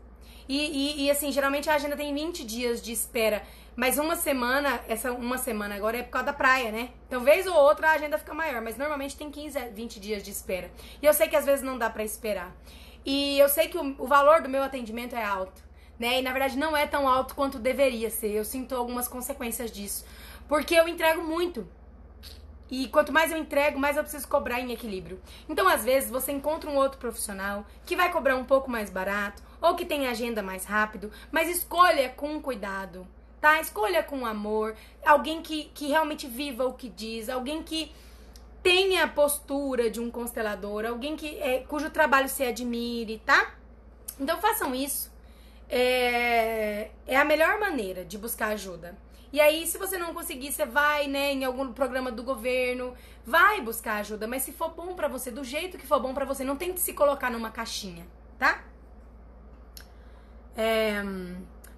E, 0.49 0.57
e, 0.57 1.05
e, 1.05 1.11
assim, 1.11 1.31
geralmente 1.31 1.69
a 1.69 1.75
agenda 1.75 1.95
tem 1.95 2.13
20 2.13 2.43
dias 2.45 2.81
de 2.81 2.91
espera. 2.91 3.43
Mas 3.75 3.99
uma 3.99 4.15
semana, 4.15 4.81
essa 4.87 5.11
uma 5.11 5.37
semana 5.37 5.75
agora 5.75 5.97
é 5.97 6.03
por 6.03 6.09
causa 6.09 6.27
da 6.27 6.33
praia, 6.33 6.71
né? 6.71 6.89
Então, 7.05 7.21
vez 7.21 7.45
ou 7.45 7.53
outra 7.53 7.89
a 7.89 7.91
agenda 7.91 8.17
fica 8.17 8.33
maior, 8.33 8.59
mas 8.61 8.75
normalmente 8.75 9.15
tem 9.15 9.29
15 9.29 9.57
a 9.59 9.67
20 9.67 9.99
dias 9.99 10.23
de 10.23 10.31
espera. 10.31 10.71
E 10.99 11.05
eu 11.05 11.13
sei 11.13 11.27
que 11.27 11.35
às 11.35 11.45
vezes 11.45 11.63
não 11.63 11.77
dá 11.77 11.87
para 11.87 12.03
esperar. 12.03 12.55
E 13.05 13.37
eu 13.37 13.47
sei 13.47 13.67
que 13.67 13.77
o, 13.77 13.95
o 13.99 14.07
valor 14.07 14.41
do 14.41 14.49
meu 14.49 14.63
atendimento 14.63 15.15
é 15.15 15.23
alto, 15.23 15.61
né? 15.99 16.19
E 16.19 16.21
na 16.21 16.31
verdade 16.31 16.57
não 16.57 16.75
é 16.75 16.85
tão 16.85 17.07
alto 17.07 17.35
quanto 17.35 17.59
deveria 17.59 18.09
ser. 18.09 18.31
Eu 18.31 18.45
sinto 18.45 18.75
algumas 18.75 19.07
consequências 19.07 19.71
disso. 19.71 20.05
Porque 20.47 20.75
eu 20.75 20.87
entrego 20.87 21.23
muito. 21.23 21.67
E 22.69 22.87
quanto 22.89 23.13
mais 23.13 23.31
eu 23.31 23.37
entrego, 23.37 23.79
mais 23.79 23.95
eu 23.95 24.03
preciso 24.03 24.27
cobrar 24.27 24.59
em 24.59 24.73
equilíbrio. 24.73 25.21
Então, 25.47 25.67
às 25.69 25.85
vezes, 25.85 26.09
você 26.09 26.33
encontra 26.33 26.69
um 26.69 26.75
outro 26.75 26.99
profissional 26.99 27.65
que 27.85 27.95
vai 27.95 28.11
cobrar 28.11 28.35
um 28.35 28.43
pouco 28.43 28.69
mais 28.69 28.89
barato 28.89 29.41
ou 29.61 29.75
que 29.75 29.85
tem 29.85 30.07
agenda 30.07 30.43
mais 30.43 30.65
rápido, 30.65 31.09
mas 31.31 31.49
escolha 31.49 32.09
com 32.09 32.41
cuidado 32.41 33.07
tá? 33.39 33.61
Escolha 33.61 34.03
com 34.03 34.25
amor, 34.25 34.75
alguém 35.05 35.41
que, 35.41 35.65
que 35.73 35.87
realmente 35.87 36.27
viva 36.27 36.65
o 36.65 36.73
que 36.73 36.89
diz, 36.89 37.29
alguém 37.29 37.63
que 37.63 37.91
tenha 38.61 39.05
a 39.05 39.07
postura 39.07 39.89
de 39.89 39.99
um 39.99 40.11
constelador, 40.11 40.85
alguém 40.85 41.15
que 41.15 41.37
é, 41.37 41.59
cujo 41.59 41.89
trabalho 41.89 42.27
se 42.27 42.43
admire, 42.43 43.21
tá? 43.25 43.55
Então 44.19 44.39
façam 44.39 44.73
isso. 44.73 45.11
É, 45.69 46.89
é 47.05 47.17
a 47.17 47.25
melhor 47.25 47.59
maneira 47.59 48.05
de 48.05 48.17
buscar 48.17 48.47
ajuda. 48.47 48.97
E 49.31 49.41
aí, 49.41 49.67
se 49.67 49.77
você 49.77 49.97
não 49.97 50.13
conseguir, 50.13 50.51
você 50.51 50.65
vai, 50.65 51.07
né, 51.07 51.33
em 51.33 51.43
algum 51.43 51.73
programa 51.73 52.11
do 52.11 52.23
governo, 52.23 52.95
vai 53.25 53.59
buscar 53.61 53.95
ajuda, 53.95 54.25
mas 54.25 54.43
se 54.43 54.53
for 54.53 54.69
bom 54.69 54.95
para 54.95 55.09
você, 55.09 55.29
do 55.29 55.43
jeito 55.43 55.77
que 55.77 55.85
for 55.85 55.99
bom 55.99 56.13
para 56.13 56.23
você, 56.23 56.45
não 56.45 56.55
tente 56.55 56.79
se 56.79 56.93
colocar 56.93 57.29
numa 57.29 57.51
caixinha, 57.51 58.07
tá? 58.39 58.63
É, 60.55 61.03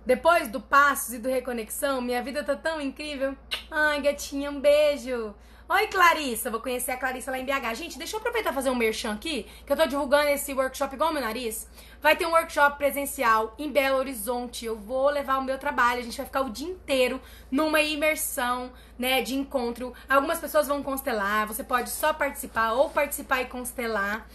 depois 0.05 0.47
do 0.47 0.61
Passos 0.61 1.15
e 1.15 1.19
do 1.19 1.27
Reconexão, 1.27 2.01
minha 2.01 2.21
vida 2.21 2.43
tá 2.43 2.55
tão 2.55 2.79
incrível. 2.79 3.35
Ai, 3.69 4.01
gatinha, 4.01 4.49
um 4.51 4.59
beijo. 4.59 5.35
Oi, 5.72 5.86
Clarissa. 5.86 6.49
Vou 6.49 6.59
conhecer 6.59 6.89
a 6.89 6.97
Clarissa 6.97 7.30
lá 7.30 7.38
em 7.38 7.45
BH. 7.45 7.76
Gente, 7.76 7.99
deixa 7.99 8.15
eu 8.15 8.20
aproveitar 8.20 8.49
e 8.49 8.53
fazer 8.55 8.72
um 8.72 8.76
merchan 8.76 9.13
aqui, 9.13 9.45
que 9.67 9.72
eu 9.72 9.78
tô 9.78 9.86
divulgando 9.86 10.30
esse 10.30 10.51
workshop 10.51 10.95
igual 10.95 11.13
meu 11.13 11.22
nariz. 11.22 11.70
Vai 12.01 12.15
ter 12.15 12.26
um 12.26 12.32
workshop 12.32 12.80
presencial 12.80 13.53
em 13.55 13.72
Belo 13.72 13.99
Horizonte. 13.99 14.65
Eu 14.65 14.76
vou 14.76 15.11
levar 15.11 15.38
o 15.38 15.43
meu 15.43 15.59
trabalho. 15.59 15.99
A 15.99 16.03
gente 16.03 16.17
vai 16.17 16.26
ficar 16.26 16.41
o 16.41 16.49
dia 16.49 16.67
inteiro 16.67 17.22
numa 17.51 17.80
imersão, 17.82 18.72
né, 18.97 19.22
de 19.22 19.36
encontro. 19.36 19.93
Algumas 20.09 20.39
pessoas 20.39 20.67
vão 20.67 20.82
constelar. 20.82 21.45
Você 21.45 21.63
pode 21.63 21.91
só 21.91 22.13
participar 22.13 22.72
ou 22.72 22.89
participar 22.89 23.43
e 23.43 23.45
constelar. 23.45 24.28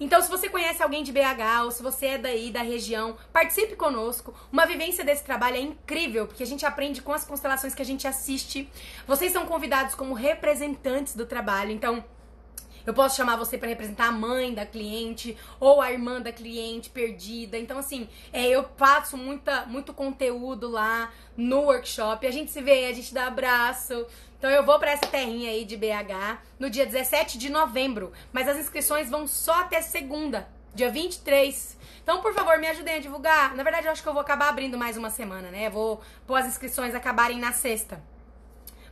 Então, 0.00 0.20
se 0.20 0.30
você 0.30 0.48
conhece 0.48 0.82
alguém 0.82 1.02
de 1.02 1.12
BH 1.12 1.64
ou 1.64 1.70
se 1.70 1.82
você 1.82 2.06
é 2.06 2.18
daí, 2.18 2.50
da 2.50 2.62
região, 2.62 3.16
participe 3.32 3.76
conosco. 3.76 4.34
Uma 4.50 4.66
vivência 4.66 5.04
desse 5.04 5.24
trabalho 5.24 5.56
é 5.56 5.60
incrível, 5.60 6.26
porque 6.26 6.42
a 6.42 6.46
gente 6.46 6.66
aprende 6.66 7.02
com 7.02 7.12
as 7.12 7.24
constelações 7.24 7.74
que 7.74 7.82
a 7.82 7.84
gente 7.84 8.06
assiste. 8.06 8.68
Vocês 9.06 9.32
são 9.32 9.46
convidados 9.46 9.94
como 9.94 10.14
representantes 10.14 11.14
do 11.14 11.26
trabalho. 11.26 11.70
Então, 11.70 12.04
eu 12.84 12.92
posso 12.92 13.16
chamar 13.16 13.36
você 13.36 13.56
para 13.56 13.68
representar 13.68 14.08
a 14.08 14.12
mãe 14.12 14.52
da 14.52 14.66
cliente 14.66 15.36
ou 15.60 15.80
a 15.80 15.92
irmã 15.92 16.20
da 16.20 16.32
cliente 16.32 16.90
perdida. 16.90 17.56
Então, 17.56 17.78
assim, 17.78 18.08
é, 18.32 18.48
eu 18.48 18.64
passo 18.64 19.16
muita, 19.16 19.66
muito 19.66 19.94
conteúdo 19.94 20.68
lá 20.68 21.12
no 21.36 21.60
workshop. 21.62 22.26
A 22.26 22.30
gente 22.30 22.50
se 22.50 22.60
vê, 22.60 22.86
a 22.86 22.92
gente 22.92 23.14
dá 23.14 23.26
abraço. 23.26 24.06
Então, 24.42 24.50
eu 24.50 24.64
vou 24.64 24.76
para 24.76 24.90
essa 24.90 25.06
terrinha 25.06 25.50
aí 25.50 25.64
de 25.64 25.76
BH 25.76 26.40
no 26.58 26.68
dia 26.68 26.84
17 26.84 27.38
de 27.38 27.48
novembro. 27.48 28.12
Mas 28.32 28.48
as 28.48 28.56
inscrições 28.58 29.08
vão 29.08 29.24
só 29.24 29.60
até 29.60 29.80
segunda, 29.80 30.48
dia 30.74 30.90
23. 30.90 31.78
Então, 32.02 32.20
por 32.20 32.34
favor, 32.34 32.58
me 32.58 32.66
ajudem 32.66 32.96
a 32.96 32.98
divulgar. 32.98 33.54
Na 33.54 33.62
verdade, 33.62 33.86
eu 33.86 33.92
acho 33.92 34.02
que 34.02 34.08
eu 34.08 34.12
vou 34.12 34.20
acabar 34.20 34.48
abrindo 34.48 34.76
mais 34.76 34.96
uma 34.96 35.10
semana, 35.10 35.48
né? 35.52 35.70
Vou 35.70 36.02
pôr 36.26 36.34
as 36.34 36.48
inscrições 36.48 36.92
acabarem 36.92 37.38
na 37.38 37.52
sexta 37.52 38.02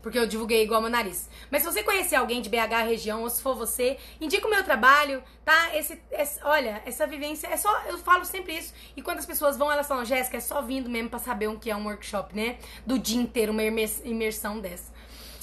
porque 0.03 0.18
eu 0.18 0.26
divulguei 0.26 0.62
igual 0.62 0.80
meu 0.80 0.90
nariz. 0.90 1.28
Mas 1.51 1.62
se 1.62 1.70
você 1.70 1.82
conhecer 1.82 2.16
alguém 2.16 2.40
de 2.40 2.48
BH 2.48 2.86
região, 2.86 3.22
ou 3.22 3.28
se 3.28 3.42
for 3.42 3.55
você, 3.55 3.98
indica 4.20 4.46
o 4.46 4.51
meu 4.51 4.64
trabalho, 4.64 5.22
tá? 5.44 5.76
Esse, 5.76 6.01
esse, 6.11 6.40
olha, 6.42 6.82
essa 6.86 7.07
vivência 7.07 7.48
é 7.48 7.57
só, 7.59 7.82
eu 7.82 7.98
falo 7.98 8.24
sempre 8.24 8.57
isso. 8.57 8.72
E 8.96 9.03
quando 9.03 9.18
as 9.18 9.26
pessoas 9.26 9.59
vão, 9.59 9.70
elas 9.70 9.86
falam, 9.86 10.05
Jéssica, 10.05 10.38
é 10.38 10.40
só 10.40 10.62
vindo 10.62 10.88
mesmo 10.88 11.11
para 11.11 11.18
saber 11.18 11.48
o 11.48 11.59
que 11.59 11.70
é 11.70 11.76
um 11.76 11.84
workshop, 11.84 12.34
né? 12.34 12.59
Do 12.86 12.98
dia 12.98 13.20
inteiro, 13.20 13.53
uma 13.53 13.62
imersão 13.62 14.59
dessa. 14.59 14.99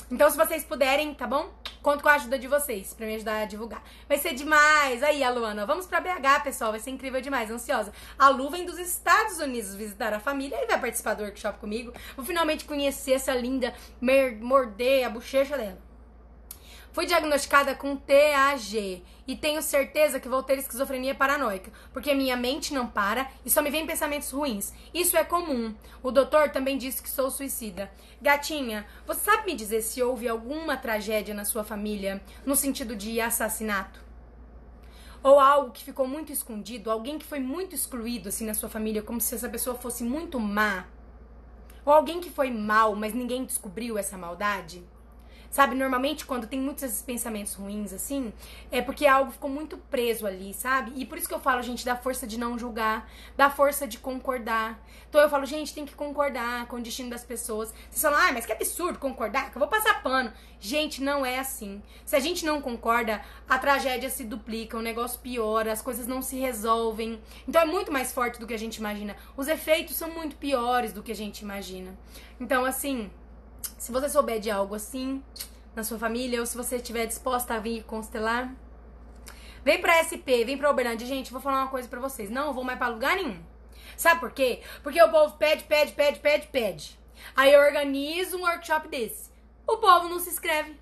Então, 0.10 0.30
se 0.30 0.38
vocês 0.38 0.64
puderem, 0.64 1.14
tá 1.14 1.28
bom? 1.28 1.52
Conto 1.82 2.02
com 2.02 2.08
a 2.08 2.14
ajuda 2.14 2.40
de 2.40 2.48
vocês 2.48 2.94
pra 2.94 3.06
me 3.06 3.16
ajudar 3.16 3.42
a 3.42 3.46
divulgar. 3.46 3.84
Vai 4.08 4.18
ser 4.18 4.34
demais. 4.34 5.04
Aí, 5.04 5.22
a 5.22 5.30
Luana, 5.30 5.66
vamos 5.66 5.86
pra 5.86 6.00
BH, 6.00 6.44
pessoal. 6.44 6.72
Vai 6.72 6.80
ser 6.80 6.92
incrível 6.92 7.20
demais, 7.20 7.52
ansiosa. 7.52 7.92
A 8.18 8.30
Lu 8.30 8.50
vem 8.50 8.66
dos 8.66 8.80
Estados 8.80 9.40
Unidos 9.40 9.76
visitar 9.76 10.14
a 10.14 10.20
família 10.20 10.58
e 10.64 10.66
vai 10.66 10.80
participar 10.80 11.14
do 11.14 11.24
workshop 11.24 11.60
comigo. 11.60 11.92
Vou 12.16 12.26
finalmente 12.26 12.64
conhecer 12.64 13.14
essa 13.14 13.34
linda, 13.34 13.74
morder 14.42 15.06
a 15.06 15.10
bochecha 15.10 15.58
dela. 15.58 15.87
Fui 16.98 17.06
diagnosticada 17.06 17.76
com 17.76 17.96
TAG 17.96 19.04
e 19.28 19.36
tenho 19.36 19.62
certeza 19.62 20.20
que 20.20 20.28
vou 20.28 20.42
ter 20.42 20.58
esquizofrenia 20.58 21.14
paranoica, 21.14 21.72
porque 21.94 22.16
minha 22.16 22.36
mente 22.36 22.74
não 22.74 22.88
para 22.88 23.30
e 23.46 23.52
só 23.52 23.62
me 23.62 23.70
vem 23.70 23.86
pensamentos 23.86 24.32
ruins. 24.32 24.74
Isso 24.92 25.16
é 25.16 25.24
comum. 25.24 25.76
O 26.02 26.10
doutor 26.10 26.50
também 26.50 26.76
disse 26.76 27.04
que 27.04 27.08
sou 27.12 27.30
suicida. 27.30 27.92
Gatinha, 28.20 28.84
você 29.06 29.20
sabe 29.20 29.46
me 29.46 29.56
dizer 29.56 29.84
se 29.84 30.02
houve 30.02 30.28
alguma 30.28 30.76
tragédia 30.76 31.36
na 31.36 31.46
sua 31.46 31.64
família 31.64 32.20
no 32.44 32.56
sentido 32.56 32.96
de 32.96 33.22
assassinato? 33.22 34.00
Ou 35.22 35.40
algo 35.40 35.70
que 35.70 35.84
ficou 35.84 36.08
muito 36.08 36.32
escondido, 36.32 36.90
alguém 36.90 37.20
que 37.20 37.26
foi 37.28 37.40
muito 37.40 37.76
excluído 37.76 38.30
assim 38.30 38.48
na 38.48 38.56
sua 38.56 38.70
família, 38.70 39.04
como 39.04 39.22
se 39.22 39.36
essa 39.36 39.48
pessoa 39.48 39.76
fosse 39.76 40.04
muito 40.04 40.40
má? 40.40 40.88
Ou 41.86 41.94
alguém 41.94 42.20
que 42.20 42.32
foi 42.32 42.50
mal, 42.50 42.96
mas 42.96 43.14
ninguém 43.14 43.46
descobriu 43.46 44.00
essa 44.00 44.18
maldade? 44.18 44.84
Sabe, 45.58 45.74
normalmente 45.74 46.24
quando 46.24 46.46
tem 46.46 46.60
muitos 46.60 46.84
esses 46.84 47.02
pensamentos 47.02 47.56
ruins 47.56 47.92
assim, 47.92 48.32
é 48.72 48.80
porque 48.80 49.08
algo 49.08 49.32
ficou 49.32 49.50
muito 49.50 49.76
preso 49.76 50.28
ali, 50.28 50.54
sabe? 50.54 50.92
E 50.96 51.04
por 51.04 51.18
isso 51.18 51.28
que 51.28 51.34
eu 51.34 51.40
falo, 51.40 51.64
gente, 51.64 51.84
da 51.84 51.96
força 51.96 52.28
de 52.28 52.38
não 52.38 52.60
julgar, 52.60 53.10
da 53.36 53.50
força 53.50 53.88
de 53.88 53.98
concordar. 53.98 54.80
Então 55.10 55.20
eu 55.20 55.28
falo, 55.28 55.48
gente, 55.48 55.74
tem 55.74 55.84
que 55.84 55.96
concordar 55.96 56.68
com 56.68 56.76
o 56.76 56.80
destino 56.80 57.10
das 57.10 57.24
pessoas. 57.24 57.74
Vocês 57.90 58.04
falam, 58.04 58.20
ah, 58.20 58.32
mas 58.34 58.46
que 58.46 58.52
absurdo 58.52 59.00
concordar, 59.00 59.50
que 59.50 59.58
eu 59.58 59.60
vou 59.60 59.68
passar 59.68 60.04
pano. 60.04 60.32
Gente, 60.60 61.02
não 61.02 61.26
é 61.26 61.40
assim. 61.40 61.82
Se 62.06 62.16
a 62.16 62.20
gente 62.20 62.46
não 62.46 62.62
concorda, 62.62 63.20
a 63.50 63.58
tragédia 63.58 64.12
se 64.12 64.26
duplica, 64.26 64.78
o 64.78 64.82
negócio 64.84 65.20
piora, 65.22 65.72
as 65.72 65.82
coisas 65.82 66.06
não 66.06 66.22
se 66.22 66.38
resolvem. 66.38 67.20
Então 67.48 67.64
é 67.64 67.66
muito 67.66 67.92
mais 67.92 68.12
forte 68.12 68.40
do 68.40 68.46
que 68.46 68.54
a 68.54 68.60
gente 68.60 68.76
imagina. 68.76 69.16
Os 69.36 69.48
efeitos 69.48 69.96
são 69.96 70.12
muito 70.12 70.36
piores 70.36 70.94
do 70.94 71.02
que 71.02 71.12
a 71.12 71.16
gente 71.16 71.40
imagina. 71.40 71.98
Então, 72.40 72.64
assim, 72.64 73.10
se 73.78 73.92
você 73.92 74.10
souber 74.10 74.40
de 74.40 74.50
algo 74.50 74.76
assim 74.76 75.24
na 75.76 75.84
sua 75.84 75.98
família, 75.98 76.40
ou 76.40 76.46
se 76.46 76.58
você 76.58 76.78
estiver 76.78 77.06
disposta 77.06 77.54
a 77.54 77.60
vir 77.60 77.84
constelar, 77.84 78.52
vem 79.64 79.80
pra 79.80 80.04
SP, 80.04 80.44
vem 80.44 80.58
pra 80.58 80.72
Uberlândia. 80.72 81.06
Gente, 81.06 81.32
vou 81.32 81.42
falar 81.42 81.62
uma 81.62 81.72
coisa 81.72 81.88
pra 81.88 82.00
vocês. 82.00 82.30
Não 82.30 82.54
vou 82.54 82.64
mais 82.64 82.78
pra 82.78 82.88
lugar 82.88 83.16
nenhum. 83.16 83.42
Sabe 83.96 84.20
por 84.20 84.32
quê? 84.32 84.62
Porque 84.84 85.02
o 85.02 85.10
povo 85.10 85.38
pede, 85.38 85.64
pede, 85.64 85.92
pede, 85.94 86.20
pede, 86.20 86.48
pede. 86.48 87.00
Aí 87.36 87.54
eu 87.54 87.62
organizo 87.62 88.38
um 88.38 88.42
workshop 88.42 88.88
desse. 88.88 89.30
O 89.66 89.78
povo 89.78 90.08
não 90.10 90.20
se 90.20 90.30
inscreve. 90.30 90.80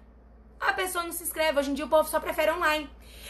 A 0.59 0.73
pessoa 0.73 1.03
não 1.03 1.11
se 1.11 1.23
inscreve. 1.23 1.59
Hoje 1.59 1.71
em 1.71 1.73
dia 1.73 1.85
o 1.85 1.89
povo 1.89 2.09
só 2.09 2.19
prefere 2.19 2.51
online. 2.51 2.89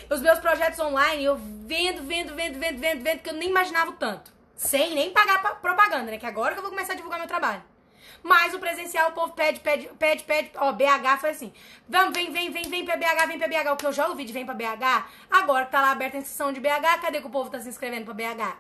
Os 0.10 0.22
meus 0.22 0.40
projetos 0.40 0.80
online, 0.80 1.24
eu 1.24 1.36
vendo, 1.36 2.04
vendo, 2.04 2.36
vendo, 2.36 2.60
vendo, 2.60 2.80
vendo, 2.80 3.04
vendo, 3.04 3.20
que 3.20 3.30
eu 3.30 3.34
nem 3.34 3.50
imaginava 3.50 3.92
tanto. 3.94 4.32
Sem 4.56 4.94
nem 4.94 5.12
pagar 5.12 5.60
propaganda, 5.62 6.12
né? 6.12 6.18
Que 6.18 6.26
agora 6.26 6.54
que 6.54 6.60
eu 6.60 6.64
vou 6.64 6.72
começar 6.72 6.94
a 6.94 6.96
divulgar 6.96 7.20
meu 7.20 7.28
trabalho. 7.28 7.64
Mas 8.26 8.56
o 8.56 8.60
presencial, 8.60 9.12
o 9.12 9.14
povo 9.14 9.34
pede, 9.34 9.60
pede, 9.60 9.88
pede, 10.00 10.24
pede. 10.24 10.50
Ó, 10.56 10.72
BH 10.72 11.20
foi 11.20 11.30
assim. 11.30 11.54
Vamos, 11.88 12.12
vem, 12.12 12.32
vem, 12.32 12.50
vem, 12.50 12.68
vem 12.68 12.84
pra 12.84 12.98
BH, 12.98 13.28
vem 13.28 13.38
pra 13.38 13.48
BH. 13.48 13.74
O 13.74 13.78
que 13.78 13.86
eu 13.86 13.94
já 13.94 14.08
ouvi 14.08 14.26
de 14.26 14.34
vem 14.34 14.44
pra 14.44 14.56
BH, 14.56 15.06
agora 15.30 15.66
que 15.66 15.72
tá 15.72 15.80
lá 15.80 15.92
aberta 15.92 16.18
a 16.18 16.20
inscrição 16.22 16.52
de 16.52 16.60
BH, 16.60 17.02
cadê 17.04 17.22
que 17.22 17.28
o 17.28 17.30
povo 17.30 17.52
tá 17.52 17.60
se 17.60 17.70
inscrevendo 17.70 18.06
pra 18.06 18.16
BH? 18.16 18.58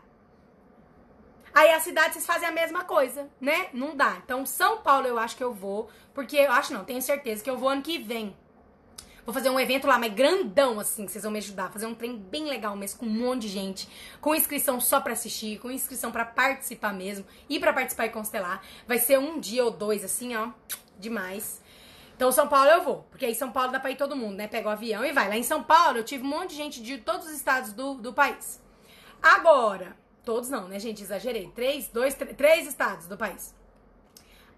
Aí 1.51 1.71
a 1.71 1.79
cidade 1.79 2.13
vocês 2.13 2.27
fazem 2.27 2.47
a 2.47 2.51
mesma 2.51 2.83
coisa, 2.83 3.27
né? 3.41 3.69
Não 3.73 3.95
dá. 3.95 4.17
Então, 4.23 4.45
São 4.45 4.83
Paulo 4.83 5.07
eu 5.07 5.17
acho 5.17 5.35
que 5.35 5.43
eu 5.43 5.51
vou, 5.51 5.89
porque 6.13 6.37
eu 6.37 6.51
acho 6.51 6.71
não, 6.71 6.85
tenho 6.85 7.01
certeza 7.01 7.43
que 7.43 7.49
eu 7.49 7.57
vou 7.57 7.69
ano 7.69 7.81
que 7.81 7.97
vem. 7.97 8.37
Vou 9.25 9.33
fazer 9.33 9.49
um 9.49 9.59
evento 9.59 9.87
lá, 9.87 9.97
mas 9.97 10.13
grandão, 10.13 10.79
assim, 10.79 11.07
vocês 11.07 11.23
vão 11.23 11.31
me 11.31 11.39
ajudar. 11.39 11.71
Fazer 11.71 11.87
um 11.87 11.95
trem 11.95 12.15
bem 12.15 12.45
legal 12.45 12.75
mesmo, 12.75 12.99
com 12.99 13.07
um 13.07 13.09
monte 13.09 13.41
de 13.43 13.47
gente. 13.47 13.89
Com 14.21 14.35
inscrição 14.35 14.79
só 14.79 15.01
pra 15.01 15.13
assistir, 15.13 15.57
com 15.59 15.71
inscrição 15.71 16.11
para 16.11 16.23
participar 16.23 16.93
mesmo. 16.93 17.25
E 17.49 17.59
para 17.59 17.73
participar 17.73 18.05
e 18.05 18.09
constelar. 18.09 18.61
Vai 18.87 18.99
ser 18.99 19.17
um 19.17 19.39
dia 19.39 19.65
ou 19.65 19.71
dois, 19.71 20.03
assim, 20.03 20.35
ó. 20.35 20.49
Demais. 20.99 21.59
Então, 22.15 22.31
São 22.31 22.47
Paulo 22.47 22.69
eu 22.69 22.83
vou, 22.83 23.07
porque 23.09 23.25
aí 23.25 23.33
São 23.33 23.51
Paulo 23.51 23.71
dá 23.71 23.79
pra 23.79 23.91
ir 23.91 23.97
todo 23.97 24.15
mundo, 24.15 24.35
né? 24.35 24.47
Pega 24.47 24.69
o 24.69 24.71
avião 24.71 25.03
e 25.03 25.11
vai. 25.11 25.27
Lá 25.27 25.35
em 25.35 25.43
São 25.43 25.63
Paulo 25.63 25.97
eu 25.97 26.03
tive 26.03 26.23
um 26.23 26.29
monte 26.29 26.51
de 26.51 26.55
gente 26.55 26.81
de 26.81 26.99
todos 26.99 27.25
os 27.25 27.33
estados 27.33 27.73
do, 27.73 27.95
do 27.95 28.13
país. 28.13 28.61
Agora, 29.21 29.97
todos 30.23 30.49
não, 30.49 30.67
né, 30.67 30.79
gente? 30.79 31.01
Exagerei. 31.01 31.51
Três, 31.53 31.87
dois, 31.87 32.13
três 32.13 32.67
estados 32.67 33.07
do 33.07 33.17
país. 33.17 33.53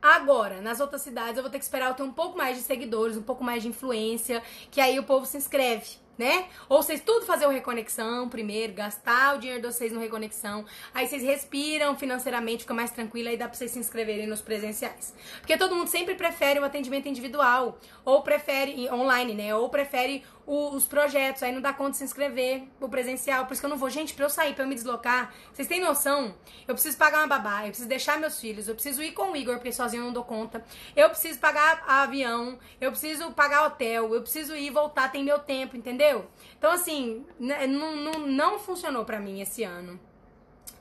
Agora, 0.01 0.61
nas 0.61 0.79
outras 0.79 1.01
cidades, 1.01 1.37
eu 1.37 1.43
vou 1.43 1.51
ter 1.51 1.57
que 1.57 1.63
esperar 1.63 1.89
eu 1.89 1.95
ter 1.95 2.03
um 2.03 2.13
pouco 2.13 2.37
mais 2.37 2.57
de 2.57 2.63
seguidores, 2.63 3.17
um 3.17 3.23
pouco 3.23 3.43
mais 3.43 3.63
de 3.63 3.69
influência, 3.69 4.41
que 4.71 4.79
aí 4.79 4.99
o 4.99 5.03
povo 5.03 5.25
se 5.25 5.37
inscreve 5.37 6.07
né? 6.17 6.47
Ou 6.67 6.81
vocês 6.81 7.01
tudo 7.01 7.25
fazer 7.25 7.45
o 7.45 7.49
reconexão 7.49 8.27
primeiro, 8.27 8.73
gastar 8.73 9.35
o 9.35 9.39
dinheiro 9.39 9.61
de 9.61 9.67
vocês 9.67 9.91
no 9.91 9.99
reconexão, 9.99 10.65
aí 10.93 11.07
vocês 11.07 11.21
respiram 11.23 11.95
financeiramente, 11.95 12.63
fica 12.63 12.73
mais 12.73 12.91
tranquilo, 12.91 13.29
aí 13.29 13.37
dá 13.37 13.47
pra 13.47 13.55
vocês 13.55 13.71
se 13.71 13.79
inscreverem 13.79 14.27
nos 14.27 14.41
presenciais. 14.41 15.13
Porque 15.39 15.57
todo 15.57 15.75
mundo 15.75 15.87
sempre 15.87 16.15
prefere 16.15 16.59
o 16.59 16.65
atendimento 16.65 17.07
individual, 17.07 17.77
ou 18.03 18.21
prefere 18.23 18.89
online, 18.89 19.33
né? 19.33 19.55
Ou 19.55 19.69
prefere 19.69 20.23
o, 20.47 20.69
os 20.69 20.85
projetos, 20.85 21.43
aí 21.43 21.51
não 21.51 21.61
dá 21.61 21.73
conta 21.73 21.91
de 21.91 21.97
se 21.97 22.03
inscrever 22.05 22.63
o 22.79 22.87
presencial. 22.87 23.45
Por 23.45 23.51
isso 23.51 23.61
que 23.61 23.65
eu 23.65 23.69
não 23.69 23.77
vou, 23.77 23.89
gente, 23.89 24.13
pra 24.13 24.25
eu 24.25 24.29
sair, 24.29 24.55
pra 24.55 24.63
eu 24.63 24.67
me 24.67 24.73
deslocar, 24.73 25.33
vocês 25.53 25.67
têm 25.67 25.81
noção? 25.81 26.33
Eu 26.65 26.73
preciso 26.73 26.97
pagar 26.97 27.19
uma 27.19 27.27
babá, 27.27 27.63
eu 27.63 27.67
preciso 27.67 27.89
deixar 27.89 28.17
meus 28.17 28.39
filhos, 28.39 28.67
eu 28.67 28.73
preciso 28.73 29.03
ir 29.03 29.11
com 29.11 29.31
o 29.31 29.35
Igor, 29.35 29.55
porque 29.55 29.73
sozinho 29.73 30.01
eu 30.01 30.05
não 30.05 30.13
dou 30.13 30.23
conta. 30.23 30.63
Eu 30.95 31.09
preciso 31.09 31.37
pagar 31.37 31.83
avião, 31.85 32.57
eu 32.79 32.91
preciso 32.91 33.29
pagar 33.33 33.65
hotel, 33.65 34.15
eu 34.15 34.21
preciso 34.21 34.55
ir 34.55 34.67
e 34.67 34.69
voltar, 34.69 35.11
tem 35.11 35.23
meu 35.23 35.39
tempo, 35.39 35.75
entendeu? 35.75 36.25
Então, 36.57 36.71
assim, 36.71 37.25
né, 37.37 37.67
não, 37.67 37.95
não, 37.97 38.13
não 38.27 38.59
funcionou 38.59 39.03
para 39.03 39.19
mim 39.19 39.41
esse 39.41 39.63
ano. 39.63 39.99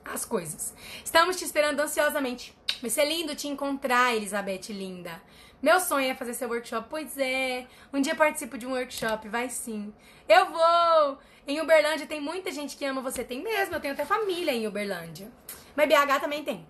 as 0.05 0.25
coisas. 0.25 0.73
Estamos 1.05 1.37
te 1.37 1.45
esperando 1.45 1.81
ansiosamente. 1.81 2.55
Vai 2.81 2.91
ser 2.91 3.05
lindo 3.07 3.35
te 3.35 3.49
encontrar, 3.49 4.15
Elizabeth 4.15 4.69
linda. 4.71 5.21
Meu 5.63 5.81
sonho 5.81 6.11
é 6.11 6.15
fazer 6.15 6.35
seu 6.35 6.49
workshop. 6.49 6.87
Pois 6.91 7.17
é, 7.19 7.67
um 7.93 8.01
dia 8.01 8.15
participo 8.15 8.59
de 8.59 8.67
um 8.67 8.73
workshop, 8.73 9.29
vai 9.29 9.49
sim. 9.49 9.93
Eu 10.29 10.47
vou! 10.47 11.19
Em 11.47 11.61
Uberlândia 11.61 12.07
tem 12.07 12.21
muita 12.21 12.51
gente 12.51 12.77
que 12.77 12.85
ama 12.85 13.01
você. 13.01 13.23
Tem 13.23 13.43
mesmo, 13.43 13.75
eu 13.75 13.81
tenho 13.81 13.95
até 13.95 14.05
família 14.05 14.53
em 14.53 14.67
Uberlândia. 14.67 15.31
Mas 15.75 15.89
BH 15.89 16.21
também 16.21 16.43
tem. 16.43 16.67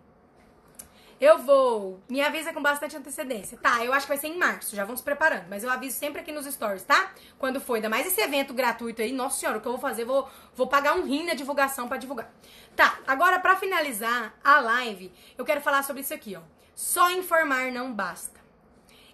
Eu 1.19 1.39
vou. 1.39 1.99
Me 2.11 2.21
avisa 2.21 2.53
com 2.53 2.61
bastante 2.61 2.95
antecedência. 2.95 3.57
Tá, 3.57 3.83
eu 3.83 3.93
acho 3.95 4.05
que 4.05 4.13
vai 4.13 4.19
ser 4.19 4.27
em 4.27 4.39
março, 4.39 4.77
já 4.77 4.85
vamos 4.85 5.01
preparando. 5.01 5.47
Mas 5.49 5.65
eu 5.65 5.71
aviso 5.71 5.97
sempre 5.97 6.21
aqui 6.21 6.31
nos 6.31 6.45
stories, 6.45 6.83
tá? 6.83 7.11
Quando 7.39 7.59
for. 7.59 7.75
Ainda 7.77 7.89
mais 7.89 8.07
esse 8.07 8.21
evento 8.21 8.53
gratuito 8.53 9.01
aí. 9.01 9.13
Nossa 9.13 9.41
senhora, 9.41 9.57
o 9.57 9.61
que 9.63 9.67
eu 9.67 9.73
vou 9.73 9.81
fazer? 9.81 10.05
Vou, 10.05 10.29
vou 10.55 10.67
pagar 10.67 10.95
um 10.95 11.05
rim 11.05 11.25
na 11.25 11.33
divulgação 11.33 11.89
para 11.89 11.97
divulgar. 11.97 12.31
Tá, 12.75 12.99
agora 13.07 13.39
para 13.39 13.57
finalizar 13.57 14.35
a 14.45 14.61
live, 14.61 15.11
eu 15.39 15.45
quero 15.45 15.63
falar 15.63 15.83
sobre 15.83 16.03
isso 16.03 16.13
aqui, 16.13 16.37
ó. 16.37 16.43
Só 16.75 17.11
informar 17.11 17.73
não 17.73 17.91
basta. 17.91 18.36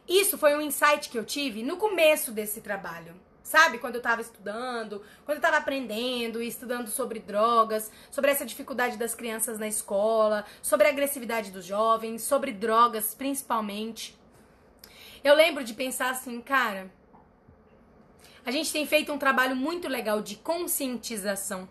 Isso 0.08 0.36
foi 0.36 0.54
um 0.56 0.60
insight 0.60 1.08
que 1.08 1.18
eu 1.18 1.24
tive 1.24 1.62
no 1.62 1.76
começo 1.76 2.32
desse 2.32 2.60
trabalho. 2.60 3.14
Sabe? 3.42 3.78
Quando 3.78 3.96
eu 3.96 4.00
tava 4.00 4.22
estudando, 4.22 5.02
quando 5.24 5.36
eu 5.36 5.42
tava 5.42 5.58
aprendendo 5.58 6.42
e 6.42 6.48
estudando 6.48 6.88
sobre 6.88 7.18
drogas, 7.18 7.90
sobre 8.10 8.30
essa 8.30 8.46
dificuldade 8.46 8.96
das 8.96 9.14
crianças 9.14 9.58
na 9.58 9.68
escola, 9.68 10.44
sobre 10.62 10.86
a 10.86 10.90
agressividade 10.90 11.50
dos 11.50 11.64
jovens, 11.64 12.22
sobre 12.22 12.52
drogas 12.52 13.14
principalmente. 13.14 14.18
Eu 15.22 15.34
lembro 15.34 15.62
de 15.64 15.74
pensar 15.74 16.10
assim, 16.10 16.40
cara, 16.40 16.90
a 18.44 18.50
gente 18.50 18.72
tem 18.72 18.86
feito 18.86 19.12
um 19.12 19.18
trabalho 19.18 19.54
muito 19.54 19.86
legal 19.86 20.22
de 20.22 20.36
conscientização 20.36 21.68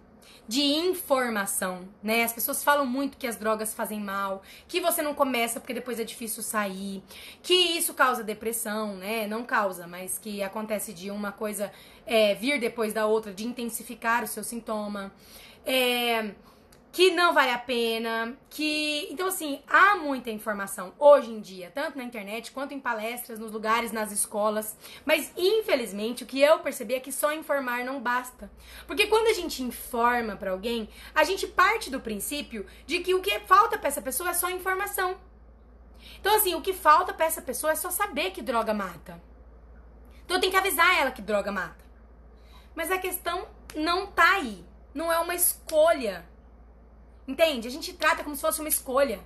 de 0.47 0.61
informação, 0.61 1.87
né? 2.03 2.23
As 2.23 2.33
pessoas 2.33 2.63
falam 2.63 2.85
muito 2.85 3.17
que 3.17 3.25
as 3.25 3.37
drogas 3.37 3.73
fazem 3.73 3.99
mal, 3.99 4.41
que 4.67 4.81
você 4.81 5.01
não 5.01 5.13
começa 5.13 5.59
porque 5.59 5.73
depois 5.73 5.99
é 5.99 6.03
difícil 6.03 6.43
sair, 6.43 7.01
que 7.41 7.53
isso 7.53 7.93
causa 7.93 8.23
depressão, 8.23 8.95
né? 8.95 9.27
Não 9.27 9.43
causa, 9.43 9.87
mas 9.87 10.17
que 10.17 10.43
acontece 10.43 10.93
de 10.93 11.09
uma 11.09 11.31
coisa 11.31 11.71
é, 12.05 12.35
vir 12.35 12.59
depois 12.59 12.93
da 12.93 13.05
outra, 13.05 13.33
de 13.33 13.45
intensificar 13.45 14.23
o 14.23 14.27
seu 14.27 14.43
sintoma. 14.43 15.13
É, 15.65 16.31
que 16.91 17.11
não 17.11 17.33
vale 17.33 17.51
a 17.51 17.57
pena, 17.57 18.37
que 18.49 19.07
então 19.09 19.27
assim, 19.27 19.61
há 19.65 19.95
muita 19.95 20.29
informação 20.29 20.93
hoje 20.99 21.31
em 21.31 21.39
dia, 21.39 21.71
tanto 21.73 21.97
na 21.97 22.03
internet 22.03 22.51
quanto 22.51 22.73
em 22.73 22.79
palestras, 22.79 23.39
nos 23.39 23.51
lugares, 23.51 23.93
nas 23.93 24.11
escolas, 24.11 24.75
mas 25.05 25.31
infelizmente 25.37 26.23
o 26.23 26.27
que 26.27 26.41
eu 26.41 26.59
percebi 26.59 26.95
é 26.95 26.99
que 26.99 27.11
só 27.11 27.31
informar 27.31 27.85
não 27.85 28.01
basta. 28.01 28.51
Porque 28.85 29.07
quando 29.07 29.27
a 29.27 29.33
gente 29.33 29.63
informa 29.63 30.35
para 30.35 30.51
alguém, 30.51 30.89
a 31.15 31.23
gente 31.23 31.47
parte 31.47 31.89
do 31.89 32.01
princípio 32.01 32.65
de 32.85 32.99
que 32.99 33.15
o 33.15 33.21
que 33.21 33.39
falta 33.39 33.77
para 33.77 33.87
essa 33.87 34.01
pessoa 34.01 34.31
é 34.31 34.33
só 34.33 34.49
informação. 34.49 35.17
Então 36.19 36.35
assim, 36.35 36.55
o 36.55 36.61
que 36.61 36.73
falta 36.73 37.13
para 37.13 37.25
essa 37.25 37.41
pessoa 37.41 37.71
é 37.71 37.75
só 37.75 37.89
saber 37.89 38.31
que 38.31 38.41
droga 38.41 38.73
mata. 38.73 39.21
Então 40.25 40.35
eu 40.35 40.41
tenho 40.41 40.51
que 40.51 40.59
avisar 40.59 40.99
ela 40.99 41.11
que 41.11 41.21
droga 41.21 41.53
mata. 41.53 41.85
Mas 42.75 42.91
a 42.91 42.97
questão 42.97 43.47
não 43.75 44.07
tá 44.07 44.33
aí. 44.33 44.65
Não 44.93 45.11
é 45.11 45.17
uma 45.19 45.35
escolha 45.35 46.29
Entende? 47.27 47.67
A 47.67 47.71
gente 47.71 47.93
trata 47.93 48.23
como 48.23 48.35
se 48.35 48.41
fosse 48.41 48.59
uma 48.59 48.69
escolha. 48.69 49.19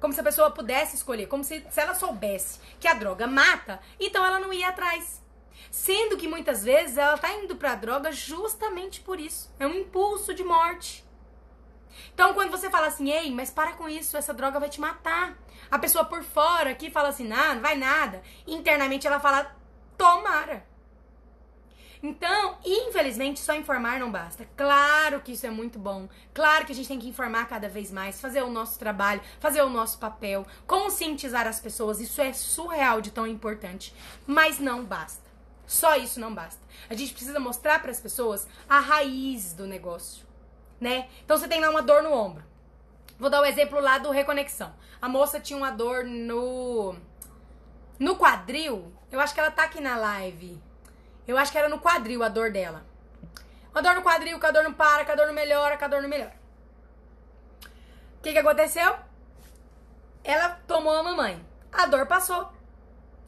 Como 0.00 0.12
se 0.14 0.20
a 0.20 0.24
pessoa 0.24 0.50
pudesse 0.50 0.96
escolher. 0.96 1.26
Como 1.26 1.44
se, 1.44 1.64
se 1.70 1.80
ela 1.80 1.94
soubesse 1.94 2.58
que 2.78 2.88
a 2.88 2.94
droga 2.94 3.26
mata, 3.26 3.80
então 3.98 4.24
ela 4.24 4.40
não 4.40 4.52
ia 4.52 4.68
atrás. 4.68 5.22
Sendo 5.70 6.16
que 6.16 6.26
muitas 6.26 6.64
vezes 6.64 6.96
ela 6.96 7.18
tá 7.18 7.32
indo 7.32 7.56
pra 7.56 7.74
droga 7.74 8.10
justamente 8.10 9.00
por 9.00 9.20
isso. 9.20 9.54
É 9.58 9.66
um 9.66 9.74
impulso 9.74 10.32
de 10.32 10.42
morte. 10.42 11.04
Então, 12.14 12.34
quando 12.34 12.50
você 12.50 12.70
fala 12.70 12.86
assim, 12.86 13.10
ei, 13.10 13.30
mas 13.30 13.50
para 13.50 13.72
com 13.72 13.88
isso, 13.88 14.16
essa 14.16 14.32
droga 14.32 14.58
vai 14.58 14.68
te 14.68 14.80
matar. 14.80 15.36
A 15.70 15.78
pessoa 15.78 16.04
por 16.04 16.22
fora 16.22 16.70
aqui 16.70 16.90
fala 16.90 17.08
assim, 17.08 17.26
não, 17.26 17.54
não 17.56 17.62
vai 17.62 17.76
nada. 17.76 18.22
Internamente 18.46 19.06
ela 19.06 19.20
fala, 19.20 19.54
tomara. 19.98 20.66
Então, 22.02 22.56
infelizmente, 22.64 23.40
só 23.40 23.54
informar 23.54 24.00
não 24.00 24.10
basta. 24.10 24.48
Claro 24.56 25.20
que 25.20 25.32
isso 25.32 25.46
é 25.46 25.50
muito 25.50 25.78
bom. 25.78 26.08
Claro 26.32 26.64
que 26.64 26.72
a 26.72 26.74
gente 26.74 26.88
tem 26.88 26.98
que 26.98 27.08
informar 27.08 27.46
cada 27.46 27.68
vez 27.68 27.90
mais, 27.92 28.20
fazer 28.20 28.42
o 28.42 28.50
nosso 28.50 28.78
trabalho, 28.78 29.20
fazer 29.38 29.60
o 29.62 29.68
nosso 29.68 29.98
papel, 29.98 30.46
conscientizar 30.66 31.46
as 31.46 31.60
pessoas. 31.60 32.00
Isso 32.00 32.20
é 32.22 32.32
surreal 32.32 33.02
de 33.02 33.10
tão 33.10 33.26
importante. 33.26 33.94
Mas 34.26 34.58
não 34.58 34.82
basta. 34.82 35.30
Só 35.66 35.94
isso 35.94 36.18
não 36.18 36.34
basta. 36.34 36.60
A 36.88 36.94
gente 36.94 37.12
precisa 37.12 37.38
mostrar 37.38 37.80
para 37.80 37.90
as 37.90 38.00
pessoas 38.00 38.48
a 38.68 38.80
raiz 38.80 39.52
do 39.52 39.66
negócio, 39.66 40.26
né? 40.80 41.08
Então 41.24 41.38
você 41.38 41.46
tem 41.46 41.60
lá 41.60 41.70
uma 41.70 41.82
dor 41.82 42.02
no 42.02 42.12
ombro. 42.12 42.42
Vou 43.18 43.30
dar 43.30 43.40
o 43.40 43.42
um 43.42 43.46
exemplo 43.46 43.78
lá 43.78 43.98
do 43.98 44.10
reconexão. 44.10 44.74
A 45.00 45.08
moça 45.08 45.38
tinha 45.38 45.56
uma 45.56 45.70
dor 45.70 46.04
no 46.04 46.96
no 47.98 48.16
quadril. 48.16 48.90
Eu 49.12 49.20
acho 49.20 49.32
que 49.32 49.38
ela 49.38 49.50
tá 49.50 49.64
aqui 49.64 49.80
na 49.80 49.96
live. 49.96 50.60
Eu 51.26 51.38
acho 51.38 51.52
que 51.52 51.58
era 51.58 51.68
no 51.68 51.78
quadril 51.78 52.22
a 52.22 52.28
dor 52.28 52.50
dela. 52.50 52.84
Uma 53.72 53.82
dor 53.82 53.94
no 53.94 54.02
quadril, 54.02 54.38
que 54.38 54.46
a 54.46 54.50
dor 54.50 54.64
não 54.64 54.72
para, 54.72 55.04
que 55.04 55.12
a 55.12 55.14
dor 55.14 55.26
não 55.26 55.34
melhora, 55.34 55.76
que 55.76 55.84
a 55.84 55.88
dor 55.88 56.02
não 56.02 56.08
melhora. 56.08 56.34
O 58.18 58.22
que, 58.22 58.32
que 58.32 58.38
aconteceu? 58.38 58.96
Ela 60.24 60.60
tomou 60.66 60.92
a 60.92 61.02
mamãe. 61.02 61.44
A 61.72 61.86
dor 61.86 62.06
passou. 62.06 62.52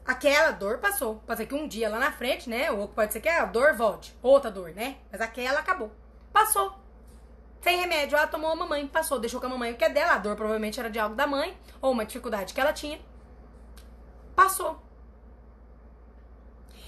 Aquela 0.05 0.51
dor 0.51 0.79
passou. 0.79 1.15
Pode 1.25 1.37
ser 1.37 1.45
que 1.45 1.55
um 1.55 1.67
dia 1.67 1.89
lá 1.89 1.97
na 1.97 2.11
frente, 2.11 2.49
né? 2.49 2.69
Ou 2.69 2.89
pode 2.89 3.13
ser 3.13 3.21
que 3.21 3.29
a 3.29 3.45
dor 3.45 3.73
volte. 3.73 4.15
Outra 4.21 4.51
dor, 4.51 4.71
né? 4.71 4.97
Mas 5.11 5.21
aquela 5.21 5.61
acabou. 5.61 5.91
Passou. 6.31 6.77
Sem 7.61 7.79
remédio, 7.79 8.17
ela 8.17 8.27
tomou 8.27 8.51
a 8.51 8.55
mamãe, 8.55 8.85
passou, 8.85 9.17
deixou 9.17 9.39
com 9.39 9.45
a 9.45 9.49
mamãe 9.49 9.71
o 9.71 9.77
que 9.77 9.85
é 9.85 9.89
dela. 9.89 10.15
A 10.15 10.17
dor 10.17 10.35
provavelmente 10.35 10.77
era 10.77 10.89
de 10.89 10.99
algo 10.99 11.15
da 11.15 11.25
mãe, 11.25 11.57
ou 11.81 11.93
uma 11.93 12.05
dificuldade 12.05 12.53
que 12.53 12.59
ela 12.59 12.73
tinha. 12.73 12.99
Passou. 14.35 14.82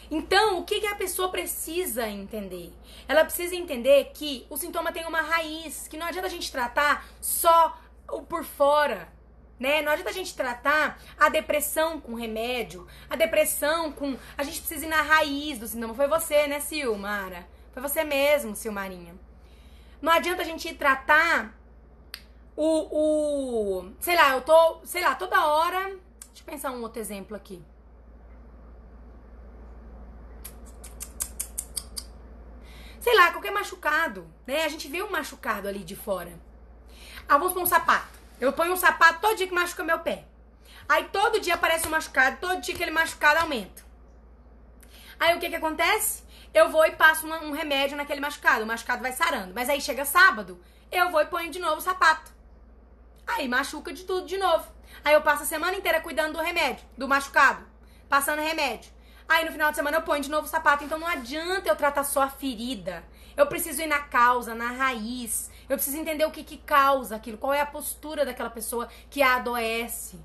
Então, 0.09 0.59
o 0.59 0.63
que, 0.63 0.79
que 0.79 0.87
a 0.87 0.95
pessoa 0.95 1.29
precisa 1.29 2.07
entender? 2.07 2.71
Ela 3.07 3.23
precisa 3.23 3.55
entender 3.55 4.11
que 4.13 4.45
o 4.49 4.57
sintoma 4.57 4.91
tem 4.91 5.05
uma 5.05 5.21
raiz, 5.21 5.87
que 5.87 5.97
não 5.97 6.07
adianta 6.07 6.27
a 6.27 6.31
gente 6.31 6.51
tratar 6.51 7.05
só 7.19 7.77
o 8.11 8.21
por 8.21 8.43
fora. 8.43 9.13
Né? 9.59 9.81
Não 9.81 9.91
adianta 9.91 10.09
a 10.09 10.13
gente 10.13 10.35
tratar 10.35 11.01
a 11.17 11.29
depressão 11.29 11.99
com 11.99 12.13
remédio, 12.13 12.85
a 13.09 13.15
depressão 13.15 13.91
com. 13.91 14.17
A 14.37 14.43
gente 14.43 14.59
precisa 14.59 14.85
ir 14.85 14.89
na 14.89 15.01
raiz 15.01 15.59
do 15.59 15.67
sintoma. 15.67 15.93
Foi 15.93 16.07
você, 16.07 16.45
né, 16.45 16.59
Silmara? 16.59 17.47
Foi 17.71 17.81
você 17.81 18.03
mesmo, 18.03 18.55
Silmarinha. 18.55 19.15
Não 20.01 20.11
adianta 20.11 20.41
a 20.41 20.45
gente 20.45 20.73
tratar 20.75 21.57
o, 22.55 23.83
o. 23.83 23.91
Sei 23.99 24.15
lá, 24.15 24.33
eu 24.33 24.41
tô. 24.41 24.79
Sei 24.83 25.01
lá, 25.01 25.15
toda 25.15 25.45
hora. 25.47 25.79
Deixa 26.27 26.41
eu 26.41 26.45
pensar 26.45 26.71
um 26.71 26.81
outro 26.81 26.99
exemplo 26.99 27.35
aqui. 27.35 27.63
Sei 33.05 33.13
lá, 33.13 33.29
qualquer 33.29 33.51
machucado, 33.51 34.27
né? 34.47 34.65
A 34.65 34.67
gente 34.67 34.87
vê 34.87 35.03
um 35.03 35.11
machucado 35.11 35.67
ali 35.67 35.83
de 35.83 35.95
fora. 35.95 36.33
Ah, 37.29 37.37
vamos 37.37 37.53
pôr 37.53 37.61
um 37.61 37.65
sapato. 37.67 38.17
Eu 38.41 38.51
ponho 38.51 38.73
um 38.73 38.75
sapato 38.75 39.19
todo 39.21 39.37
dia 39.37 39.45
que 39.45 39.53
machuca 39.53 39.83
meu 39.83 39.99
pé. 39.99 40.25
Aí 40.89 41.03
todo 41.09 41.39
dia 41.39 41.53
aparece 41.53 41.87
um 41.87 41.91
machucado, 41.91 42.37
todo 42.41 42.61
dia 42.61 42.73
aquele 42.73 42.89
machucado 42.89 43.41
aumenta. 43.41 43.83
Aí 45.19 45.35
o 45.35 45.39
que 45.39 45.49
que 45.49 45.55
acontece? 45.55 46.23
Eu 46.51 46.69
vou 46.69 46.83
e 46.83 46.93
passo 46.93 47.27
um 47.27 47.51
remédio 47.51 47.95
naquele 47.95 48.19
machucado, 48.19 48.63
o 48.63 48.67
machucado 48.67 49.03
vai 49.03 49.11
sarando. 49.11 49.53
Mas 49.53 49.69
aí 49.69 49.79
chega 49.79 50.03
sábado, 50.03 50.59
eu 50.91 51.11
vou 51.11 51.21
e 51.21 51.27
ponho 51.27 51.51
de 51.51 51.59
novo 51.59 51.77
o 51.77 51.81
sapato. 51.81 52.31
Aí 53.27 53.47
machuca 53.47 53.93
de 53.93 54.03
tudo 54.03 54.25
de 54.25 54.39
novo. 54.39 54.67
Aí 55.03 55.13
eu 55.13 55.21
passo 55.21 55.43
a 55.43 55.45
semana 55.45 55.77
inteira 55.77 56.01
cuidando 56.01 56.33
do 56.33 56.41
remédio, 56.41 56.83
do 56.97 57.07
machucado, 57.07 57.63
passando 58.09 58.41
remédio. 58.41 58.94
Aí 59.27 59.43
no 59.43 59.51
final 59.51 59.71
de 59.71 59.77
semana 59.77 59.97
eu 59.97 60.01
ponho 60.03 60.21
de 60.21 60.29
novo 60.29 60.45
o 60.45 60.49
sapato. 60.49 60.83
Então 60.83 60.99
não 60.99 61.07
adianta 61.07 61.67
eu 61.67 61.75
tratar 61.75 62.03
só 62.03 62.21
a 62.21 62.29
ferida. 62.29 63.03
Eu 63.35 63.47
preciso 63.47 63.81
ir 63.81 63.87
na 63.87 63.99
causa, 63.99 64.53
na 64.53 64.71
raiz. 64.71 65.49
Eu 65.67 65.75
preciso 65.75 65.97
entender 65.97 66.25
o 66.25 66.31
que, 66.31 66.43
que 66.43 66.57
causa 66.57 67.15
aquilo, 67.15 67.37
qual 67.37 67.53
é 67.53 67.59
a 67.59 67.65
postura 67.65 68.23
daquela 68.23 68.49
pessoa 68.49 68.87
que 69.09 69.21
a 69.21 69.35
adoece. 69.35 70.19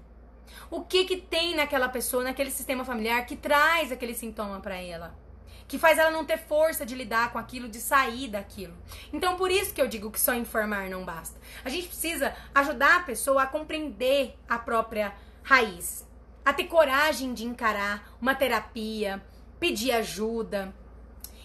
O 0.70 0.82
que 0.82 1.04
que 1.04 1.16
tem 1.16 1.56
naquela 1.56 1.88
pessoa, 1.88 2.22
naquele 2.22 2.50
sistema 2.50 2.84
familiar 2.84 3.24
que 3.26 3.34
traz 3.34 3.90
aquele 3.90 4.14
sintoma 4.14 4.60
para 4.60 4.76
ela? 4.76 5.18
Que 5.66 5.78
faz 5.78 5.98
ela 5.98 6.10
não 6.10 6.24
ter 6.24 6.38
força 6.38 6.84
de 6.84 6.94
lidar 6.94 7.32
com 7.32 7.38
aquilo, 7.38 7.68
de 7.68 7.80
sair 7.80 8.28
daquilo. 8.28 8.76
Então, 9.12 9.36
por 9.36 9.50
isso 9.50 9.72
que 9.72 9.80
eu 9.80 9.88
digo 9.88 10.10
que 10.10 10.20
só 10.20 10.34
informar 10.34 10.90
não 10.90 11.04
basta. 11.04 11.40
A 11.64 11.68
gente 11.68 11.88
precisa 11.88 12.34
ajudar 12.54 12.96
a 12.96 13.02
pessoa 13.02 13.42
a 13.42 13.46
compreender 13.46 14.36
a 14.48 14.58
própria 14.58 15.14
raiz 15.42 16.09
a 16.50 16.52
ter 16.52 16.64
coragem 16.64 17.32
de 17.32 17.44
encarar 17.44 18.12
uma 18.20 18.34
terapia, 18.34 19.22
pedir 19.58 19.92
ajuda, 19.92 20.74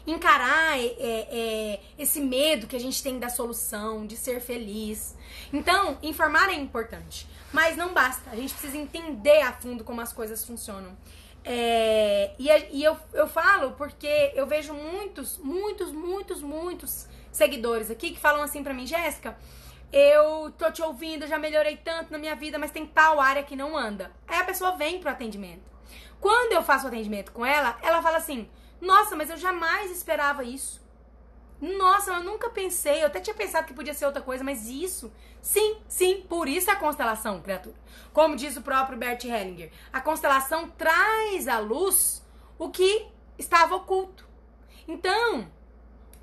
encarar 0.08 0.78
é, 0.78 0.86
é, 0.86 1.28
é, 1.32 1.80
esse 1.98 2.20
medo 2.20 2.68
que 2.68 2.76
a 2.76 2.80
gente 2.80 3.02
tem 3.02 3.18
da 3.18 3.30
solução, 3.30 4.06
de 4.06 4.16
ser 4.16 4.40
feliz. 4.40 5.16
Então, 5.52 5.98
informar 6.02 6.50
é 6.50 6.56
importante, 6.56 7.28
mas 7.52 7.76
não 7.78 7.94
basta. 7.94 8.30
A 8.30 8.36
gente 8.36 8.54
precisa 8.54 8.78
entender 8.78 9.42
a 9.42 9.54
fundo 9.54 9.84
como 9.84 10.02
as 10.02 10.14
coisas 10.14 10.44
funcionam. 10.46 10.96
É, 11.44 12.32
e, 12.40 12.48
e 12.72 12.84
eu, 12.84 12.98
eu 13.14 13.28
falo 13.28 13.72
porque 13.74 14.32
eu 14.34 14.48
vejo 14.48 14.74
muitos, 14.74 15.38
muitos, 15.38 15.92
muitos, 15.92 16.42
muitos 16.42 17.08
seguidores 17.32 17.92
aqui 17.92 18.12
que 18.12 18.20
falam 18.20 18.42
assim 18.42 18.64
pra 18.64 18.74
mim, 18.74 18.88
Jéssica, 18.88 19.38
eu 19.98 20.52
tô 20.58 20.70
te 20.70 20.82
ouvindo, 20.82 21.26
já 21.26 21.40
melhorei 21.40 21.78
tanto 21.78 22.12
na 22.12 22.18
minha 22.18 22.36
vida, 22.36 22.60
mas 22.60 22.70
tem 22.70 22.86
tal 22.86 23.18
área 23.18 23.42
que 23.42 23.56
não 23.56 23.78
anda. 23.78 24.12
Aí 24.28 24.38
a 24.38 24.44
pessoa 24.44 24.76
vem 24.76 25.00
pro 25.00 25.10
atendimento. 25.10 25.64
Quando 26.20 26.52
eu 26.52 26.62
faço 26.62 26.84
o 26.84 26.88
atendimento 26.90 27.32
com 27.32 27.46
ela, 27.46 27.78
ela 27.82 28.02
fala 28.02 28.18
assim: 28.18 28.50
Nossa, 28.82 29.16
mas 29.16 29.30
eu 29.30 29.38
jamais 29.38 29.90
esperava 29.90 30.44
isso. 30.44 30.84
Nossa, 31.62 32.12
eu 32.12 32.24
nunca 32.24 32.50
pensei, 32.50 33.02
eu 33.02 33.08
até 33.08 33.22
tinha 33.22 33.34
pensado 33.34 33.66
que 33.66 33.74
podia 33.74 33.94
ser 33.94 34.06
outra 34.06 34.22
coisa, 34.22 34.44
mas 34.44 34.68
isso, 34.68 35.14
sim, 35.42 35.78
sim, 35.88 36.26
por 36.28 36.50
isso 36.50 36.70
a 36.70 36.76
constelação, 36.76 37.42
criatura. 37.42 37.78
Como 38.12 38.36
diz 38.36 38.58
o 38.58 38.62
próprio 38.62 38.98
Bert 38.98 39.24
Hellinger, 39.24 39.72
a 39.94 40.02
constelação 40.02 40.70
traz 40.72 41.48
à 41.48 41.58
luz 41.60 42.22
o 42.60 42.70
que 42.70 43.08
estava 43.40 43.76
oculto. 43.76 44.28
Então, 44.86 45.50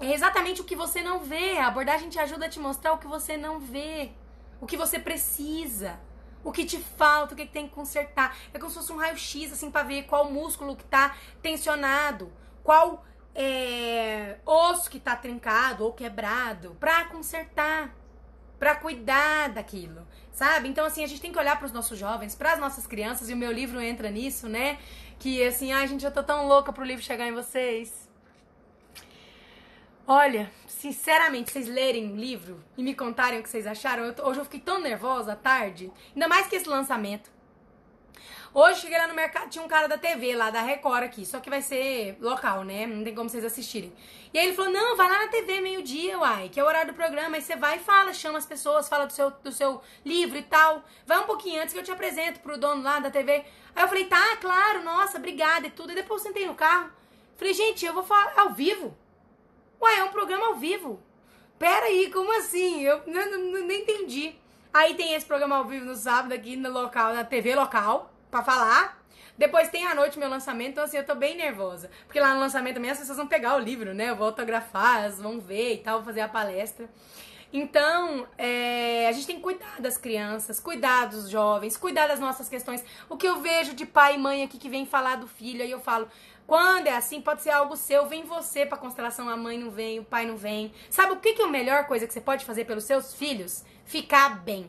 é 0.03 0.13
exatamente 0.13 0.61
o 0.61 0.65
que 0.65 0.75
você 0.75 1.01
não 1.03 1.21
vê. 1.21 1.59
A 1.59 1.69
abordagem 1.69 2.09
te 2.09 2.19
ajuda 2.19 2.47
a 2.47 2.49
te 2.49 2.59
mostrar 2.59 2.93
o 2.93 2.99
que 2.99 3.07
você 3.07 3.37
não 3.37 3.59
vê, 3.59 4.11
o 4.61 4.67
que 4.67 4.77
você 4.77 4.99
precisa, 4.99 5.99
o 6.45 6.51
que 6.51 6.65
te 6.65 6.79
falta, 6.79 7.35
o 7.35 7.37
que 7.37 7.47
tem 7.47 7.69
que 7.69 7.75
consertar. 7.75 8.37
É 8.53 8.59
como 8.59 8.71
se 8.71 8.79
fosse 8.79 8.93
um 8.93 8.97
raio-x, 8.97 9.53
assim, 9.53 9.71
pra 9.71 9.83
ver 9.83 10.05
qual 10.05 10.31
músculo 10.31 10.77
que 10.77 10.85
tá 10.85 11.17
tensionado, 11.41 12.33
qual 12.63 13.05
é, 13.35 14.39
osso 14.45 14.91
que 14.91 15.01
tá 15.01 15.17
trincado 15.17 15.85
ou 15.85 15.93
quebrado, 15.93 16.77
pra 16.81 17.05
consertar, 17.05 17.95
pra 18.59 18.75
cuidar 18.75 19.51
daquilo, 19.51 20.07
sabe? 20.33 20.69
Então, 20.69 20.85
assim, 20.85 21.03
a 21.03 21.07
gente 21.07 21.21
tem 21.21 21.33
que 21.33 21.39
olhar 21.39 21.57
para 21.57 21.67
os 21.67 21.73
nossos 21.73 21.99
jovens, 21.99 22.35
para 22.35 22.53
as 22.53 22.59
nossas 22.59 22.87
crianças, 22.87 23.31
e 23.31 23.35
o 23.35 23.37
meu 23.37 23.53
livro 23.53 23.81
entra 23.81 24.11
nisso, 24.11 24.49
né? 24.49 24.79
Que 25.19 25.45
assim, 25.47 25.73
ai, 25.73 25.87
gente, 25.87 26.05
eu 26.05 26.13
tô 26.13 26.23
tão 26.23 26.47
louca 26.49 26.73
pro 26.73 26.85
livro 26.85 27.03
chegar 27.03 27.27
em 27.27 27.33
vocês. 27.33 28.02
Olha, 30.07 30.51
sinceramente, 30.67 31.53
vocês 31.53 31.69
lerem 31.69 32.13
o 32.13 32.17
livro 32.17 32.63
e 32.77 32.83
me 32.83 32.93
contarem 32.93 33.39
o 33.39 33.43
que 33.43 33.49
vocês 33.49 33.69
acharam, 33.69 34.05
eu, 34.05 34.15
hoje 34.25 34.41
eu 34.41 34.45
fiquei 34.45 34.59
tão 34.59 34.81
nervosa 34.81 35.35
à 35.35 35.37
tarde, 35.37 35.93
ainda 36.13 36.27
mais 36.27 36.49
que 36.49 36.57
esse 36.57 36.69
lançamento. 36.69 37.31
Hoje 38.53 38.81
cheguei 38.81 38.99
lá 38.99 39.07
no 39.07 39.15
mercado, 39.15 39.49
tinha 39.49 39.65
um 39.65 39.69
cara 39.69 39.87
da 39.87 39.97
TV 39.97 40.35
lá, 40.35 40.51
da 40.51 40.61
Record 40.61 41.05
aqui, 41.05 41.25
só 41.25 41.39
que 41.39 41.49
vai 41.49 41.63
ser 41.63 42.19
local, 42.21 42.65
né? 42.65 42.85
Não 42.85 43.03
tem 43.05 43.15
como 43.15 43.31
vocês 43.31 43.45
assistirem. 43.45 43.93
E 44.35 44.39
aí 44.39 44.49
ele 44.49 44.57
falou: 44.57 44.71
não, 44.71 44.95
vai 44.97 45.09
lá 45.09 45.21
na 45.21 45.29
TV 45.29 45.61
meio-dia, 45.61 46.19
uai, 46.19 46.51
que 46.51 46.61
é 46.61 46.65
o 46.65 46.67
horário 46.67 46.93
do 46.93 46.97
programa. 46.97 47.37
Aí 47.37 47.41
você 47.41 47.57
vai 47.57 47.77
e 47.77 47.81
fala, 47.81 48.13
chama 48.13 48.37
as 48.37 48.45
pessoas, 48.45 48.91
fala 48.91 49.07
do 49.07 49.13
seu, 49.13 49.31
do 49.31 49.51
seu 49.51 49.81
livro 50.05 50.37
e 50.37 50.43
tal. 50.43 50.85
Vai 51.07 51.19
um 51.21 51.27
pouquinho 51.27 51.63
antes 51.63 51.73
que 51.73 51.81
eu 51.81 51.85
te 51.85 51.91
apresento 51.91 52.41
pro 52.41 52.59
dono 52.59 52.83
lá 52.83 52.99
da 52.99 53.11
TV. 53.11 53.43
Aí 53.75 53.85
eu 53.85 53.89
falei, 53.89 54.05
tá, 54.05 54.37
claro, 54.37 54.83
nossa, 54.83 55.17
obrigada 55.17 55.69
e 55.69 55.71
tudo. 55.71 55.93
E 55.93 55.95
depois 55.95 56.21
eu 56.21 56.29
sentei 56.29 56.47
no 56.47 56.55
carro. 56.55 56.91
Falei, 57.37 57.55
gente, 57.55 57.87
eu 57.87 57.95
vou 57.95 58.03
falar 58.03 58.35
ao 58.37 58.53
vivo. 58.53 58.95
Ué, 59.83 59.99
é 59.99 60.05
um 60.05 60.13
programa 60.13 60.47
ao 60.47 60.55
vivo. 60.55 61.03
Pera 61.59 61.87
aí, 61.87 62.09
como 62.13 62.33
assim? 62.39 62.83
Eu 62.83 63.03
não, 63.05 63.31
não, 63.31 63.67
não 63.67 63.71
entendi. 63.73 64.33
Aí 64.73 64.95
tem 64.95 65.15
esse 65.15 65.27
programa 65.27 65.57
ao 65.57 65.65
vivo 65.65 65.85
no 65.85 65.97
sábado 65.97 66.33
aqui 66.33 66.55
no 66.55 66.71
local, 66.71 67.13
na 67.13 67.25
TV 67.25 67.57
local, 67.57 68.15
pra 68.31 68.45
falar. 68.45 69.03
Depois 69.37 69.71
tem 69.71 69.85
à 69.85 69.93
noite 69.93 70.21
meu 70.21 70.29
lançamento, 70.29 70.71
então 70.71 70.85
assim, 70.85 70.99
eu 70.99 71.05
tô 71.05 71.17
bem 71.17 71.37
nervosa. 71.37 71.91
Porque 72.07 72.21
lá 72.21 72.33
no 72.33 72.39
lançamento 72.39 72.75
também 72.75 72.93
as 72.93 72.99
pessoas 72.99 73.19
vão 73.19 73.27
pegar 73.27 73.57
o 73.57 73.59
livro, 73.59 73.93
né? 73.93 74.11
Eu 74.11 74.17
vou 74.17 74.27
autografar, 74.27 75.01
elas 75.03 75.21
vão 75.21 75.41
ver 75.41 75.75
e 75.75 75.79
tal, 75.79 75.97
vou 75.97 76.05
fazer 76.05 76.21
a 76.21 76.29
palestra. 76.29 76.89
Então, 77.53 78.27
é, 78.39 79.09
a 79.09 79.13
gente 79.13 79.27
tem 79.27 79.37
que 79.37 79.43
cuidar 79.43 79.79
das 79.79 79.99
crianças, 79.99 80.59
cuidar 80.59 81.07
dos 81.07 81.29
jovens, 81.29 81.77
cuidar 81.77 82.07
das 82.07 82.19
nossas 82.19 82.49
questões. 82.49 82.83
O 83.11 83.17
que 83.17 83.29
eu 83.29 83.41
vejo 83.41 83.75
de 83.75 83.85
pai 83.85 84.15
e 84.15 84.19
mãe 84.19 84.43
aqui 84.43 84.57
que 84.57 84.71
vem 84.71 84.87
falar 84.87 85.17
do 85.17 85.27
filho, 85.27 85.63
aí 85.63 85.71
eu 85.71 85.81
falo, 85.81 86.09
quando 86.53 86.87
é 86.87 86.95
assim, 86.95 87.19
pode 87.19 87.41
ser 87.41 87.49
algo 87.49 87.75
seu, 87.79 88.07
vem 88.07 88.25
você 88.25 88.67
pra 88.67 88.77
constelação, 88.77 89.27
a 89.27 89.39
mãe 89.39 89.59
não 89.59 89.71
vem, 89.71 90.01
o 90.01 90.05
pai 90.05 90.27
não 90.27 90.37
vem. 90.37 90.71
Sabe 90.91 91.13
o 91.13 91.17
que, 91.17 91.33
que 91.33 91.41
é 91.41 91.47
a 91.47 91.49
melhor 91.49 91.87
coisa 91.87 92.07
que 92.07 92.13
você 92.13 92.21
pode 92.21 92.45
fazer 92.45 92.67
pelos 92.67 92.85
seus 92.85 93.15
filhos? 93.15 93.65
Ficar 93.87 94.43
bem. 94.43 94.69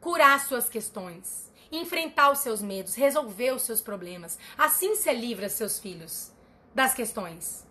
Curar 0.00 0.40
suas 0.40 0.68
questões. 0.68 1.48
Enfrentar 1.70 2.32
os 2.32 2.40
seus 2.40 2.60
medos, 2.60 2.96
resolver 2.96 3.52
os 3.52 3.62
seus 3.62 3.80
problemas. 3.80 4.36
Assim 4.58 4.96
você 4.96 5.12
livra 5.12 5.48
seus 5.48 5.78
filhos 5.78 6.32
das 6.74 6.92
questões. 6.92 7.64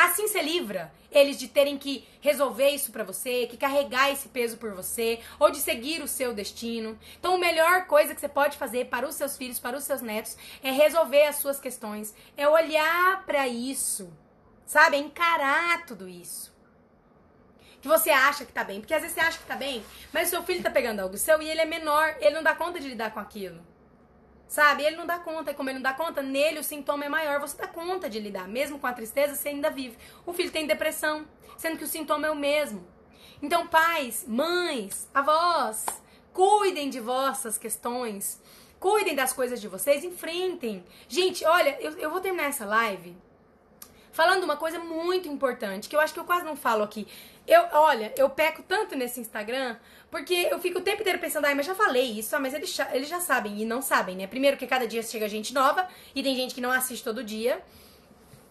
Assim 0.00 0.26
você 0.26 0.40
livra 0.40 0.90
eles 1.12 1.38
de 1.38 1.46
terem 1.46 1.76
que 1.76 2.08
resolver 2.22 2.70
isso 2.70 2.90
para 2.90 3.04
você, 3.04 3.46
que 3.46 3.58
carregar 3.58 4.10
esse 4.10 4.30
peso 4.30 4.56
por 4.56 4.72
você, 4.72 5.20
ou 5.38 5.50
de 5.50 5.58
seguir 5.58 6.00
o 6.00 6.08
seu 6.08 6.32
destino. 6.32 6.98
Então, 7.18 7.34
a 7.34 7.38
melhor 7.38 7.86
coisa 7.86 8.14
que 8.14 8.20
você 8.20 8.28
pode 8.28 8.56
fazer 8.56 8.86
para 8.86 9.06
os 9.06 9.14
seus 9.14 9.36
filhos, 9.36 9.58
para 9.58 9.76
os 9.76 9.84
seus 9.84 10.00
netos, 10.00 10.38
é 10.62 10.70
resolver 10.70 11.26
as 11.26 11.36
suas 11.36 11.60
questões, 11.60 12.14
é 12.34 12.48
olhar 12.48 13.26
para 13.26 13.46
isso, 13.46 14.10
sabe? 14.64 14.96
É 14.96 15.00
encarar 15.00 15.84
tudo 15.84 16.08
isso. 16.08 16.50
Que 17.82 17.88
você 17.88 18.08
acha 18.08 18.46
que 18.46 18.52
tá 18.52 18.64
bem, 18.64 18.80
porque 18.80 18.94
às 18.94 19.02
vezes 19.02 19.14
você 19.14 19.20
acha 19.20 19.38
que 19.38 19.46
tá 19.46 19.56
bem, 19.56 19.84
mas 20.14 20.28
o 20.28 20.30
seu 20.30 20.42
filho 20.44 20.62
tá 20.62 20.70
pegando 20.70 21.00
algo 21.00 21.18
seu 21.18 21.42
e 21.42 21.50
ele 21.50 21.60
é 21.60 21.66
menor, 21.66 22.16
ele 22.20 22.36
não 22.36 22.42
dá 22.42 22.54
conta 22.54 22.80
de 22.80 22.88
lidar 22.88 23.10
com 23.10 23.20
aquilo. 23.20 23.69
Sabe? 24.50 24.82
Ele 24.82 24.96
não 24.96 25.06
dá 25.06 25.16
conta. 25.16 25.52
E 25.52 25.54
como 25.54 25.70
ele 25.70 25.78
não 25.78 25.82
dá 25.84 25.94
conta, 25.94 26.20
nele 26.20 26.58
o 26.58 26.64
sintoma 26.64 27.04
é 27.04 27.08
maior. 27.08 27.38
Você 27.38 27.56
dá 27.56 27.68
conta 27.68 28.10
de 28.10 28.18
lidar. 28.18 28.48
Mesmo 28.48 28.80
com 28.80 28.86
a 28.88 28.92
tristeza, 28.92 29.36
você 29.36 29.50
ainda 29.50 29.70
vive. 29.70 29.96
O 30.26 30.32
filho 30.32 30.50
tem 30.50 30.66
depressão, 30.66 31.24
sendo 31.56 31.78
que 31.78 31.84
o 31.84 31.86
sintoma 31.86 32.26
é 32.26 32.30
o 32.32 32.36
mesmo. 32.36 32.84
Então, 33.40 33.68
pais, 33.68 34.24
mães, 34.26 35.08
avós, 35.14 35.86
cuidem 36.32 36.90
de 36.90 36.98
vossas 36.98 37.56
questões. 37.56 38.42
Cuidem 38.80 39.14
das 39.14 39.32
coisas 39.32 39.60
de 39.60 39.68
vocês, 39.68 40.02
enfrentem. 40.02 40.84
Gente, 41.06 41.44
olha, 41.44 41.80
eu, 41.80 41.92
eu 41.98 42.10
vou 42.10 42.20
terminar 42.20 42.48
essa 42.48 42.66
live 42.66 43.16
falando 44.12 44.44
uma 44.44 44.56
coisa 44.56 44.78
muito 44.78 45.28
importante, 45.28 45.88
que 45.88 45.96
eu 45.96 46.00
acho 46.00 46.12
que 46.12 46.20
eu 46.20 46.24
quase 46.24 46.44
não 46.44 46.56
falo 46.56 46.82
aqui. 46.82 47.06
Eu, 47.46 47.62
olha, 47.72 48.12
eu 48.16 48.28
peco 48.30 48.62
tanto 48.62 48.96
nesse 48.96 49.20
Instagram, 49.20 49.76
porque 50.10 50.48
eu 50.50 50.58
fico 50.58 50.78
o 50.78 50.82
tempo 50.82 51.00
inteiro 51.00 51.18
pensando, 51.18 51.46
ai, 51.46 51.54
mas 51.54 51.66
já 51.66 51.74
falei 51.74 52.04
isso, 52.04 52.34
ah, 52.34 52.40
mas 52.40 52.54
eles, 52.54 52.76
eles 52.92 53.08
já 53.08 53.20
sabem 53.20 53.60
e 53.60 53.64
não 53.64 53.82
sabem, 53.82 54.16
né? 54.16 54.26
Primeiro 54.26 54.56
que 54.56 54.66
cada 54.66 54.86
dia 54.86 55.02
chega 55.02 55.28
gente 55.28 55.52
nova 55.52 55.88
e 56.14 56.22
tem 56.22 56.34
gente 56.36 56.54
que 56.54 56.60
não 56.60 56.70
assiste 56.70 57.02
todo 57.02 57.24
dia. 57.24 57.62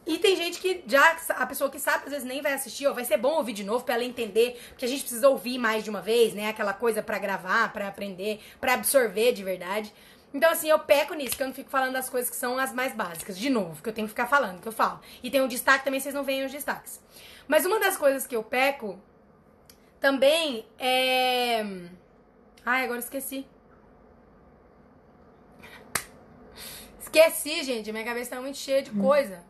E 0.06 0.18
tem 0.18 0.36
gente 0.36 0.60
que 0.60 0.84
já, 0.88 1.18
a 1.30 1.46
pessoa 1.46 1.70
que 1.70 1.78
sabe, 1.78 2.06
às 2.06 2.12
vezes 2.12 2.26
nem 2.26 2.42
vai 2.42 2.54
assistir, 2.54 2.88
ou 2.88 2.96
vai 2.96 3.06
ser 3.06 3.18
bom 3.18 3.36
ouvir 3.36 3.54
de 3.54 3.64
novo 3.64 3.86
para 3.86 3.94
ela 3.94 4.04
entender, 4.04 4.60
porque 4.70 4.86
a 4.86 4.88
gente 4.88 5.02
precisa 5.02 5.30
ouvir 5.30 5.60
mais 5.60 5.84
de 5.84 5.90
uma 5.90 6.02
vez, 6.02 6.34
né? 6.34 6.50
Aquela 6.50 6.74
coisa 6.74 7.04
para 7.04 7.20
gravar, 7.20 7.72
para 7.72 7.88
aprender, 7.88 8.40
para 8.60 8.74
absorver 8.74 9.34
de 9.34 9.44
verdade. 9.44 9.94
Então, 10.34 10.52
assim, 10.52 10.70
eu 10.70 10.78
peco 10.80 11.14
nisso, 11.16 11.36
que 11.36 11.42
eu 11.42 11.48
não 11.48 11.54
fico 11.54 11.70
falando 11.70 11.94
das 11.94 12.10
coisas 12.10 12.30
que 12.30 12.36
são 12.36 12.58
as 12.60 12.72
mais 12.72 12.94
básicas, 12.94 13.38
de 13.38 13.50
novo, 13.50 13.82
que 13.82 13.90
eu 13.90 13.94
tenho 13.94 14.08
que 14.08 14.12
ficar 14.12 14.28
falando, 14.28 14.62
que 14.62 14.68
eu 14.68 14.72
falo. 14.72 15.00
E 15.24 15.32
tem 15.32 15.42
um 15.42 15.48
destaque 15.48 15.84
também, 15.84 16.00
vocês 16.00 16.14
não 16.14 16.24
veem 16.24 16.46
os 16.46 16.52
destaques. 16.52 17.02
Mas 17.48 17.66
uma 17.66 17.80
das 17.80 17.98
coisas 17.98 18.28
que 18.28 18.36
eu 18.36 18.44
peco 18.44 19.00
também 20.00 20.66
é. 20.78 21.62
Ai, 22.64 22.86
agora 22.86 23.00
esqueci. 23.00 23.46
Esqueci, 27.00 27.64
gente. 27.64 27.92
Minha 27.92 28.06
cabeça 28.06 28.36
tá 28.36 28.42
muito 28.42 28.58
cheia 28.58 28.84
de 28.84 28.92
coisa. 28.92 29.44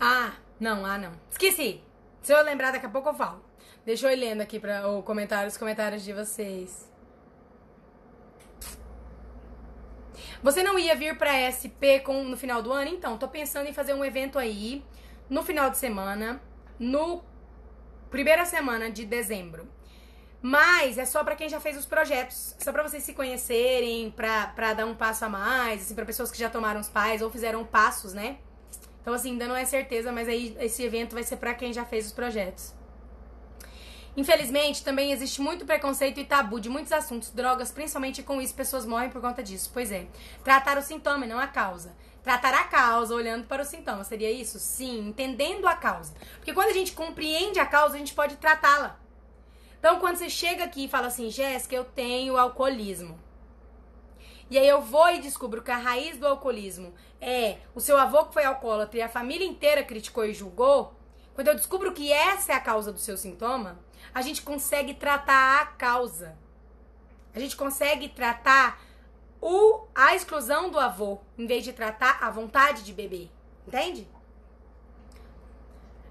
Ah, 0.00 0.32
não, 0.58 0.84
ah, 0.86 0.96
não. 0.96 1.12
Esqueci. 1.30 1.82
Se 2.22 2.32
eu 2.32 2.42
lembrar, 2.42 2.70
daqui 2.70 2.86
a 2.86 2.88
pouco 2.88 3.10
eu 3.10 3.14
falo. 3.14 3.44
Deixa 3.84 4.06
eu 4.06 4.12
ir 4.12 4.16
lendo 4.16 4.40
aqui 4.40 4.58
para 4.58 4.88
o 4.88 5.02
comentário, 5.02 5.48
os 5.48 5.58
comentários 5.58 6.02
de 6.02 6.12
vocês. 6.12 6.90
Você 10.46 10.62
não 10.62 10.78
ia 10.78 10.94
vir 10.94 11.18
para 11.18 11.50
SP 11.50 11.98
com, 12.06 12.22
no 12.22 12.36
final 12.36 12.62
do 12.62 12.72
ano? 12.72 12.88
Então, 12.88 13.18
tô 13.18 13.26
pensando 13.26 13.68
em 13.68 13.72
fazer 13.72 13.94
um 13.94 14.04
evento 14.04 14.38
aí 14.38 14.80
no 15.28 15.42
final 15.42 15.68
de 15.70 15.76
semana, 15.76 16.40
no 16.78 17.20
primeira 18.12 18.44
semana 18.44 18.88
de 18.88 19.04
dezembro. 19.04 19.68
Mas 20.40 20.98
é 20.98 21.04
só 21.04 21.24
para 21.24 21.34
quem 21.34 21.48
já 21.48 21.58
fez 21.58 21.76
os 21.76 21.84
projetos, 21.84 22.54
só 22.60 22.70
para 22.70 22.84
vocês 22.84 23.02
se 23.02 23.12
conhecerem, 23.12 24.08
pra, 24.12 24.46
pra 24.54 24.72
dar 24.72 24.86
um 24.86 24.94
passo 24.94 25.24
a 25.24 25.28
mais, 25.28 25.82
assim, 25.82 25.96
para 25.96 26.04
pessoas 26.04 26.30
que 26.30 26.38
já 26.38 26.48
tomaram 26.48 26.80
os 26.80 26.88
pais 26.88 27.22
ou 27.22 27.28
fizeram 27.28 27.64
passos, 27.64 28.14
né? 28.14 28.36
Então, 29.02 29.12
assim, 29.14 29.32
ainda 29.32 29.48
não 29.48 29.56
é 29.56 29.64
certeza, 29.64 30.12
mas 30.12 30.28
aí 30.28 30.56
esse 30.60 30.80
evento 30.80 31.14
vai 31.14 31.24
ser 31.24 31.38
para 31.38 31.54
quem 31.54 31.72
já 31.72 31.84
fez 31.84 32.06
os 32.06 32.12
projetos. 32.12 32.72
Infelizmente, 34.16 34.82
também 34.82 35.12
existe 35.12 35.42
muito 35.42 35.66
preconceito 35.66 36.18
e 36.18 36.24
tabu 36.24 36.58
de 36.58 36.70
muitos 36.70 36.90
assuntos, 36.90 37.30
drogas, 37.30 37.70
principalmente 37.70 38.22
com 38.22 38.40
isso, 38.40 38.54
pessoas 38.54 38.86
morrem 38.86 39.10
por 39.10 39.20
conta 39.20 39.42
disso. 39.42 39.70
Pois 39.72 39.92
é, 39.92 40.06
tratar 40.42 40.78
o 40.78 40.82
sintoma 40.82 41.26
e 41.26 41.28
não 41.28 41.38
a 41.38 41.46
causa. 41.46 41.94
Tratar 42.22 42.54
a 42.54 42.64
causa 42.64 43.14
olhando 43.14 43.46
para 43.46 43.62
o 43.62 43.64
sintoma, 43.64 44.02
seria 44.04 44.32
isso? 44.32 44.58
Sim, 44.58 45.08
entendendo 45.08 45.68
a 45.68 45.74
causa. 45.74 46.14
Porque 46.36 46.54
quando 46.54 46.70
a 46.70 46.72
gente 46.72 46.92
compreende 46.92 47.60
a 47.60 47.66
causa, 47.66 47.94
a 47.94 47.98
gente 47.98 48.14
pode 48.14 48.36
tratá-la. 48.36 48.98
Então, 49.78 50.00
quando 50.00 50.16
você 50.16 50.30
chega 50.30 50.64
aqui 50.64 50.86
e 50.86 50.88
fala 50.88 51.08
assim, 51.08 51.30
Jéssica, 51.30 51.76
eu 51.76 51.84
tenho 51.84 52.36
alcoolismo. 52.36 53.20
E 54.48 54.58
aí 54.58 54.66
eu 54.66 54.80
vou 54.80 55.08
e 55.10 55.20
descubro 55.20 55.62
que 55.62 55.70
a 55.70 55.76
raiz 55.76 56.16
do 56.16 56.26
alcoolismo 56.26 56.94
é 57.20 57.58
o 57.74 57.80
seu 57.80 57.98
avô 57.98 58.24
que 58.24 58.34
foi 58.34 58.44
alcoólatra 58.44 58.98
e 58.98 59.02
a 59.02 59.08
família 59.08 59.46
inteira 59.46 59.82
criticou 59.82 60.24
e 60.24 60.32
julgou. 60.32 60.94
Quando 61.34 61.48
eu 61.48 61.54
descubro 61.54 61.92
que 61.92 62.10
essa 62.10 62.52
é 62.52 62.54
a 62.54 62.60
causa 62.60 62.90
do 62.92 62.98
seu 62.98 63.16
sintoma, 63.16 63.78
a 64.14 64.22
gente 64.22 64.42
consegue 64.42 64.94
tratar 64.94 65.62
a 65.62 65.66
causa. 65.66 66.36
A 67.34 67.38
gente 67.38 67.56
consegue 67.56 68.08
tratar 68.08 68.80
o, 69.40 69.86
a 69.94 70.14
exclusão 70.14 70.70
do 70.70 70.78
avô, 70.78 71.18
em 71.36 71.46
vez 71.46 71.64
de 71.64 71.72
tratar 71.72 72.18
a 72.22 72.30
vontade 72.30 72.82
de 72.82 72.92
beber. 72.92 73.30
Entende? 73.66 74.08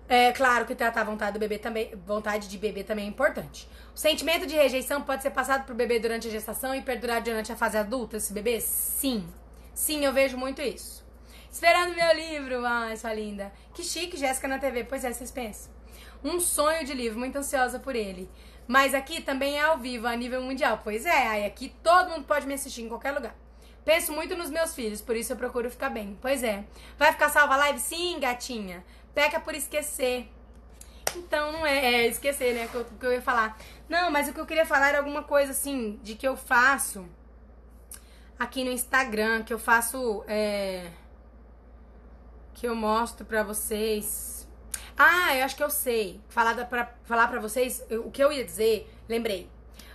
É 0.07 0.31
claro 0.33 0.65
que 0.65 0.75
tratar 0.75 1.01
a 1.01 1.05
vontade 1.05 1.33
do 1.33 1.39
bebê 1.39 1.57
também, 1.57 1.95
vontade 2.05 2.47
de 2.47 2.57
beber 2.59 2.83
também 2.83 3.05
é 3.05 3.09
importante. 3.09 3.67
O 3.93 3.97
sentimento 3.97 4.45
de 4.45 4.53
rejeição 4.55 5.01
pode 5.01 5.23
ser 5.23 5.31
passado 5.31 5.65
pro 5.65 5.73
bebê 5.73 5.99
durante 5.99 6.27
a 6.27 6.31
gestação 6.31 6.75
e 6.75 6.81
perdurar 6.81 7.23
durante 7.23 7.51
a 7.51 7.55
fase 7.55 7.77
adulta 7.77 8.17
desse 8.17 8.31
bebê? 8.31 8.61
Sim. 8.61 9.27
Sim, 9.73 10.05
eu 10.05 10.13
vejo 10.13 10.37
muito 10.37 10.61
isso. 10.61 11.03
Esperando 11.51 11.95
meu 11.95 12.13
livro, 12.13 12.63
ai, 12.65 12.95
sua 12.97 13.13
linda. 13.13 13.51
Que 13.73 13.83
chique, 13.83 14.15
Jéssica 14.15 14.47
na 14.47 14.59
TV. 14.59 14.83
Pois 14.83 15.03
é, 15.03 15.11
vocês 15.11 15.31
pensam. 15.31 15.74
Um 16.23 16.39
sonho 16.39 16.85
de 16.85 16.93
livro, 16.93 17.19
muito 17.19 17.37
ansiosa 17.37 17.79
por 17.79 17.95
ele. 17.95 18.29
Mas 18.67 18.93
aqui 18.93 19.21
também 19.21 19.57
é 19.57 19.61
ao 19.61 19.77
vivo, 19.77 20.07
a 20.07 20.15
nível 20.15 20.41
mundial. 20.41 20.81
Pois 20.83 21.05
é, 21.05 21.27
aí 21.27 21.45
aqui 21.45 21.73
todo 21.83 22.09
mundo 22.09 22.25
pode 22.25 22.47
me 22.47 22.53
assistir 22.53 22.81
em 22.81 22.89
qualquer 22.89 23.11
lugar. 23.11 23.35
Penso 23.83 24.11
muito 24.11 24.35
nos 24.35 24.49
meus 24.49 24.73
filhos, 24.73 24.99
por 25.01 25.15
isso 25.15 25.33
eu 25.33 25.37
procuro 25.37 25.69
ficar 25.69 25.89
bem. 25.89 26.17
Pois 26.19 26.43
é. 26.43 26.63
Vai 26.97 27.11
ficar 27.11 27.29
salva 27.29 27.53
a 27.53 27.57
live? 27.57 27.79
Sim, 27.79 28.19
gatinha. 28.19 28.83
Peca 29.13 29.39
por 29.39 29.53
esquecer. 29.53 30.27
Então 31.15 31.51
não 31.51 31.65
é, 31.65 31.77
é 31.77 32.07
esquecer, 32.07 32.55
né? 32.55 32.65
O 32.65 32.83
que, 32.83 32.95
que 32.95 33.05
eu 33.05 33.13
ia 33.13 33.21
falar. 33.21 33.57
Não, 33.87 34.09
mas 34.09 34.27
o 34.27 34.33
que 34.33 34.39
eu 34.39 34.45
queria 34.45 34.65
falar 34.65 34.89
era 34.89 34.97
alguma 34.97 35.21
coisa 35.21 35.51
assim, 35.51 35.99
de 36.01 36.15
que 36.15 36.27
eu 36.27 36.35
faço 36.35 37.07
aqui 38.39 38.63
no 38.63 38.71
Instagram, 38.71 39.43
que 39.43 39.53
eu 39.53 39.59
faço. 39.59 40.23
É, 40.27 40.89
que 42.55 42.67
eu 42.67 42.75
mostro 42.75 43.23
pra 43.25 43.43
vocês. 43.43 44.34
Ah, 44.97 45.35
eu 45.35 45.43
acho 45.43 45.55
que 45.55 45.63
eu 45.63 45.69
sei. 45.69 46.21
Falar 46.29 46.65
pra, 46.65 46.93
falar 47.03 47.27
pra 47.27 47.39
vocês, 47.39 47.83
o 47.91 48.11
que 48.11 48.23
eu 48.23 48.31
ia 48.31 48.45
dizer, 48.45 48.89
lembrei. 49.09 49.49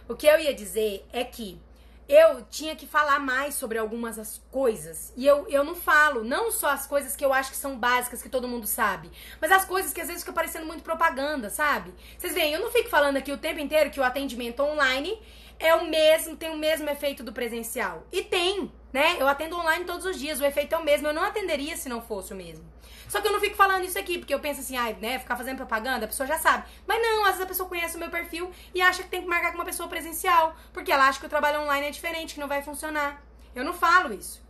O 0.08 0.14
que 0.14 0.26
eu 0.26 0.38
ia 0.38 0.54
dizer 0.54 1.06
é 1.12 1.24
que 1.24 1.60
eu 2.08 2.44
tinha 2.50 2.74
que 2.74 2.88
falar 2.88 3.20
mais 3.20 3.54
sobre 3.54 3.78
algumas 3.78 4.16
das 4.16 4.42
coisas. 4.50 5.12
E 5.16 5.24
eu, 5.24 5.46
eu 5.48 5.62
não 5.62 5.76
falo, 5.76 6.24
não 6.24 6.50
só 6.50 6.70
as 6.70 6.84
coisas 6.84 7.14
que 7.14 7.24
eu 7.24 7.32
acho 7.32 7.52
que 7.52 7.56
são 7.56 7.78
básicas, 7.78 8.20
que 8.20 8.28
todo 8.28 8.48
mundo 8.48 8.66
sabe, 8.66 9.10
mas 9.40 9.52
as 9.52 9.64
coisas 9.64 9.92
que 9.92 10.00
às 10.00 10.08
vezes 10.08 10.22
ficam 10.22 10.34
parecendo 10.34 10.66
muito 10.66 10.82
propaganda, 10.82 11.48
sabe? 11.48 11.94
Vocês 12.18 12.34
veem, 12.34 12.52
eu 12.52 12.60
não 12.60 12.72
fico 12.72 12.88
falando 12.88 13.16
aqui 13.16 13.30
o 13.30 13.38
tempo 13.38 13.60
inteiro 13.60 13.90
que 13.90 14.00
o 14.00 14.04
atendimento 14.04 14.60
online 14.60 15.16
é 15.60 15.72
o 15.74 15.88
mesmo, 15.88 16.36
tem 16.36 16.50
o 16.50 16.58
mesmo 16.58 16.90
efeito 16.90 17.22
do 17.22 17.32
presencial. 17.32 18.04
E 18.10 18.22
tem, 18.22 18.72
né? 18.92 19.16
Eu 19.20 19.28
atendo 19.28 19.56
online 19.56 19.84
todos 19.84 20.04
os 20.04 20.18
dias, 20.18 20.40
o 20.40 20.44
efeito 20.44 20.74
é 20.74 20.78
o 20.78 20.84
mesmo. 20.84 21.06
Eu 21.06 21.14
não 21.14 21.22
atenderia 21.22 21.76
se 21.76 21.88
não 21.88 22.02
fosse 22.02 22.32
o 22.32 22.36
mesmo. 22.36 22.64
Só 23.10 23.20
que 23.20 23.26
eu 23.26 23.32
não 23.32 23.40
fico 23.40 23.56
falando 23.56 23.84
isso 23.84 23.98
aqui, 23.98 24.18
porque 24.18 24.32
eu 24.32 24.38
penso 24.38 24.60
assim, 24.60 24.76
ai, 24.76 24.96
né, 25.00 25.18
ficar 25.18 25.36
fazendo 25.36 25.56
propaganda, 25.56 26.04
a 26.04 26.08
pessoa 26.08 26.28
já 26.28 26.38
sabe. 26.38 26.64
Mas 26.86 27.02
não, 27.02 27.24
às 27.24 27.30
vezes 27.30 27.42
a 27.42 27.46
pessoa 27.46 27.68
conhece 27.68 27.96
o 27.96 27.98
meu 27.98 28.08
perfil 28.08 28.52
e 28.72 28.80
acha 28.80 29.02
que 29.02 29.08
tem 29.08 29.22
que 29.22 29.26
marcar 29.26 29.50
com 29.50 29.58
uma 29.58 29.64
pessoa 29.64 29.88
presencial, 29.88 30.54
porque 30.72 30.92
ela 30.92 31.08
acha 31.08 31.18
que 31.18 31.26
o 31.26 31.28
trabalho 31.28 31.62
online 31.62 31.88
é 31.88 31.90
diferente, 31.90 32.34
que 32.34 32.40
não 32.40 32.46
vai 32.46 32.62
funcionar. 32.62 33.20
Eu 33.52 33.64
não 33.64 33.72
falo 33.72 34.14
isso. 34.14 34.40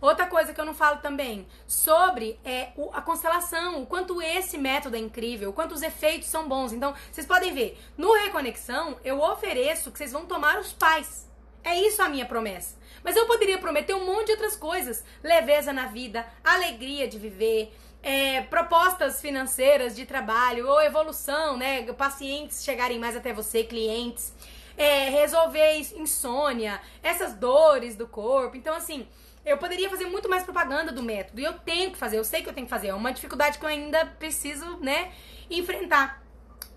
Outra 0.00 0.24
coisa 0.24 0.54
que 0.54 0.60
eu 0.60 0.64
não 0.64 0.72
falo 0.72 1.00
também 1.00 1.46
sobre 1.66 2.40
é 2.42 2.70
o, 2.78 2.88
a 2.94 3.02
constelação, 3.02 3.82
o 3.82 3.86
quanto 3.86 4.22
esse 4.22 4.56
método 4.56 4.96
é 4.96 4.98
incrível, 4.98 5.50
o 5.50 5.52
quanto 5.52 5.74
os 5.74 5.82
efeitos 5.82 6.30
são 6.30 6.48
bons. 6.48 6.72
Então, 6.72 6.94
vocês 7.12 7.26
podem 7.26 7.52
ver, 7.52 7.78
no 7.98 8.14
Reconexão, 8.14 8.98
eu 9.04 9.20
ofereço 9.20 9.92
que 9.92 9.98
vocês 9.98 10.12
vão 10.12 10.24
tomar 10.24 10.58
os 10.58 10.72
pais. 10.72 11.28
É 11.62 11.78
isso 11.78 12.00
a 12.00 12.08
minha 12.08 12.24
promessa. 12.24 12.79
Mas 13.02 13.16
eu 13.16 13.26
poderia 13.26 13.58
prometer 13.58 13.94
um 13.94 14.04
monte 14.04 14.26
de 14.26 14.32
outras 14.32 14.56
coisas: 14.56 15.04
leveza 15.22 15.72
na 15.72 15.86
vida, 15.86 16.26
alegria 16.44 17.08
de 17.08 17.18
viver, 17.18 17.72
é, 18.02 18.42
propostas 18.42 19.20
financeiras 19.20 19.94
de 19.94 20.06
trabalho 20.06 20.68
ou 20.68 20.80
evolução, 20.80 21.56
né? 21.56 21.82
Pacientes 21.92 22.64
chegarem 22.64 22.98
mais 22.98 23.16
até 23.16 23.32
você, 23.32 23.64
clientes, 23.64 24.32
é, 24.76 25.10
resolver 25.10 25.78
insônia, 25.96 26.80
essas 27.02 27.34
dores 27.34 27.96
do 27.96 28.06
corpo. 28.06 28.56
Então, 28.56 28.74
assim, 28.74 29.06
eu 29.44 29.58
poderia 29.58 29.88
fazer 29.88 30.06
muito 30.06 30.28
mais 30.28 30.42
propaganda 30.42 30.92
do 30.92 31.02
método 31.02 31.40
e 31.40 31.44
eu 31.44 31.54
tenho 31.54 31.90
que 31.90 31.98
fazer, 31.98 32.18
eu 32.18 32.24
sei 32.24 32.42
que 32.42 32.48
eu 32.48 32.52
tenho 32.52 32.66
que 32.66 32.70
fazer. 32.70 32.88
É 32.88 32.94
uma 32.94 33.12
dificuldade 33.12 33.58
que 33.58 33.64
eu 33.64 33.68
ainda 33.68 34.06
preciso, 34.06 34.78
né, 34.78 35.12
enfrentar 35.50 36.19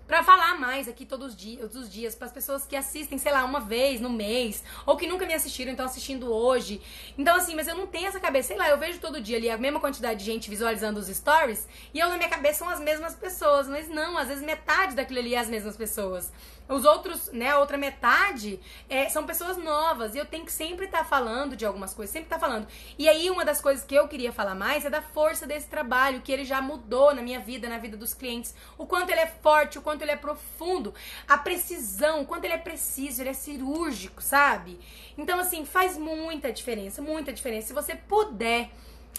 para 0.06 0.22
falar 0.22 0.58
mais 0.58 0.88
aqui 0.88 1.06
todos 1.06 1.28
os 1.28 1.36
dias, 1.36 1.60
todos 1.60 1.76
os 1.76 1.90
dias 1.90 2.14
para 2.14 2.26
as 2.26 2.32
pessoas 2.32 2.66
que 2.66 2.76
assistem, 2.76 3.18
sei 3.18 3.32
lá, 3.32 3.44
uma 3.44 3.60
vez 3.60 4.00
no 4.00 4.10
mês, 4.10 4.62
ou 4.86 4.96
que 4.96 5.06
nunca 5.06 5.26
me 5.26 5.34
assistiram, 5.34 5.72
então 5.72 5.86
assistindo 5.86 6.32
hoje. 6.32 6.80
Então 7.16 7.36
assim, 7.36 7.54
mas 7.54 7.68
eu 7.68 7.74
não 7.74 7.86
tenho 7.86 8.08
essa 8.08 8.20
cabeça, 8.20 8.48
sei 8.48 8.56
lá, 8.56 8.68
eu 8.68 8.78
vejo 8.78 9.00
todo 9.00 9.20
dia 9.20 9.36
ali 9.36 9.50
a 9.50 9.56
mesma 9.56 9.80
quantidade 9.80 10.20
de 10.20 10.26
gente 10.26 10.50
visualizando 10.50 11.00
os 11.00 11.06
stories, 11.08 11.66
e 11.92 11.98
eu 11.98 12.08
na 12.08 12.16
minha 12.16 12.28
cabeça 12.28 12.60
são 12.60 12.68
as 12.68 12.80
mesmas 12.80 13.14
pessoas, 13.14 13.68
mas 13.68 13.88
não, 13.88 14.18
às 14.18 14.28
vezes 14.28 14.44
metade 14.44 14.94
daquilo 14.94 15.20
ali 15.20 15.34
é 15.34 15.38
as 15.38 15.48
mesmas 15.48 15.76
pessoas. 15.76 16.30
Os 16.66 16.86
outros, 16.86 17.30
né, 17.30 17.50
a 17.50 17.58
outra 17.58 17.76
metade 17.76 18.58
é, 18.88 19.06
são 19.10 19.26
pessoas 19.26 19.58
novas. 19.58 20.14
E 20.14 20.18
eu 20.18 20.24
tenho 20.24 20.46
que 20.46 20.52
sempre 20.52 20.86
estar 20.86 20.98
tá 20.98 21.04
falando 21.04 21.54
de 21.54 21.66
algumas 21.66 21.92
coisas, 21.92 22.10
sempre 22.10 22.26
estar 22.26 22.38
tá 22.38 22.46
falando. 22.46 22.66
E 22.98 23.06
aí, 23.06 23.28
uma 23.28 23.44
das 23.44 23.60
coisas 23.60 23.84
que 23.84 23.94
eu 23.94 24.08
queria 24.08 24.32
falar 24.32 24.54
mais 24.54 24.84
é 24.84 24.90
da 24.90 25.02
força 25.02 25.46
desse 25.46 25.68
trabalho, 25.68 26.22
que 26.22 26.32
ele 26.32 26.44
já 26.44 26.62
mudou 26.62 27.14
na 27.14 27.20
minha 27.20 27.38
vida, 27.38 27.68
na 27.68 27.76
vida 27.76 27.98
dos 27.98 28.14
clientes. 28.14 28.54
O 28.78 28.86
quanto 28.86 29.10
ele 29.10 29.20
é 29.20 29.26
forte, 29.26 29.78
o 29.78 29.82
quanto 29.82 30.02
ele 30.02 30.12
é 30.12 30.16
profundo, 30.16 30.94
a 31.28 31.36
precisão, 31.36 32.22
o 32.22 32.26
quanto 32.26 32.44
ele 32.44 32.54
é 32.54 32.58
preciso, 32.58 33.20
ele 33.20 33.30
é 33.30 33.34
cirúrgico, 33.34 34.22
sabe? 34.22 34.80
Então, 35.18 35.38
assim, 35.38 35.66
faz 35.66 35.98
muita 35.98 36.50
diferença, 36.50 37.02
muita 37.02 37.30
diferença. 37.30 37.68
Se 37.68 37.72
você 37.74 37.94
puder 37.94 38.70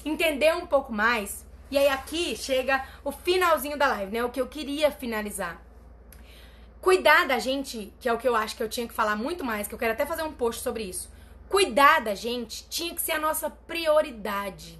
entender 0.04 0.56
um 0.56 0.66
pouco 0.66 0.91
mais, 0.91 1.46
e 1.70 1.78
aí 1.78 1.89
aqui 1.89 2.36
chega 2.36 2.84
o 3.04 3.12
finalzinho 3.12 3.78
da 3.78 3.88
live, 3.88 4.12
né? 4.12 4.24
O 4.24 4.30
que 4.30 4.41
eu 4.41 4.48
queria 4.48 4.89
finalizar 4.89 5.64
Cuidar 6.86 7.26
da 7.26 7.40
gente, 7.40 7.92
que 8.00 8.08
é 8.08 8.14
o 8.14 8.18
que 8.20 8.28
eu 8.28 8.36
acho 8.36 8.56
que 8.56 8.62
eu 8.62 8.70
tinha 8.70 8.88
que 8.88 8.94
falar 8.94 9.16
muito 9.16 9.44
mais, 9.44 9.68
que 9.68 9.74
eu 9.74 9.80
quero 9.80 9.94
até 9.94 10.06
fazer 10.06 10.22
um 10.22 10.32
post 10.32 10.62
sobre 10.62 10.84
isso. 10.84 11.10
Cuidar 11.50 12.00
da 12.00 12.14
gente 12.14 12.64
tinha 12.70 12.94
que 12.94 13.02
ser 13.02 13.14
a 13.14 13.20
nossa 13.20 13.50
prioridade. 13.50 14.78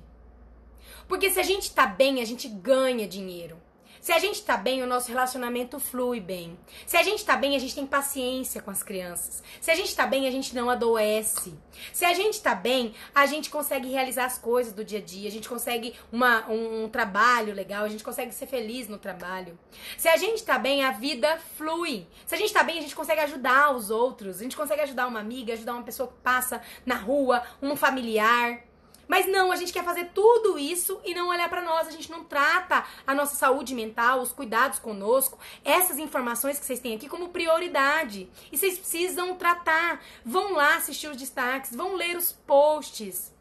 Porque 1.08 1.32
se 1.32 1.40
a 1.40 1.44
gente 1.44 1.74
tá 1.74 1.88
bem, 1.88 2.22
a 2.22 2.26
gente 2.26 2.48
ganha 2.48 3.08
dinheiro. 3.08 3.60
Se 4.06 4.12
a 4.12 4.20
gente 4.20 4.44
tá 4.44 4.56
bem, 4.56 4.84
o 4.84 4.86
nosso 4.86 5.10
relacionamento 5.10 5.80
flui 5.80 6.20
bem. 6.20 6.56
Se 6.86 6.96
a 6.96 7.02
gente 7.02 7.26
tá 7.26 7.36
bem, 7.36 7.56
a 7.56 7.60
gente 7.60 7.74
tem 7.74 7.88
paciência 7.88 8.62
com 8.62 8.70
as 8.70 8.84
crianças. 8.84 9.42
Se 9.60 9.72
a 9.72 9.76
gente 9.76 9.96
tá 9.96 10.06
bem, 10.06 10.28
a 10.28 10.32
gente 10.32 10.54
não 10.54 10.70
adoece. 10.70 11.58
Se 11.92 12.06
a 12.06 12.14
gente 12.14 12.40
tá 12.40 12.54
bem, 12.54 12.94
a 13.16 13.26
gente 13.26 13.50
consegue 13.50 13.90
realizar 13.90 14.26
as 14.26 14.38
coisas 14.38 14.74
do 14.74 14.86
dia 14.86 15.00
a 15.00 15.02
dia, 15.02 15.28
a 15.28 15.32
gente 15.32 15.50
consegue 15.50 15.96
uma, 16.12 16.48
um, 16.48 16.84
um 16.84 16.88
trabalho 16.88 17.52
legal, 17.52 17.84
a 17.84 17.90
gente 17.90 18.04
consegue 18.04 18.32
ser 18.32 18.46
feliz 18.46 18.88
no 18.88 19.00
trabalho. 19.00 19.58
Se 19.98 20.08
a 20.08 20.18
gente 20.18 20.44
tá 20.44 20.60
bem, 20.60 20.86
a 20.86 20.92
vida 20.92 21.40
flui. 21.58 22.06
Se 22.28 22.36
a 22.36 22.38
gente 22.38 22.54
tá 22.54 22.62
bem, 22.62 22.78
a 22.78 22.82
gente 22.84 22.96
consegue 22.96 23.22
ajudar 23.22 23.76
os 23.76 23.90
outros, 23.90 24.38
a 24.40 24.44
gente 24.44 24.56
consegue 24.56 24.82
ajudar 24.82 25.08
uma 25.08 25.20
amiga, 25.20 25.54
ajudar 25.54 25.74
uma 25.74 25.84
pessoa 25.84 26.10
que 26.10 26.22
passa 26.22 26.62
na 26.86 26.96
rua, 26.96 27.42
um 27.60 27.76
familiar. 27.76 28.65
Mas 29.08 29.28
não, 29.28 29.52
a 29.52 29.56
gente 29.56 29.74
quer 29.74 29.84
fazer 29.84 30.12
tudo 30.14 30.58
isso 30.58 31.00
e 31.04 31.14
não 31.14 31.30
olhar 31.30 31.50
para 31.50 31.62
nós, 31.62 31.88
a 31.88 31.92
gente 31.92 32.10
não 32.10 32.24
trata 32.24 32.84
a 33.06 33.14
nossa 33.14 33.36
saúde 33.36 33.76
mental, 33.76 34.22
os 34.22 34.32
cuidados 34.32 34.80
conosco, 34.80 35.38
essas 35.64 35.98
informações 35.98 36.60
que 36.60 36.66
vocês 36.66 36.80
têm 36.80 36.96
aqui 36.96 37.08
como 37.08 37.30
prioridade. 37.30 38.30
E 38.52 38.58
vocês 38.58 38.78
precisam 38.78 39.36
tratar. 39.36 40.02
Vão 40.24 40.54
lá 40.54 40.78
assistir 40.78 41.08
os 41.08 41.18
destaques, 41.18 41.76
vão 41.76 41.96
ler 41.96 42.18
os 42.18 42.32
posts. 42.32 43.35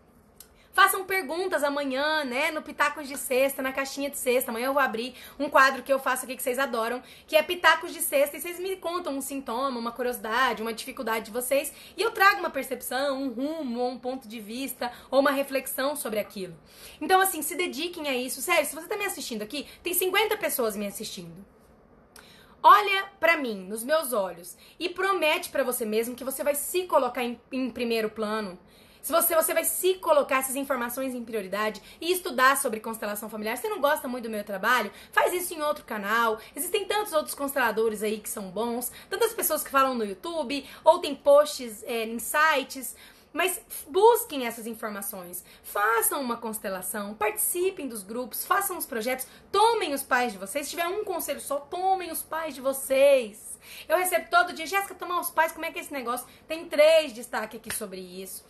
Façam 0.74 1.04
perguntas 1.04 1.62
amanhã, 1.62 2.24
né? 2.24 2.50
No 2.50 2.60
Pitacos 2.60 3.06
de 3.06 3.16
Sexta, 3.16 3.62
na 3.62 3.72
caixinha 3.72 4.10
de 4.10 4.18
sexta. 4.18 4.50
Amanhã 4.50 4.66
eu 4.66 4.72
vou 4.72 4.82
abrir 4.82 5.14
um 5.38 5.48
quadro 5.48 5.84
que 5.84 5.92
eu 5.92 6.00
faço 6.00 6.24
aqui 6.24 6.34
que 6.34 6.42
vocês 6.42 6.58
adoram, 6.58 7.00
que 7.28 7.36
é 7.36 7.42
Pitacos 7.44 7.92
de 7.92 8.00
Sexta. 8.00 8.36
E 8.36 8.40
vocês 8.40 8.58
me 8.58 8.74
contam 8.74 9.16
um 9.16 9.20
sintoma, 9.20 9.78
uma 9.78 9.92
curiosidade, 9.92 10.62
uma 10.62 10.72
dificuldade 10.72 11.26
de 11.26 11.30
vocês. 11.30 11.72
E 11.96 12.02
eu 12.02 12.10
trago 12.10 12.40
uma 12.40 12.50
percepção, 12.50 13.22
um 13.22 13.28
rumo, 13.28 13.86
um 13.86 13.96
ponto 13.96 14.26
de 14.26 14.40
vista, 14.40 14.90
ou 15.12 15.20
uma 15.20 15.30
reflexão 15.30 15.94
sobre 15.94 16.18
aquilo. 16.18 16.56
Então, 17.00 17.20
assim, 17.20 17.40
se 17.40 17.54
dediquem 17.54 18.08
a 18.08 18.16
isso. 18.16 18.42
Sério, 18.42 18.66
se 18.66 18.74
você 18.74 18.88
tá 18.88 18.96
me 18.96 19.04
assistindo 19.04 19.42
aqui, 19.42 19.68
tem 19.80 19.94
50 19.94 20.36
pessoas 20.38 20.74
me 20.74 20.88
assistindo. 20.88 21.46
Olha 22.60 23.04
para 23.20 23.36
mim, 23.36 23.64
nos 23.68 23.84
meus 23.84 24.12
olhos, 24.12 24.56
e 24.80 24.88
promete 24.88 25.50
para 25.50 25.62
você 25.62 25.84
mesmo 25.84 26.16
que 26.16 26.24
você 26.24 26.42
vai 26.42 26.56
se 26.56 26.82
colocar 26.84 27.22
em, 27.22 27.40
em 27.52 27.70
primeiro 27.70 28.10
plano 28.10 28.58
se 29.04 29.12
você, 29.12 29.34
você 29.34 29.52
vai 29.52 29.64
se 29.64 29.96
colocar 29.96 30.38
essas 30.38 30.56
informações 30.56 31.14
em 31.14 31.22
prioridade 31.22 31.82
e 32.00 32.10
estudar 32.10 32.56
sobre 32.56 32.80
constelação 32.80 33.28
familiar. 33.28 33.54
Se 33.54 33.64
você 33.64 33.68
não 33.68 33.78
gosta 33.78 34.08
muito 34.08 34.24
do 34.24 34.30
meu 34.30 34.42
trabalho, 34.42 34.90
faz 35.12 35.30
isso 35.34 35.52
em 35.52 35.60
outro 35.60 35.84
canal. 35.84 36.38
Existem 36.56 36.86
tantos 36.86 37.12
outros 37.12 37.34
consteladores 37.34 38.02
aí 38.02 38.18
que 38.18 38.30
são 38.30 38.50
bons, 38.50 38.90
tantas 39.10 39.34
pessoas 39.34 39.62
que 39.62 39.68
falam 39.68 39.94
no 39.94 40.06
YouTube, 40.06 40.66
ou 40.82 41.00
tem 41.00 41.14
posts 41.14 41.82
é, 41.82 42.06
em 42.06 42.18
sites. 42.18 42.96
Mas 43.30 43.60
busquem 43.88 44.46
essas 44.46 44.66
informações, 44.66 45.44
façam 45.62 46.22
uma 46.22 46.38
constelação, 46.38 47.12
participem 47.12 47.86
dos 47.86 48.02
grupos, 48.02 48.46
façam 48.46 48.78
os 48.78 48.86
projetos, 48.86 49.26
tomem 49.52 49.92
os 49.92 50.02
pais 50.02 50.32
de 50.32 50.38
vocês. 50.38 50.64
Se 50.64 50.70
tiver 50.70 50.86
um 50.86 51.04
conselho 51.04 51.40
só, 51.42 51.58
tomem 51.58 52.10
os 52.10 52.22
pais 52.22 52.54
de 52.54 52.62
vocês. 52.62 53.58
Eu 53.88 53.98
recebo 53.98 54.30
todo 54.30 54.52
dia, 54.52 54.66
Jéssica, 54.66 54.94
tomar 54.94 55.20
os 55.20 55.30
pais, 55.30 55.52
como 55.52 55.66
é 55.66 55.70
que 55.70 55.78
é 55.78 55.82
esse 55.82 55.92
negócio? 55.92 56.26
Tem 56.48 56.66
três 56.66 57.12
destaques 57.12 57.60
aqui 57.60 57.74
sobre 57.74 58.00
isso. 58.00 58.44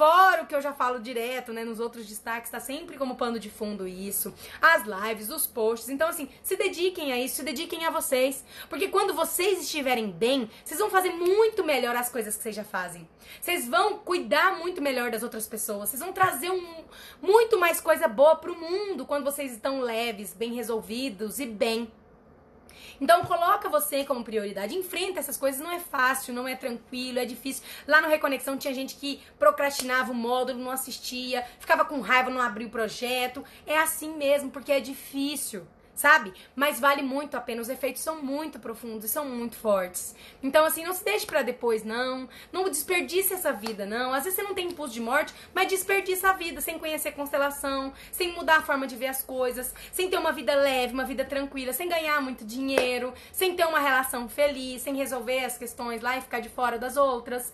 Fora 0.00 0.44
o 0.44 0.46
que 0.46 0.54
eu 0.54 0.62
já 0.62 0.72
falo 0.72 0.98
direto, 0.98 1.52
né, 1.52 1.62
nos 1.62 1.78
outros 1.78 2.06
destaques, 2.06 2.50
tá 2.50 2.58
sempre 2.58 2.96
como 2.96 3.16
pano 3.16 3.38
de 3.38 3.50
fundo 3.50 3.86
isso. 3.86 4.32
As 4.58 4.84
lives, 4.84 5.28
os 5.28 5.46
posts. 5.46 5.90
Então, 5.90 6.08
assim, 6.08 6.26
se 6.42 6.56
dediquem 6.56 7.12
a 7.12 7.20
isso, 7.20 7.36
se 7.36 7.42
dediquem 7.42 7.84
a 7.84 7.90
vocês. 7.90 8.42
Porque 8.70 8.88
quando 8.88 9.12
vocês 9.12 9.60
estiverem 9.60 10.10
bem, 10.10 10.48
vocês 10.64 10.80
vão 10.80 10.88
fazer 10.88 11.10
muito 11.10 11.62
melhor 11.62 11.94
as 11.94 12.08
coisas 12.08 12.34
que 12.34 12.42
vocês 12.42 12.56
já 12.56 12.64
fazem. 12.64 13.06
Vocês 13.42 13.68
vão 13.68 13.98
cuidar 13.98 14.56
muito 14.56 14.80
melhor 14.80 15.10
das 15.10 15.22
outras 15.22 15.46
pessoas. 15.46 15.90
Vocês 15.90 16.00
vão 16.00 16.14
trazer 16.14 16.50
um, 16.50 16.82
muito 17.20 17.60
mais 17.60 17.78
coisa 17.78 18.08
boa 18.08 18.36
pro 18.36 18.58
mundo 18.58 19.04
quando 19.04 19.24
vocês 19.24 19.52
estão 19.52 19.82
leves, 19.82 20.32
bem 20.32 20.54
resolvidos 20.54 21.38
e 21.38 21.44
bem. 21.44 21.92
Então 23.00 23.24
coloca 23.24 23.68
você 23.68 24.04
como 24.04 24.22
prioridade, 24.22 24.76
enfrenta 24.76 25.18
essas 25.18 25.36
coisas, 25.36 25.60
não 25.60 25.72
é 25.72 25.78
fácil, 25.78 26.34
não 26.34 26.46
é 26.46 26.54
tranquilo, 26.54 27.18
é 27.18 27.24
difícil. 27.24 27.64
Lá 27.86 28.00
no 28.00 28.08
Reconexão 28.08 28.58
tinha 28.58 28.74
gente 28.74 28.96
que 28.96 29.20
procrastinava 29.38 30.12
o 30.12 30.14
módulo, 30.14 30.58
não 30.58 30.70
assistia, 30.70 31.44
ficava 31.58 31.84
com 31.84 32.00
raiva, 32.00 32.28
não 32.28 32.42
abria 32.42 32.66
o 32.66 32.70
projeto. 32.70 33.42
É 33.66 33.78
assim 33.78 34.14
mesmo, 34.16 34.50
porque 34.50 34.70
é 34.70 34.80
difícil 34.80 35.66
sabe? 36.00 36.32
Mas 36.56 36.80
vale 36.80 37.02
muito 37.02 37.36
a 37.36 37.40
pena. 37.40 37.60
Os 37.60 37.68
efeitos 37.68 38.00
são 38.00 38.22
muito 38.22 38.58
profundos 38.58 39.04
e 39.04 39.08
são 39.08 39.26
muito 39.26 39.54
fortes. 39.54 40.14
Então, 40.42 40.64
assim, 40.64 40.82
não 40.82 40.94
se 40.94 41.04
deixe 41.04 41.26
para 41.26 41.42
depois, 41.42 41.84
não. 41.84 42.26
Não 42.50 42.68
desperdice 42.70 43.34
essa 43.34 43.52
vida, 43.52 43.84
não. 43.84 44.14
Às 44.14 44.24
vezes 44.24 44.36
você 44.36 44.42
não 44.42 44.54
tem 44.54 44.68
impulso 44.68 44.94
de 44.94 45.00
morte, 45.00 45.34
mas 45.54 45.68
desperdice 45.68 46.24
a 46.24 46.32
vida 46.32 46.62
sem 46.62 46.78
conhecer 46.78 47.12
constelação, 47.12 47.92
sem 48.10 48.32
mudar 48.32 48.56
a 48.56 48.62
forma 48.62 48.86
de 48.86 48.96
ver 48.96 49.08
as 49.08 49.22
coisas, 49.22 49.74
sem 49.92 50.08
ter 50.08 50.16
uma 50.16 50.32
vida 50.32 50.54
leve, 50.54 50.94
uma 50.94 51.04
vida 51.04 51.24
tranquila, 51.24 51.74
sem 51.74 51.88
ganhar 51.88 52.20
muito 52.22 52.46
dinheiro, 52.46 53.12
sem 53.30 53.54
ter 53.54 53.66
uma 53.66 53.78
relação 53.78 54.26
feliz, 54.26 54.80
sem 54.80 54.96
resolver 54.96 55.44
as 55.44 55.58
questões 55.58 56.00
lá 56.00 56.16
e 56.16 56.22
ficar 56.22 56.40
de 56.40 56.48
fora 56.48 56.78
das 56.78 56.96
outras. 56.96 57.52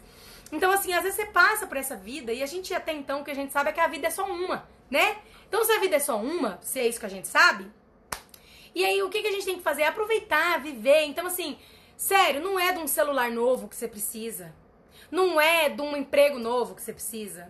Então, 0.53 0.70
assim, 0.70 0.92
às 0.92 1.03
vezes 1.03 1.16
você 1.16 1.26
passa 1.26 1.66
por 1.66 1.76
essa 1.76 1.97
vida 1.97 2.32
e 2.32 2.44
a 2.44 2.47
gente 2.47 2.72
até 2.72 2.92
então 2.92 3.22
o 3.22 3.24
que 3.24 3.32
a 3.32 3.34
gente 3.34 3.53
sabe 3.53 3.70
é 3.70 3.72
que 3.72 3.80
a 3.80 3.88
vida 3.88 4.07
é 4.07 4.11
só 4.11 4.24
uma, 4.24 4.68
né? 4.88 5.16
Então, 5.49 5.64
se 5.64 5.72
a 5.72 5.80
vida 5.80 5.97
é 5.97 5.99
só 5.99 6.16
uma, 6.16 6.61
se 6.62 6.78
é 6.78 6.86
isso 6.86 7.01
que 7.01 7.07
a 7.07 7.11
gente 7.11 7.26
sabe, 7.26 7.66
e 8.77 8.85
aí, 8.85 9.03
o 9.03 9.09
que, 9.09 9.22
que 9.22 9.29
a 9.29 9.33
gente 9.33 9.47
tem 9.47 9.57
que 9.57 9.62
fazer? 9.62 9.85
É 9.85 9.87
aproveitar, 9.87 10.61
viver. 10.61 11.05
Então, 11.05 11.27
assim, 11.27 11.57
sério, 11.97 12.43
não 12.43 12.61
é 12.61 12.74
de 12.74 12.79
um 12.79 12.87
celular 12.87 13.31
novo 13.31 13.68
que 13.68 13.74
você 13.74 13.89
precisa. 13.89 14.55
Não 15.11 15.41
é 15.41 15.70
de 15.70 15.81
um 15.81 15.97
emprego 15.97 16.39
novo 16.39 16.74
que 16.74 16.83
você 16.83 16.93
precisa. 16.93 17.49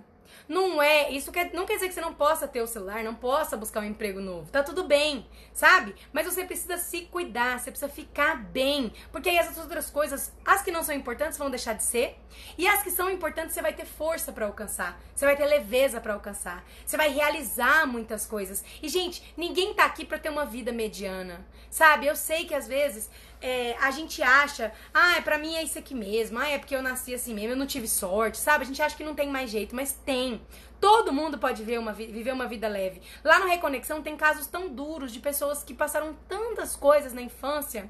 Não 0.48 0.80
é, 0.80 1.10
isso 1.10 1.32
quer, 1.32 1.52
não 1.52 1.66
quer 1.66 1.74
dizer 1.74 1.88
que 1.88 1.94
você 1.94 2.00
não 2.00 2.14
possa 2.14 2.46
ter 2.46 2.62
o 2.62 2.66
celular, 2.66 3.02
não 3.02 3.14
possa 3.14 3.56
buscar 3.56 3.80
um 3.80 3.84
emprego 3.84 4.20
novo. 4.20 4.50
Tá 4.50 4.62
tudo 4.62 4.84
bem, 4.84 5.26
sabe? 5.52 5.94
Mas 6.12 6.26
você 6.26 6.44
precisa 6.44 6.76
se 6.78 7.02
cuidar, 7.02 7.58
você 7.58 7.70
precisa 7.70 7.90
ficar 7.90 8.36
bem. 8.36 8.92
Porque 9.10 9.28
aí 9.28 9.36
essas 9.36 9.58
outras 9.58 9.90
coisas, 9.90 10.32
as 10.44 10.62
que 10.62 10.70
não 10.70 10.84
são 10.84 10.94
importantes 10.94 11.36
vão 11.36 11.50
deixar 11.50 11.72
de 11.72 11.82
ser, 11.82 12.16
e 12.56 12.66
as 12.66 12.82
que 12.82 12.90
são 12.90 13.10
importantes 13.10 13.54
você 13.54 13.62
vai 13.62 13.72
ter 13.72 13.86
força 13.86 14.32
para 14.32 14.46
alcançar. 14.46 15.00
Você 15.14 15.24
vai 15.24 15.36
ter 15.36 15.46
leveza 15.46 16.00
para 16.00 16.14
alcançar. 16.14 16.64
Você 16.84 16.96
vai 16.96 17.08
realizar 17.08 17.86
muitas 17.86 18.26
coisas. 18.26 18.64
E 18.82 18.88
gente, 18.88 19.34
ninguém 19.36 19.74
tá 19.74 19.84
aqui 19.84 20.04
para 20.04 20.18
ter 20.18 20.28
uma 20.28 20.44
vida 20.44 20.70
mediana. 20.72 21.44
Sabe? 21.70 22.06
Eu 22.06 22.14
sei 22.14 22.46
que 22.46 22.54
às 22.54 22.68
vezes 22.68 23.10
é, 23.40 23.76
a 23.80 23.90
gente 23.90 24.22
acha, 24.22 24.72
ah, 24.92 25.20
pra 25.22 25.38
mim 25.38 25.54
é 25.56 25.62
isso 25.62 25.78
aqui 25.78 25.94
mesmo, 25.94 26.38
ah, 26.38 26.48
é 26.48 26.58
porque 26.58 26.74
eu 26.74 26.82
nasci 26.82 27.14
assim 27.14 27.34
mesmo, 27.34 27.50
eu 27.50 27.56
não 27.56 27.66
tive 27.66 27.88
sorte, 27.88 28.38
sabe? 28.38 28.64
A 28.64 28.66
gente 28.66 28.80
acha 28.82 28.96
que 28.96 29.04
não 29.04 29.14
tem 29.14 29.28
mais 29.28 29.50
jeito, 29.50 29.74
mas 29.74 29.92
tem. 29.92 30.40
Todo 30.80 31.12
mundo 31.12 31.38
pode 31.38 31.62
viver 31.62 31.78
uma, 31.78 31.92
viver 31.92 32.32
uma 32.32 32.46
vida 32.46 32.68
leve. 32.68 33.00
Lá 33.24 33.38
no 33.38 33.46
Reconexão 33.46 34.02
tem 34.02 34.16
casos 34.16 34.46
tão 34.46 34.68
duros 34.68 35.12
de 35.12 35.20
pessoas 35.20 35.62
que 35.62 35.72
passaram 35.72 36.14
tantas 36.28 36.76
coisas 36.76 37.12
na 37.12 37.22
infância 37.22 37.88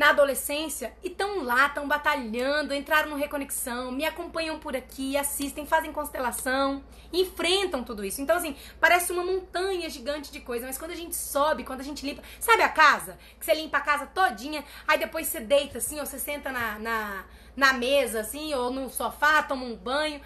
na 0.00 0.08
adolescência 0.08 0.94
e 1.04 1.08
estão 1.08 1.44
lá, 1.44 1.66
estão 1.66 1.86
batalhando, 1.86 2.72
entraram 2.72 3.10
no 3.10 3.16
Reconexão, 3.16 3.92
me 3.92 4.06
acompanham 4.06 4.58
por 4.58 4.74
aqui, 4.74 5.14
assistem, 5.14 5.66
fazem 5.66 5.92
constelação, 5.92 6.82
enfrentam 7.12 7.84
tudo 7.84 8.02
isso. 8.02 8.22
Então, 8.22 8.34
assim, 8.38 8.56
parece 8.80 9.12
uma 9.12 9.22
montanha 9.22 9.90
gigante 9.90 10.32
de 10.32 10.40
coisa, 10.40 10.64
mas 10.64 10.78
quando 10.78 10.92
a 10.92 10.96
gente 10.96 11.14
sobe, 11.14 11.64
quando 11.64 11.82
a 11.82 11.84
gente 11.84 12.06
limpa. 12.06 12.22
Sabe 12.38 12.62
a 12.62 12.68
casa? 12.70 13.18
Que 13.38 13.44
você 13.44 13.52
limpa 13.52 13.76
a 13.76 13.82
casa 13.82 14.06
todinha, 14.06 14.64
aí 14.88 14.98
depois 14.98 15.26
você 15.26 15.38
deita 15.38 15.76
assim, 15.76 16.00
ou 16.00 16.06
você 16.06 16.18
senta 16.18 16.50
na, 16.50 16.78
na 16.78 17.24
na 17.60 17.74
mesa, 17.74 18.20
assim, 18.20 18.54
ou 18.54 18.70
no 18.70 18.88
sofá, 18.88 19.42
toma 19.42 19.66
um 19.66 19.76
banho, 19.76 20.18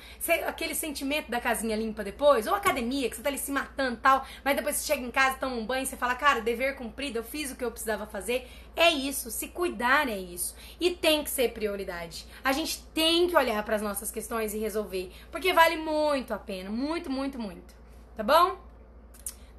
aquele 0.46 0.72
sentimento 0.72 1.28
da 1.32 1.40
casinha 1.40 1.74
limpa 1.74 2.04
depois, 2.04 2.46
ou 2.46 2.54
academia, 2.54 3.10
que 3.10 3.16
você 3.16 3.22
tá 3.22 3.28
ali 3.28 3.38
se 3.38 3.50
matando 3.50 3.98
tal, 4.00 4.24
mas 4.44 4.54
depois 4.54 4.76
você 4.76 4.86
chega 4.86 5.04
em 5.04 5.10
casa, 5.10 5.36
toma 5.38 5.56
um 5.56 5.66
banho, 5.66 5.84
você 5.84 5.96
fala, 5.96 6.14
cara, 6.14 6.40
dever 6.40 6.76
cumprido, 6.76 7.18
eu 7.18 7.24
fiz 7.24 7.50
o 7.50 7.56
que 7.56 7.64
eu 7.64 7.72
precisava 7.72 8.06
fazer. 8.06 8.48
É 8.76 8.88
isso, 8.88 9.32
se 9.32 9.48
cuidar 9.48 10.08
é 10.08 10.16
isso. 10.16 10.54
E 10.78 10.92
tem 10.92 11.24
que 11.24 11.30
ser 11.30 11.52
prioridade. 11.52 12.24
A 12.44 12.52
gente 12.52 12.80
tem 12.94 13.26
que 13.26 13.36
olhar 13.36 13.60
para 13.64 13.74
as 13.74 13.82
nossas 13.82 14.12
questões 14.12 14.54
e 14.54 14.58
resolver, 14.58 15.10
porque 15.32 15.52
vale 15.52 15.76
muito 15.76 16.32
a 16.32 16.38
pena, 16.38 16.70
muito, 16.70 17.10
muito, 17.10 17.36
muito. 17.36 17.74
Tá 18.16 18.22
bom? 18.22 18.56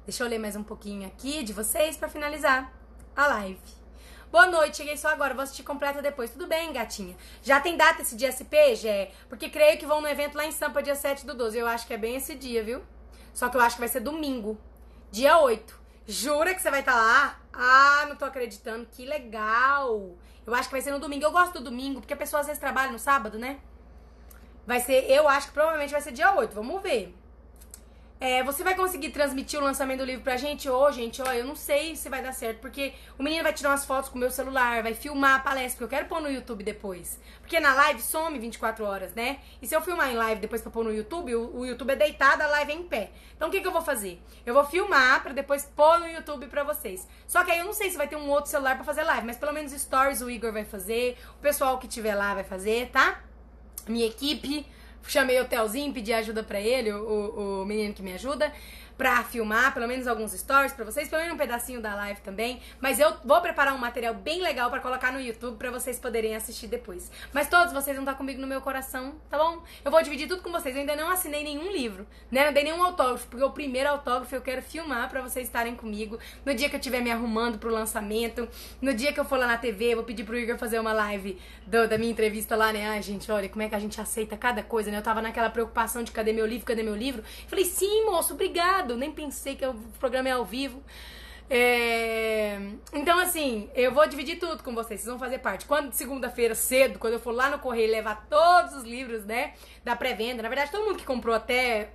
Deixa 0.06 0.24
eu 0.24 0.28
ler 0.28 0.38
mais 0.38 0.56
um 0.56 0.62
pouquinho 0.62 1.06
aqui 1.06 1.42
de 1.42 1.52
vocês 1.52 1.94
para 1.94 2.08
finalizar 2.08 2.72
a 3.14 3.26
live. 3.26 3.75
Boa 4.30 4.46
noite, 4.46 4.78
cheguei 4.78 4.96
só 4.96 5.08
agora, 5.08 5.34
vou 5.34 5.42
assistir 5.44 5.62
completa 5.62 6.02
depois. 6.02 6.30
Tudo 6.30 6.46
bem, 6.46 6.72
gatinha. 6.72 7.16
Já 7.42 7.60
tem 7.60 7.76
data 7.76 8.02
esse 8.02 8.16
dia 8.16 8.30
SP, 8.34 8.74
Gé? 8.74 9.12
Porque 9.28 9.48
creio 9.48 9.78
que 9.78 9.86
vão 9.86 10.00
no 10.00 10.08
evento 10.08 10.36
lá 10.36 10.44
em 10.44 10.50
Sampa 10.50 10.82
dia 10.82 10.96
7 10.96 11.24
do 11.24 11.32
12. 11.32 11.56
Eu 11.56 11.66
acho 11.66 11.86
que 11.86 11.94
é 11.94 11.96
bem 11.96 12.16
esse 12.16 12.34
dia, 12.34 12.62
viu? 12.62 12.82
Só 13.32 13.48
que 13.48 13.56
eu 13.56 13.60
acho 13.60 13.76
que 13.76 13.80
vai 13.80 13.88
ser 13.88 14.00
domingo, 14.00 14.58
dia 15.10 15.38
8. 15.38 15.78
Jura 16.08 16.54
que 16.54 16.60
você 16.60 16.70
vai 16.70 16.80
estar 16.80 16.92
tá 16.92 16.98
lá? 16.98 17.40
Ah, 17.52 18.06
não 18.08 18.16
tô 18.16 18.24
acreditando. 18.24 18.86
Que 18.86 19.04
legal. 19.04 20.16
Eu 20.46 20.54
acho 20.54 20.68
que 20.68 20.74
vai 20.74 20.80
ser 20.80 20.92
no 20.92 20.98
domingo. 20.98 21.24
Eu 21.24 21.32
gosto 21.32 21.54
do 21.54 21.64
domingo, 21.64 22.00
porque 22.00 22.14
a 22.14 22.16
pessoa 22.16 22.40
às 22.40 22.46
vezes 22.46 22.60
trabalha 22.60 22.92
no 22.92 22.98
sábado, 22.98 23.38
né? 23.38 23.58
Vai 24.66 24.80
ser, 24.80 25.08
eu 25.10 25.28
acho 25.28 25.48
que 25.48 25.52
provavelmente 25.52 25.92
vai 25.92 26.00
ser 26.00 26.12
dia 26.12 26.34
8. 26.34 26.54
Vamos 26.54 26.82
ver. 26.82 27.14
É, 28.18 28.42
você 28.42 28.64
vai 28.64 28.74
conseguir 28.74 29.10
transmitir 29.10 29.60
o 29.60 29.62
lançamento 29.62 29.98
do 29.98 30.04
livro 30.06 30.22
pra 30.22 30.38
gente? 30.38 30.70
Ô, 30.70 30.84
oh, 30.84 30.90
gente, 30.90 31.20
ó, 31.20 31.32
eu 31.34 31.44
não 31.44 31.54
sei 31.54 31.94
se 31.94 32.08
vai 32.08 32.22
dar 32.22 32.32
certo, 32.32 32.60
porque 32.60 32.94
o 33.18 33.22
menino 33.22 33.42
vai 33.42 33.52
tirar 33.52 33.70
umas 33.70 33.84
fotos 33.84 34.08
com 34.08 34.16
o 34.16 34.18
meu 34.18 34.30
celular, 34.30 34.82
vai 34.82 34.94
filmar 34.94 35.34
a 35.34 35.38
palestra, 35.40 35.72
porque 35.72 35.84
eu 35.84 35.98
quero 35.98 36.08
pôr 36.08 36.22
no 36.22 36.30
YouTube 36.30 36.64
depois. 36.64 37.20
Porque 37.42 37.60
na 37.60 37.74
live 37.74 38.00
some 38.00 38.38
24 38.38 38.86
horas, 38.86 39.14
né? 39.14 39.40
E 39.60 39.66
se 39.66 39.76
eu 39.76 39.82
filmar 39.82 40.10
em 40.10 40.14
live 40.14 40.40
depois 40.40 40.62
pra 40.62 40.70
pôr 40.70 40.82
no 40.82 40.94
YouTube, 40.94 41.34
o, 41.34 41.58
o 41.58 41.66
YouTube 41.66 41.90
é 41.90 41.96
deitado, 41.96 42.42
a 42.42 42.46
live 42.46 42.72
é 42.72 42.74
em 42.74 42.84
pé. 42.84 43.10
Então 43.36 43.48
o 43.48 43.50
que, 43.50 43.60
que 43.60 43.68
eu 43.68 43.72
vou 43.72 43.82
fazer? 43.82 44.18
Eu 44.46 44.54
vou 44.54 44.64
filmar 44.64 45.22
pra 45.22 45.34
depois 45.34 45.70
pôr 45.76 46.00
no 46.00 46.08
YouTube 46.08 46.46
pra 46.46 46.64
vocês. 46.64 47.06
Só 47.26 47.44
que 47.44 47.50
aí 47.50 47.58
eu 47.58 47.66
não 47.66 47.74
sei 47.74 47.90
se 47.90 47.98
vai 47.98 48.08
ter 48.08 48.16
um 48.16 48.30
outro 48.30 48.50
celular 48.50 48.76
pra 48.76 48.84
fazer 48.84 49.02
live, 49.02 49.26
mas 49.26 49.36
pelo 49.36 49.52
menos 49.52 49.72
stories 49.72 50.22
o 50.22 50.30
Igor 50.30 50.54
vai 50.54 50.64
fazer, 50.64 51.18
o 51.38 51.42
pessoal 51.42 51.78
que 51.78 51.86
tiver 51.86 52.14
lá 52.14 52.32
vai 52.32 52.44
fazer, 52.44 52.88
tá? 52.88 53.20
Minha 53.86 54.06
equipe 54.06 54.66
chamei 55.08 55.40
o 55.40 55.44
Telzinho, 55.44 55.92
pedi 55.92 56.12
ajuda 56.12 56.42
para 56.42 56.60
ele, 56.60 56.92
o, 56.92 57.62
o 57.62 57.64
menino 57.64 57.94
que 57.94 58.02
me 58.02 58.12
ajuda 58.12 58.52
pra 58.96 59.22
filmar, 59.22 59.74
pelo 59.74 59.86
menos 59.86 60.06
alguns 60.06 60.32
stories 60.32 60.72
pra 60.72 60.84
vocês, 60.84 61.08
pelo 61.08 61.22
menos 61.22 61.34
um 61.34 61.38
pedacinho 61.38 61.80
da 61.80 61.94
live 61.94 62.20
também. 62.22 62.60
Mas 62.80 62.98
eu 62.98 63.14
vou 63.24 63.40
preparar 63.40 63.74
um 63.74 63.78
material 63.78 64.14
bem 64.14 64.40
legal 64.40 64.70
pra 64.70 64.80
colocar 64.80 65.12
no 65.12 65.20
YouTube 65.20 65.56
pra 65.56 65.70
vocês 65.70 65.98
poderem 65.98 66.34
assistir 66.34 66.66
depois. 66.66 67.10
Mas 67.32 67.48
todos 67.48 67.72
vocês 67.72 67.96
vão 67.96 68.04
estar 68.04 68.14
comigo 68.14 68.40
no 68.40 68.46
meu 68.46 68.60
coração, 68.60 69.14
tá 69.30 69.38
bom? 69.38 69.62
Eu 69.84 69.90
vou 69.90 70.02
dividir 70.02 70.26
tudo 70.26 70.42
com 70.42 70.50
vocês. 70.50 70.74
Eu 70.74 70.80
ainda 70.80 70.96
não 70.96 71.10
assinei 71.10 71.44
nenhum 71.44 71.70
livro, 71.70 72.06
né? 72.30 72.46
Não 72.46 72.52
dei 72.52 72.64
nenhum 72.64 72.82
autógrafo, 72.82 73.26
porque 73.28 73.44
o 73.44 73.50
primeiro 73.50 73.90
autógrafo 73.90 74.34
eu 74.34 74.40
quero 74.40 74.62
filmar 74.62 75.08
pra 75.08 75.20
vocês 75.20 75.46
estarem 75.46 75.74
comigo 75.74 76.18
no 76.44 76.54
dia 76.54 76.68
que 76.68 76.76
eu 76.76 76.80
estiver 76.80 77.00
me 77.00 77.10
arrumando 77.10 77.58
pro 77.58 77.70
lançamento. 77.70 78.48
No 78.80 78.94
dia 78.94 79.12
que 79.12 79.20
eu 79.20 79.24
for 79.24 79.38
lá 79.38 79.46
na 79.46 79.58
TV, 79.58 79.94
vou 79.94 80.04
pedir 80.04 80.24
pro 80.24 80.36
Igor 80.36 80.56
fazer 80.56 80.78
uma 80.78 80.92
live 80.92 81.38
do, 81.66 81.86
da 81.88 81.98
minha 81.98 82.10
entrevista 82.10 82.56
lá, 82.56 82.72
né? 82.72 82.88
Ai, 82.88 83.02
gente, 83.02 83.30
olha 83.30 83.48
como 83.48 83.62
é 83.62 83.68
que 83.68 83.74
a 83.74 83.78
gente 83.78 84.00
aceita 84.00 84.36
cada 84.36 84.62
coisa, 84.62 84.90
né? 84.90 84.98
Eu 84.98 85.02
tava 85.02 85.20
naquela 85.20 85.50
preocupação 85.50 86.02
de 86.02 86.12
cadê 86.12 86.32
meu 86.32 86.46
livro, 86.46 86.66
cadê 86.66 86.82
meu 86.82 86.94
livro. 86.96 87.22
Falei, 87.46 87.64
sim, 87.64 88.04
moço, 88.06 88.34
nem 88.94 89.10
pensei 89.10 89.56
que 89.56 89.64
o 89.64 89.74
programa 89.98 90.28
é 90.28 90.32
ao 90.32 90.44
vivo. 90.44 90.82
É... 91.48 92.58
Então, 92.92 93.18
assim, 93.18 93.70
eu 93.74 93.92
vou 93.92 94.06
dividir 94.06 94.38
tudo 94.38 94.62
com 94.62 94.74
vocês, 94.74 95.00
vocês 95.00 95.10
vão 95.10 95.18
fazer 95.18 95.38
parte. 95.38 95.64
Quando 95.64 95.92
segunda-feira, 95.92 96.54
cedo, 96.54 96.98
quando 96.98 97.14
eu 97.14 97.20
for 97.20 97.32
lá 97.32 97.48
no 97.48 97.58
correio 97.58 97.90
levar 97.90 98.26
todos 98.28 98.74
os 98.74 98.84
livros, 98.84 99.24
né, 99.24 99.54
da 99.84 99.94
pré-venda, 99.96 100.42
na 100.42 100.48
verdade, 100.48 100.70
todo 100.70 100.84
mundo 100.84 100.98
que 100.98 101.04
comprou 101.04 101.34
até 101.34 101.90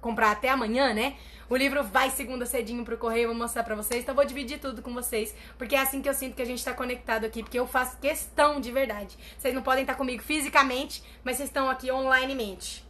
comprar 0.00 0.32
até 0.32 0.48
amanhã, 0.48 0.92
né? 0.92 1.14
O 1.48 1.56
livro 1.56 1.84
vai 1.84 2.10
segunda 2.10 2.44
cedinho 2.44 2.84
pro 2.84 2.98
correio, 2.98 3.28
vou 3.28 3.36
mostrar 3.36 3.62
pra 3.62 3.76
vocês. 3.76 4.02
Então, 4.02 4.14
vou 4.14 4.24
dividir 4.24 4.58
tudo 4.58 4.82
com 4.82 4.92
vocês, 4.92 5.34
porque 5.56 5.76
é 5.76 5.78
assim 5.78 6.02
que 6.02 6.08
eu 6.08 6.14
sinto 6.14 6.34
que 6.34 6.42
a 6.42 6.44
gente 6.46 6.64
tá 6.64 6.74
conectado 6.74 7.24
aqui, 7.24 7.42
porque 7.42 7.58
eu 7.58 7.66
faço 7.66 7.98
questão 7.98 8.60
de 8.60 8.72
verdade. 8.72 9.16
Vocês 9.38 9.54
não 9.54 9.62
podem 9.62 9.82
estar 9.82 9.94
comigo 9.94 10.22
fisicamente, 10.22 11.02
mas 11.22 11.36
vocês 11.36 11.48
estão 11.48 11.70
aqui 11.70 11.90
onlinemente. 11.90 12.84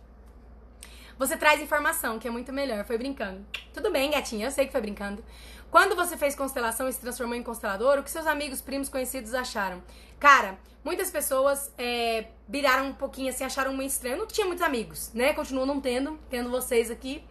Você 1.19 1.37
traz 1.37 1.61
informação, 1.61 2.19
que 2.19 2.27
é 2.27 2.31
muito 2.31 2.53
melhor. 2.53 2.85
Foi 2.85 2.99
brincando. 2.99 3.45
Tudo 3.73 3.91
bem, 3.91 4.11
gatinha, 4.11 4.47
eu 4.47 4.51
sei 4.51 4.67
que 4.67 4.73
foi 4.73 4.81
brincando. 4.81 5.23
Quando 5.71 5.97
você 5.97 6.17
fez 6.17 6.35
constelação 6.35 6.89
e 6.89 6.93
se 6.93 7.01
transformou 7.01 7.35
em 7.35 7.43
constelador, 7.43 7.99
o 7.99 8.03
que 8.03 8.11
seus 8.11 8.27
amigos, 8.27 8.61
primos, 8.61 8.89
conhecidos 8.89 9.33
acharam? 9.33 9.83
Cara, 10.21 10.59
muitas 10.85 11.11
pessoas 11.11 11.73
é, 11.79 12.27
viraram 12.47 12.89
um 12.89 12.93
pouquinho 12.93 13.31
assim, 13.31 13.45
acharam 13.45 13.73
muito 13.73 13.91
estranho. 13.91 14.17
Eu 14.17 14.19
não 14.19 14.27
tinha 14.27 14.47
muitos 14.47 14.65
amigos, 14.65 15.11
né? 15.15 15.33
Continuo 15.33 15.65
não 15.65 15.81
tendo, 15.81 16.19
tendo 16.29 16.51
vocês 16.51 16.91
aqui. 16.91 17.25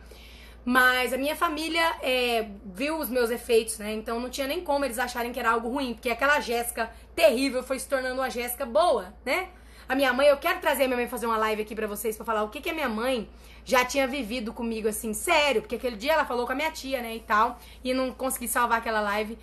Mas 0.65 1.11
a 1.13 1.17
minha 1.17 1.35
família 1.35 1.95
é, 2.01 2.49
viu 2.65 2.97
os 2.97 3.09
meus 3.09 3.29
efeitos, 3.29 3.77
né? 3.77 3.93
Então 3.93 4.19
não 4.19 4.29
tinha 4.29 4.47
nem 4.47 4.61
como 4.63 4.85
eles 4.85 4.99
acharem 4.99 5.31
que 5.31 5.39
era 5.39 5.51
algo 5.51 5.69
ruim, 5.69 5.93
porque 5.93 6.09
aquela 6.09 6.39
Jéssica 6.39 6.91
terrível 7.15 7.61
foi 7.63 7.77
se 7.77 7.87
tornando 7.87 8.21
uma 8.21 8.29
Jéssica 8.29 8.65
boa, 8.65 9.13
né? 9.25 9.49
a 9.91 9.95
minha 9.95 10.13
mãe, 10.13 10.27
eu 10.27 10.37
quero 10.37 10.61
trazer 10.61 10.85
a 10.85 10.87
minha 10.87 10.95
mãe 10.95 11.07
fazer 11.09 11.25
uma 11.25 11.37
live 11.37 11.63
aqui 11.63 11.75
pra 11.75 11.85
vocês 11.85 12.15
pra 12.15 12.25
falar 12.25 12.43
o 12.43 12.49
que, 12.49 12.61
que 12.61 12.69
a 12.69 12.73
minha 12.73 12.87
mãe 12.87 13.29
já 13.65 13.85
tinha 13.85 14.07
vivido 14.07 14.53
comigo, 14.53 14.87
assim, 14.87 15.13
sério, 15.13 15.61
porque 15.61 15.75
aquele 15.75 15.95
dia 15.95 16.13
ela 16.13 16.25
falou 16.25 16.45
com 16.45 16.51
a 16.51 16.55
minha 16.55 16.71
tia, 16.71 17.01
né, 17.01 17.15
e 17.15 17.19
tal, 17.19 17.59
e 17.83 17.93
não 17.93 18.11
consegui 18.11 18.47
salvar 18.47 18.79
aquela 18.79 19.01
live. 19.01 19.37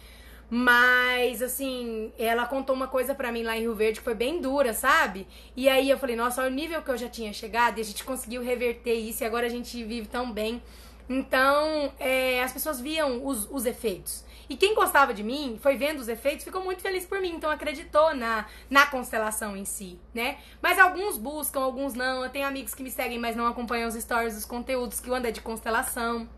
Mas, 0.50 1.42
assim, 1.42 2.10
ela 2.18 2.46
contou 2.46 2.74
uma 2.74 2.88
coisa 2.88 3.14
pra 3.14 3.30
mim 3.30 3.42
lá 3.42 3.56
em 3.56 3.60
Rio 3.60 3.74
Verde 3.74 3.98
que 3.98 4.04
foi 4.04 4.14
bem 4.14 4.40
dura, 4.40 4.72
sabe? 4.72 5.26
E 5.54 5.68
aí 5.68 5.90
eu 5.90 5.98
falei, 5.98 6.16
nossa, 6.16 6.40
olha 6.40 6.50
o 6.50 6.54
nível 6.54 6.80
que 6.80 6.90
eu 6.90 6.96
já 6.96 7.08
tinha 7.08 7.32
chegado 7.34 7.78
e 7.78 7.80
a 7.82 7.84
gente 7.84 8.02
conseguiu 8.02 8.42
reverter 8.42 8.94
isso 8.94 9.22
e 9.22 9.26
agora 9.26 9.46
a 9.46 9.50
gente 9.50 9.84
vive 9.84 10.08
tão 10.08 10.32
bem. 10.32 10.62
Então, 11.08 11.92
é, 11.98 12.42
as 12.42 12.52
pessoas 12.52 12.80
viam 12.80 13.26
os, 13.26 13.46
os 13.50 13.66
efeitos. 13.66 14.24
E 14.48 14.56
quem 14.56 14.74
gostava 14.74 15.12
de 15.12 15.22
mim, 15.22 15.58
foi 15.60 15.76
vendo 15.76 15.98
os 15.98 16.08
efeitos, 16.08 16.44
ficou 16.44 16.64
muito 16.64 16.80
feliz 16.80 17.04
por 17.04 17.20
mim, 17.20 17.34
então 17.34 17.50
acreditou 17.50 18.14
na, 18.14 18.46
na 18.70 18.86
constelação 18.86 19.56
em 19.56 19.64
si, 19.64 20.00
né? 20.14 20.38
Mas 20.62 20.78
alguns 20.78 21.18
buscam, 21.18 21.60
alguns 21.60 21.92
não. 21.92 22.24
Eu 22.24 22.30
tenho 22.30 22.46
amigos 22.46 22.74
que 22.74 22.82
me 22.82 22.90
seguem, 22.90 23.18
mas 23.18 23.36
não 23.36 23.46
acompanham 23.46 23.88
os 23.88 23.94
stories, 23.94 24.36
os 24.36 24.46
conteúdos 24.46 25.00
que 25.00 25.10
eu 25.10 25.14
ando 25.14 25.30
de 25.30 25.42
constelação. 25.42 26.28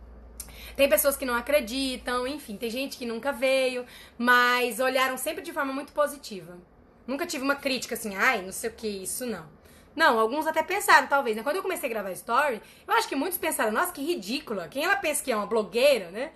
Tem 0.76 0.88
pessoas 0.88 1.16
que 1.16 1.24
não 1.24 1.34
acreditam, 1.34 2.26
enfim, 2.26 2.56
tem 2.56 2.70
gente 2.70 2.96
que 2.96 3.06
nunca 3.06 3.32
veio, 3.32 3.84
mas 4.18 4.80
olharam 4.80 5.16
sempre 5.16 5.42
de 5.42 5.52
forma 5.52 5.72
muito 5.72 5.92
positiva. 5.92 6.58
Nunca 7.06 7.26
tive 7.26 7.44
uma 7.44 7.56
crítica 7.56 7.94
assim, 7.94 8.14
ai, 8.14 8.42
não 8.42 8.52
sei 8.52 8.70
o 8.70 8.72
que, 8.72 8.88
isso 8.88 9.26
não. 9.26 9.46
Não, 9.94 10.18
alguns 10.18 10.46
até 10.46 10.62
pensaram, 10.62 11.08
talvez. 11.08 11.36
Né? 11.36 11.42
Quando 11.42 11.56
eu 11.56 11.62
comecei 11.62 11.88
a 11.88 11.92
gravar 11.92 12.12
story, 12.12 12.62
eu 12.86 12.94
acho 12.94 13.08
que 13.08 13.16
muitos 13.16 13.38
pensaram, 13.38 13.72
nossa, 13.72 13.92
que 13.92 14.02
ridícula. 14.02 14.68
Quem 14.68 14.84
ela 14.84 14.96
pensa 14.96 15.22
que 15.22 15.32
é 15.32 15.36
uma 15.36 15.46
blogueira, 15.46 16.10
né? 16.10 16.30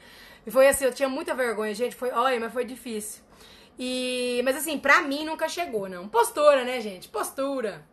E 0.47 0.51
foi 0.51 0.69
assim, 0.69 0.85
eu 0.85 0.93
tinha 0.93 1.09
muita 1.09 1.35
vergonha, 1.35 1.75
gente. 1.75 1.97
Foi, 1.97 2.11
olha, 2.11 2.39
mas 2.39 2.53
foi 2.53 2.65
difícil. 2.65 3.23
E, 3.79 4.41
mas 4.45 4.57
assim, 4.57 4.79
pra 4.79 5.03
mim 5.03 5.25
nunca 5.25 5.49
chegou, 5.49 5.89
não. 5.89 6.09
Postura, 6.09 6.65
né, 6.65 6.81
gente? 6.81 7.09
Postura. 7.09 7.87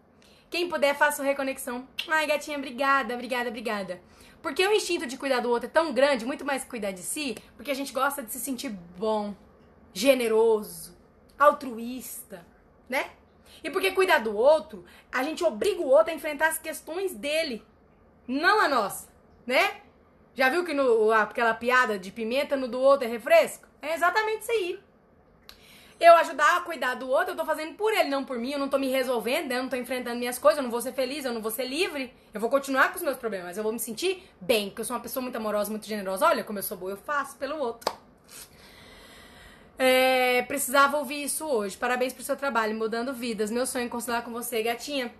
Quem 0.50 0.68
puder, 0.68 0.96
faça 0.96 1.24
reconexão. 1.24 1.88
Ai, 2.08 2.28
gatinha, 2.28 2.58
obrigada, 2.58 3.14
obrigada, 3.14 3.50
obrigada. 3.50 4.02
Porque 4.42 4.68
o 4.68 4.74
instinto 4.74 5.06
de 5.06 5.18
cuidar 5.18 5.40
do 5.40 5.50
outro 5.50 5.68
é 5.68 5.72
tão 5.72 5.94
grande, 5.94 6.26
muito 6.26 6.44
mais 6.44 6.64
que 6.64 6.70
cuidar 6.70 6.92
de 6.92 7.02
si, 7.02 7.38
porque 7.56 7.72
a 7.72 7.76
gente 7.76 7.94
gosta 7.94 8.24
de 8.24 8.32
se 8.32 8.40
sentir 8.40 8.70
bom, 8.98 9.36
generoso, 9.94 10.98
altruísta, 11.38 12.46
né? 12.90 13.12
E 13.64 13.70
porque 13.70 13.92
cuidar 13.92 14.20
do 14.20 14.36
outro, 14.36 14.84
a 15.12 15.24
gente 15.24 15.44
obriga 15.44 15.82
o 15.82 15.88
outro 15.88 16.12
a 16.12 16.16
enfrentar 16.16 16.48
as 16.48 16.58
questões 16.58 17.14
dele, 17.14 17.64
não 18.28 18.60
a 18.60 18.68
nossa, 18.68 19.10
né? 19.46 19.82
Já 20.34 20.50
viu 20.50 20.64
que 20.64 20.74
no, 20.74 21.12
aquela 21.12 21.54
piada 21.54 22.00
de 22.00 22.12
pimenta 22.12 22.56
no 22.56 22.68
do 22.68 22.80
outro 22.80 23.06
é 23.06 23.10
refresco? 23.10 23.68
É 23.82 23.94
exatamente 23.94 24.42
isso 24.44 24.52
aí. 24.52 24.80
Eu 26.00 26.16
ajudar 26.16 26.58
a 26.58 26.62
cuidar 26.62 26.96
do 26.96 27.08
outro, 27.08 27.34
eu 27.34 27.38
tô 27.38 27.46
fazendo 27.46 27.76
por 27.76 27.94
ele, 27.94 28.10
não 28.10 28.26
por 28.26 28.40
mim. 28.40 28.54
Eu 28.54 28.60
não 28.60 28.68
tô 28.68 28.80
me 28.80 28.90
resolvendo, 28.90 29.50
né? 29.50 29.58
eu 29.58 29.64
não 29.64 29.70
tô 29.70 29.76
enfrentando 29.76 30.18
minhas 30.18 30.40
coisas, 30.40 30.58
eu 30.58 30.64
não 30.64 30.72
vou 30.72 30.82
ser 30.82 30.94
feliz, 30.94 31.26
eu 31.26 31.34
não 31.34 31.42
vou 31.42 31.52
ser 31.52 31.66
livre. 31.66 32.12
Eu 32.34 32.42
vou 32.42 32.50
continuar 32.50 32.90
com 32.90 32.96
os 32.96 33.04
meus 33.04 33.18
problemas, 33.18 33.56
eu 33.56 33.62
vou 33.62 33.72
me 33.72 33.80
sentir 33.80 34.28
bem, 34.40 34.70
porque 34.70 34.82
eu 34.82 34.86
sou 34.86 34.96
uma 34.96 35.02
pessoa 35.04 35.22
muito 35.22 35.36
amorosa, 35.36 35.70
muito 35.70 35.86
generosa. 35.86 36.26
Olha 36.26 36.44
como 36.44 36.58
eu 36.58 36.64
sou 36.64 36.76
boa, 36.76 36.92
eu 36.92 36.98
faço 36.98 37.38
pelo 37.38 37.58
outro. 37.58 37.94
É, 39.78 40.44
precisava 40.44 40.98
ouvir 40.98 41.24
isso 41.24 41.46
hoje. 41.46 41.78
Parabéns 41.78 42.14
pro 42.14 42.24
seu 42.24 42.36
trabalho, 42.36 42.76
mudando 42.76 43.14
vidas. 43.14 43.52
Meu 43.52 43.68
sonho 43.68 43.86
é 43.86 43.90
constelar 43.90 44.24
com 44.24 44.32
você, 44.32 44.64
gatinha. 44.64 45.14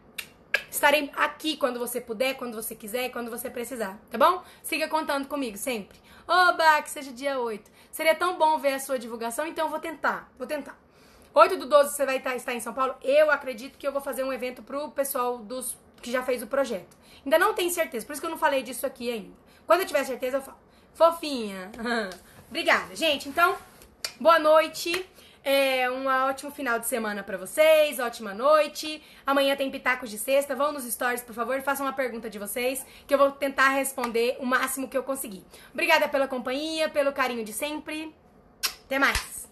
Estarei 0.72 1.12
aqui 1.18 1.58
quando 1.58 1.78
você 1.78 2.00
puder, 2.00 2.36
quando 2.36 2.56
você 2.56 2.74
quiser, 2.74 3.10
quando 3.10 3.30
você 3.30 3.50
precisar, 3.50 4.00
tá 4.10 4.18
bom? 4.18 4.42
Siga 4.64 4.88
contando 4.88 5.28
comigo 5.28 5.58
sempre. 5.58 6.00
Oba, 6.26 6.82
que 6.82 6.90
seja 6.90 7.12
dia 7.12 7.38
8. 7.38 7.70
Seria 7.92 8.16
tão 8.16 8.38
bom 8.38 8.58
ver 8.58 8.76
a 8.76 8.80
sua 8.80 8.98
divulgação, 8.98 9.46
então 9.46 9.66
eu 9.66 9.70
vou 9.70 9.82
tentar, 9.82 10.32
vou 10.38 10.48
tentar. 10.48 10.80
8 11.34 11.58
do 11.58 11.66
12 11.66 11.94
você 11.94 12.06
vai 12.06 12.18
estar 12.18 12.56
em 12.56 12.62
São 12.62 12.74
Paulo. 12.74 12.96
Eu 13.02 13.30
acredito 13.30 13.78
que 13.78 13.86
eu 13.86 13.92
vou 13.92 14.00
fazer 14.02 14.24
um 14.24 14.32
evento 14.32 14.64
pro 14.64 14.90
pessoal 14.92 15.40
dos 15.40 15.78
que 16.02 16.10
já 16.10 16.24
fez 16.24 16.42
o 16.42 16.48
projeto. 16.48 16.96
Ainda 17.26 17.38
não 17.38 17.54
tenho 17.54 17.70
certeza, 17.70 18.06
por 18.06 18.14
isso 18.14 18.22
que 18.22 18.26
eu 18.26 18.32
não 18.32 18.38
falei 18.38 18.64
disso 18.64 18.86
aqui 18.86 19.12
ainda. 19.12 19.36
Quando 19.68 19.82
eu 19.82 19.86
tiver 19.86 20.06
certeza, 20.06 20.38
eu 20.38 20.42
falo. 20.42 20.58
Fofinha. 20.94 21.70
Obrigada, 22.48 22.96
gente. 22.96 23.28
Então, 23.28 23.58
boa 24.22 24.40
noite. 24.40 25.06
É 25.44 25.90
um 25.90 26.06
ótimo 26.06 26.52
final 26.52 26.78
de 26.78 26.86
semana 26.86 27.24
para 27.24 27.36
vocês, 27.36 27.98
ótima 27.98 28.32
noite. 28.34 29.02
Amanhã 29.26 29.56
tem 29.56 29.72
Pitacos 29.72 30.10
de 30.10 30.18
Sexta. 30.20 30.56
Vão 30.56 30.72
nos 30.72 30.84
stories, 30.84 31.24
por 31.24 31.34
favor, 31.34 31.60
façam 31.62 31.86
uma 31.86 31.94
pergunta 31.94 32.30
de 32.30 32.38
vocês, 32.38 32.86
que 33.08 33.14
eu 33.14 33.18
vou 33.18 33.32
tentar 33.32 33.70
responder 33.70 34.38
o 34.40 34.46
máximo 34.46 34.88
que 34.88 34.98
eu 34.98 35.04
conseguir. 35.04 35.44
Obrigada 35.74 36.08
pela 36.08 36.28
companhia, 36.28 36.90
pelo 36.90 37.12
carinho 37.12 37.44
de 37.44 37.54
sempre. 37.54 38.14
Até 38.86 39.00
mais! 39.00 39.51